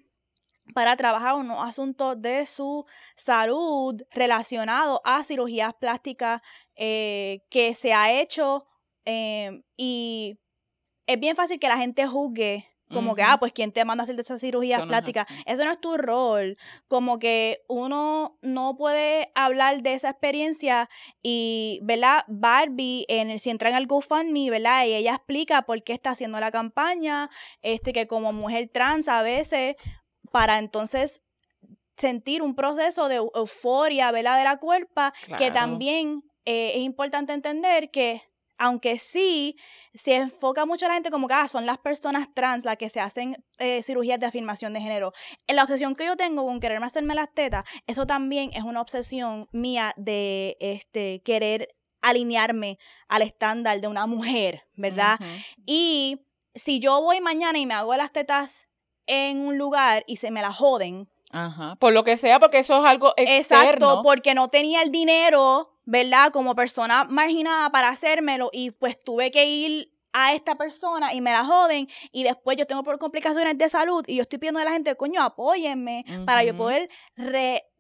para 0.75 0.97
trabajar 0.97 1.35
unos 1.35 1.59
asuntos 1.63 2.21
de 2.21 2.47
su 2.47 2.87
salud 3.17 4.03
relacionados 4.11 5.01
a 5.05 5.23
cirugías 5.25 5.75
plásticas 5.75 6.41
eh, 6.75 7.43
que 7.51 7.75
se 7.75 7.93
ha 7.93 8.13
hecho 8.13 8.67
eh, 9.05 9.63
y 9.77 10.39
es 11.07 11.21
bien 11.21 11.37
fácil 11.37 11.59
que 11.59 11.69
la 11.69 11.77
gente 11.77 12.07
juzgue 12.07 12.74
como 12.95 13.15
que, 13.15 13.23
ah, 13.23 13.37
pues 13.39 13.53
quién 13.53 13.73
te 13.73 13.85
manda 13.85 14.03
a 14.03 14.05
hacer 14.05 14.19
esas 14.19 14.41
cirugías 14.41 14.83
plásticas. 14.83 15.27
Eso 15.45 15.65
no 15.65 15.73
es 15.73 15.81
tu 15.81 15.97
rol. 15.97 16.57
Como 16.89 17.19
que 17.19 17.63
uno 17.69 18.39
no 18.41 18.77
puede 18.77 19.31
hablar 19.35 19.83
de 19.83 19.95
esa 19.95 20.11
experiencia 20.11 20.89
y, 21.23 21.81
¿verdad? 21.83 22.25
Barbie, 22.29 23.05
en 23.09 23.31
el, 23.31 23.41
si 23.41 23.51
entra 23.51 23.71
en 23.71 23.77
el 23.77 23.87
GoFundMe, 23.87 24.51
¿verdad? 24.51 24.87
Y 24.87 24.95
ella 24.95 25.17
explica 25.17 25.63
por 25.63 25.83
qué 25.83 25.93
está 25.93 26.11
haciendo 26.11 26.41
la 26.41 26.51
campaña, 26.51 27.29
este, 27.61 27.93
que 27.93 28.07
como 28.07 28.33
mujer 28.33 28.69
trans 28.73 29.09
a 29.09 29.23
veces, 29.23 29.77
para 30.31 30.59
entonces 30.59 31.21
sentir 31.97 32.43
un 32.43 32.55
proceso 32.55 33.09
de 33.09 33.17
euforia, 33.17 34.11
¿verdad? 34.11 34.39
De 34.39 34.45
la 34.45 34.57
cuerpa, 34.59 35.13
que 35.39 35.51
también 35.51 36.25
eh, 36.45 36.73
es 36.75 36.83
importante 36.83 37.33
entender 37.33 37.91
que 37.91 38.23
aunque 38.65 38.99
sí 38.99 39.59
se 39.93 40.15
enfoca 40.15 40.65
mucho 40.65 40.87
a 40.87 40.89
la 40.89 40.95
gente 40.95 41.11
como 41.11 41.29
que 41.29 41.35
ah, 41.35 41.49
son 41.49 41.67
las 41.67 41.77
personas 41.77 42.29
trans 42.33 42.65
las 42.65 42.79
que 42.79 42.89
se 42.89 42.99
hacen 42.99 43.45
eh, 43.59 43.83
cirugías 43.83 44.19
de 44.19 44.25
afirmación 44.25 44.73
de 44.73 44.81
género. 44.81 45.13
En 45.47 45.57
la 45.57 45.65
obsesión 45.65 45.95
que 45.95 46.07
yo 46.07 46.17
tengo 46.17 46.47
con 46.47 46.61
quererme 46.61 46.87
hacerme 46.87 47.15
las 47.15 47.29
tetas, 47.35 47.65
eso 47.87 48.07
también 48.07 48.51
es 48.55 48.63
una 48.63 48.81
obsesión 48.81 49.49
mía 49.53 49.93
de 49.99 50.57
este 50.61 51.21
querer 51.23 51.77
alinearme 52.01 52.79
al 53.07 53.21
estándar 53.21 53.83
de 53.83 53.89
una 53.89 54.07
mujer, 54.07 54.67
¿verdad? 54.77 55.19
Y 55.67 56.25
si 56.55 56.81
yo 56.81 57.03
voy 57.03 57.21
mañana 57.21 57.59
y 57.59 57.67
me 57.67 57.75
hago 57.75 57.95
las 57.97 58.13
tetas 58.13 58.69
en 59.07 59.41
un 59.43 59.59
lugar 59.59 60.05
y 60.07 60.17
se 60.17 60.31
me 60.31 60.41
las 60.41 60.57
joden. 60.57 61.11
Ajá. 61.31 61.77
Por 61.77 61.93
lo 61.93 62.03
que 62.03 62.17
sea, 62.17 62.41
porque 62.41 62.61
eso 62.61 62.79
es 62.79 62.85
algo 62.87 63.13
externo. 63.19 63.65
Exacto, 63.65 64.03
porque 64.03 64.35
no 64.35 64.49
tenía 64.49 64.81
el 64.81 64.91
dinero 64.91 65.74
¿verdad? 65.85 66.33
Como 66.33 66.55
persona 66.55 67.05
marginada 67.05 67.71
para 67.71 67.89
hacérmelo 67.89 68.51
y 68.53 68.71
pues 68.71 68.99
tuve 68.99 69.31
que 69.31 69.47
ir 69.47 69.95
a 70.15 70.33
esta 70.33 70.55
persona 70.55 71.13
y 71.13 71.21
me 71.21 71.33
la 71.33 71.45
joden 71.45 71.89
y 72.13 72.23
después 72.23 72.57
yo 72.57 72.67
tengo 72.67 72.85
por 72.85 72.99
complicaciones 73.01 73.59
de 73.59 73.69
salud 73.69 74.05
y 74.07 74.17
yo 74.17 74.23
estoy 74.23 74.39
pidiendo 74.39 74.61
a 74.61 74.65
la 74.65 74.71
gente, 74.71 74.95
coño, 74.95 75.21
apóyenme 75.21 76.05
para 76.25 76.45
yo 76.45 76.57
poder 76.57 76.89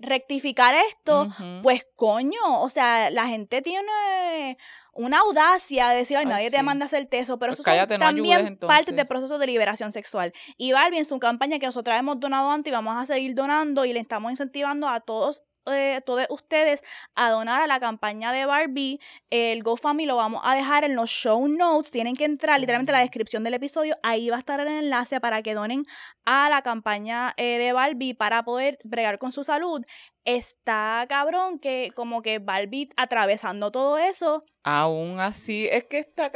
rectificar 0.01 0.75
esto, 0.75 1.29
pues 1.63 1.87
coño, 1.95 2.61
o 2.61 2.69
sea, 2.69 3.11
la 3.11 3.27
gente 3.29 3.63
tiene 3.63 4.59
una 4.93 5.21
audacia 5.21 5.91
de 5.91 5.99
decir, 5.99 6.17
ay, 6.17 6.27
nadie 6.27 6.51
te 6.51 6.61
manda 6.65 6.85
a 6.85 6.87
hacerte 6.87 7.21
eso, 7.21 7.39
pero 7.39 7.55
pues 7.55 7.67
eso 7.67 7.87
son 7.89 7.99
también 8.01 8.59
parte 8.59 8.91
del 8.91 9.07
proceso 9.07 9.39
de 9.39 9.47
liberación 9.47 9.93
sexual. 9.93 10.33
Y 10.57 10.73
Barbie 10.73 10.99
en 10.99 11.05
su 11.05 11.21
campaña 11.21 11.61
que 11.61 11.67
nosotros 11.67 11.97
hemos 11.97 12.19
donado 12.19 12.51
antes 12.51 12.73
y 12.73 12.75
vamos 12.75 12.97
a 12.97 13.07
seguir 13.07 13.37
donando 13.37 13.85
y 13.85 13.93
le 13.93 14.01
estamos 14.01 14.33
incentivando 14.33 14.89
a 14.89 14.99
todos 14.99 15.45
eh, 15.67 16.01
todos 16.05 16.27
ustedes 16.31 16.83
a 17.15 17.31
donar 17.31 17.63
a 17.63 17.67
la 17.67 17.81
campaña 17.81 18.33
de 18.33 18.47
Barbie. 18.47 19.01
El 19.31 19.63
GoFundMe 19.63 20.07
lo 20.07 20.17
vamos 20.17 20.41
a 20.45 20.55
dejar 20.55 20.85
en 20.85 20.95
los 20.95 21.11
show 21.11 21.47
notes. 21.49 21.91
Tienen 21.91 22.17
que 22.17 22.25
entrar 22.25 22.61
literalmente 22.61 22.93
en 22.93 22.99
la 22.99 23.03
descripción 23.03 23.45
del 23.45 23.55
episodio. 23.55 23.97
Ahí 24.03 24.31
va 24.31 24.37
a 24.37 24.41
estar 24.41 24.61
el 24.61 24.69
enlace 24.69 25.21
para 25.21 25.43
que 25.43 25.55
donen 25.55 25.87
a 26.25 26.49
la 26.49 26.63
campaña 26.63 27.35
eh, 27.37 27.59
de 27.59 27.73
Barbie 27.73 28.15
para 28.15 28.45
poder 28.45 28.79
bregar 28.85 29.19
con 29.19 29.33
su 29.33 29.45
salud. 29.45 29.85
Está 30.25 31.05
cabrón 31.09 31.59
que 31.59 31.91
como 31.95 32.23
que 32.23 32.39
Barbie 32.39 32.91
atravesando 32.97 33.71
todo 33.71 33.99
eso. 33.99 34.45
Aún 34.63 35.21
así, 35.21 35.69
es 35.71 35.85
que 35.85 35.99
está... 35.99 36.31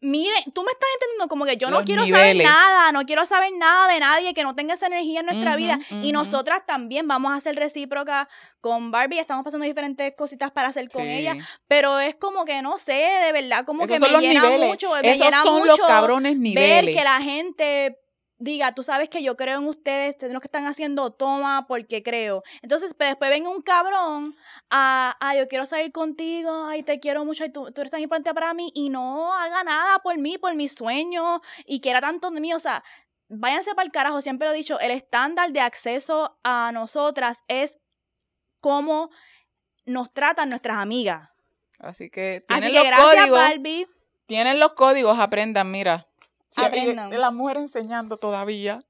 Mire, 0.00 0.34
tú 0.54 0.62
me 0.62 0.70
estás 0.70 0.88
entendiendo 0.94 1.26
como 1.26 1.46
que 1.46 1.56
yo 1.56 1.70
no 1.70 1.82
quiero 1.82 2.06
saber 2.06 2.36
nada, 2.36 2.92
no 2.92 3.04
quiero 3.04 3.24
saber 3.24 3.50
nada 3.56 3.92
de 3.92 3.98
nadie 3.98 4.34
que 4.34 4.42
no 4.42 4.54
tenga 4.54 4.74
esa 4.74 4.86
energía 4.88 5.20
en 5.20 5.26
nuestra 5.26 5.56
vida. 5.56 5.78
Y 6.02 6.12
nosotras 6.12 6.64
también 6.66 7.08
vamos 7.08 7.36
a 7.36 7.40
ser 7.40 7.56
recíprocas 7.56 8.28
con 8.60 8.90
Barbie, 8.90 9.18
estamos 9.18 9.44
pasando 9.44 9.64
diferentes 9.64 10.12
cositas 10.16 10.50
para 10.50 10.68
hacer 10.68 10.88
con 10.88 11.02
ella, 11.02 11.36
pero 11.66 11.98
es 11.98 12.14
como 12.16 12.44
que 12.44 12.60
no 12.62 12.78
sé, 12.78 12.92
de 12.92 13.32
verdad, 13.32 13.64
como 13.64 13.86
que 13.86 13.98
me 13.98 14.08
llena 14.20 14.48
mucho, 14.50 14.90
me 15.02 15.16
llena 15.16 15.44
mucho 15.44 15.64
los 15.66 15.78
cabrones 15.78 16.36
niveles. 16.36 16.86
ver 16.86 16.94
que 16.94 17.04
la 17.04 17.20
gente 17.20 17.98
diga, 18.38 18.72
tú 18.72 18.82
sabes 18.82 19.08
que 19.08 19.22
yo 19.22 19.36
creo 19.36 19.58
en 19.58 19.66
ustedes, 19.66 20.16
lo 20.30 20.40
que 20.40 20.48
están 20.48 20.66
haciendo, 20.66 21.10
toma 21.10 21.66
porque 21.66 22.02
creo. 22.02 22.42
Entonces, 22.62 22.94
pues, 22.94 23.10
después 23.10 23.30
venga 23.30 23.48
un 23.48 23.62
cabrón 23.62 24.36
a, 24.70 25.16
ah, 25.20 25.36
yo 25.36 25.48
quiero 25.48 25.66
salir 25.66 25.92
contigo, 25.92 26.66
ay, 26.66 26.82
te 26.82 27.00
quiero 27.00 27.24
mucho, 27.24 27.44
y 27.44 27.50
tú, 27.50 27.70
tú 27.72 27.80
eres 27.80 27.90
tan 27.90 28.00
importante 28.00 28.32
para 28.34 28.54
mí, 28.54 28.70
y 28.74 28.90
no 28.90 29.32
haga 29.34 29.64
nada 29.64 29.98
por 30.00 30.18
mí, 30.18 30.38
por 30.38 30.54
mis 30.54 30.74
sueños, 30.74 31.40
y 31.64 31.80
que 31.80 31.90
era 31.90 32.00
tanto 32.00 32.30
de 32.30 32.40
mí, 32.40 32.52
o 32.52 32.60
sea, 32.60 32.84
váyanse 33.28 33.74
para 33.74 33.86
el 33.86 33.92
carajo, 33.92 34.20
siempre 34.20 34.46
lo 34.48 34.54
he 34.54 34.56
dicho, 34.56 34.78
el 34.80 34.90
estándar 34.90 35.52
de 35.52 35.60
acceso 35.60 36.38
a 36.44 36.70
nosotras 36.72 37.42
es 37.48 37.78
cómo 38.60 39.10
nos 39.84 40.12
tratan 40.12 40.50
nuestras 40.50 40.78
amigas. 40.78 41.30
Así 41.78 42.10
que 42.10 42.42
tienen 42.46 42.64
Así 42.64 42.72
que 42.72 42.78
los 42.78 42.86
gracias, 42.86 43.30
Barbie. 43.30 43.86
Tienen 44.26 44.58
los 44.58 44.72
códigos, 44.72 45.18
aprendan, 45.18 45.70
mira. 45.70 46.08
De 46.54 47.18
la 47.18 47.30
mujer 47.30 47.58
enseñando 47.58 48.16
todavía. 48.16 48.84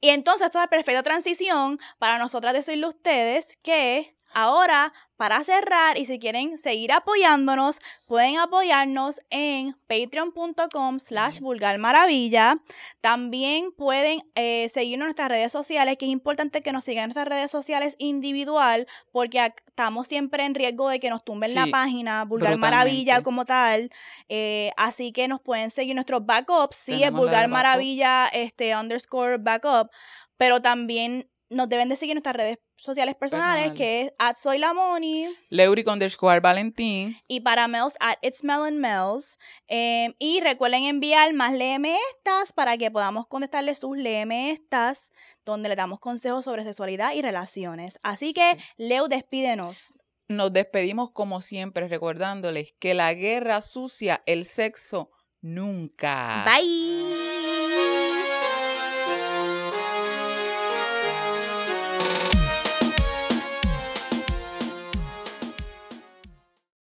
Y 0.00 0.08
entonces 0.10 0.46
esto 0.46 0.60
es 0.60 0.68
perfecta 0.68 1.02
transición 1.02 1.78
para 1.98 2.18
nosotras 2.18 2.54
decirle 2.54 2.86
a 2.86 2.90
ustedes 2.90 3.58
que 3.62 4.15
Ahora, 4.38 4.92
para 5.16 5.42
cerrar 5.44 5.96
y 5.96 6.04
si 6.04 6.18
quieren 6.18 6.58
seguir 6.58 6.92
apoyándonos, 6.92 7.80
pueden 8.06 8.36
apoyarnos 8.36 9.22
en 9.30 9.74
patreon.com 9.86 11.00
slash 11.00 11.40
vulgarmaravilla. 11.40 12.58
También 13.00 13.72
pueden 13.72 14.20
eh, 14.34 14.68
seguirnos 14.68 15.04
en 15.04 15.06
nuestras 15.06 15.30
redes 15.30 15.50
sociales, 15.50 15.96
que 15.96 16.04
es 16.04 16.10
importante 16.10 16.60
que 16.60 16.70
nos 16.74 16.84
sigan 16.84 17.04
en 17.04 17.08
nuestras 17.08 17.28
redes 17.28 17.50
sociales 17.50 17.94
individual, 17.96 18.86
porque 19.10 19.54
estamos 19.66 20.06
siempre 20.06 20.44
en 20.44 20.54
riesgo 20.54 20.90
de 20.90 21.00
que 21.00 21.08
nos 21.08 21.24
tumben 21.24 21.54
la 21.54 21.68
página, 21.68 22.26
Vulgar 22.26 22.58
Maravilla 22.58 23.22
como 23.22 23.46
tal. 23.46 23.88
Eh, 24.28 24.70
así 24.76 25.12
que 25.12 25.28
nos 25.28 25.40
pueden 25.40 25.70
seguir 25.70 25.94
nuestros 25.94 26.26
backups, 26.26 26.76
sí, 26.76 27.02
es 27.02 27.10
Vulgar 27.10 27.48
Maravilla, 27.48 28.26
este, 28.26 28.76
underscore 28.76 29.38
backup, 29.38 29.90
pero 30.36 30.60
también 30.60 31.30
nos 31.48 31.68
deben 31.68 31.88
de 31.88 31.96
seguir 31.96 32.12
en 32.12 32.16
nuestras 32.16 32.36
redes 32.36 32.58
sociales 32.76 33.14
personales, 33.14 33.72
que 33.72 34.02
es 34.02 34.12
at 34.18 34.36
soy 34.36 34.58
la 34.58 34.74
moni. 34.74 35.28
Leuric 35.48 35.86
underscore 35.88 36.40
Valentín. 36.40 37.16
Y 37.28 37.40
para 37.40 37.68
Mels 37.68 37.94
at 38.00 38.16
it's 38.22 38.42
Melon 38.42 38.78
Mels. 38.78 39.38
Em, 39.68 40.14
y 40.18 40.40
recuerden 40.40 40.84
enviar 40.84 41.32
más 41.34 41.52
léeme 41.52 41.96
estas 42.16 42.52
para 42.52 42.76
que 42.76 42.90
podamos 42.90 43.26
contestarles 43.26 43.78
sus 43.78 43.96
léeme 43.96 44.50
estas, 44.50 45.12
donde 45.44 45.68
le 45.68 45.76
damos 45.76 46.00
consejos 46.00 46.44
sobre 46.44 46.64
sexualidad 46.64 47.14
y 47.14 47.22
relaciones. 47.22 47.98
Así 48.02 48.34
que, 48.34 48.56
Leo, 48.76 49.08
despídenos. 49.08 49.92
Nos 50.28 50.52
despedimos 50.52 51.12
como 51.12 51.40
siempre, 51.40 51.86
recordándoles 51.86 52.74
que 52.80 52.94
la 52.94 53.14
guerra 53.14 53.60
sucia 53.60 54.22
el 54.26 54.44
sexo 54.44 55.10
nunca. 55.40 56.44
Bye. 56.44 57.55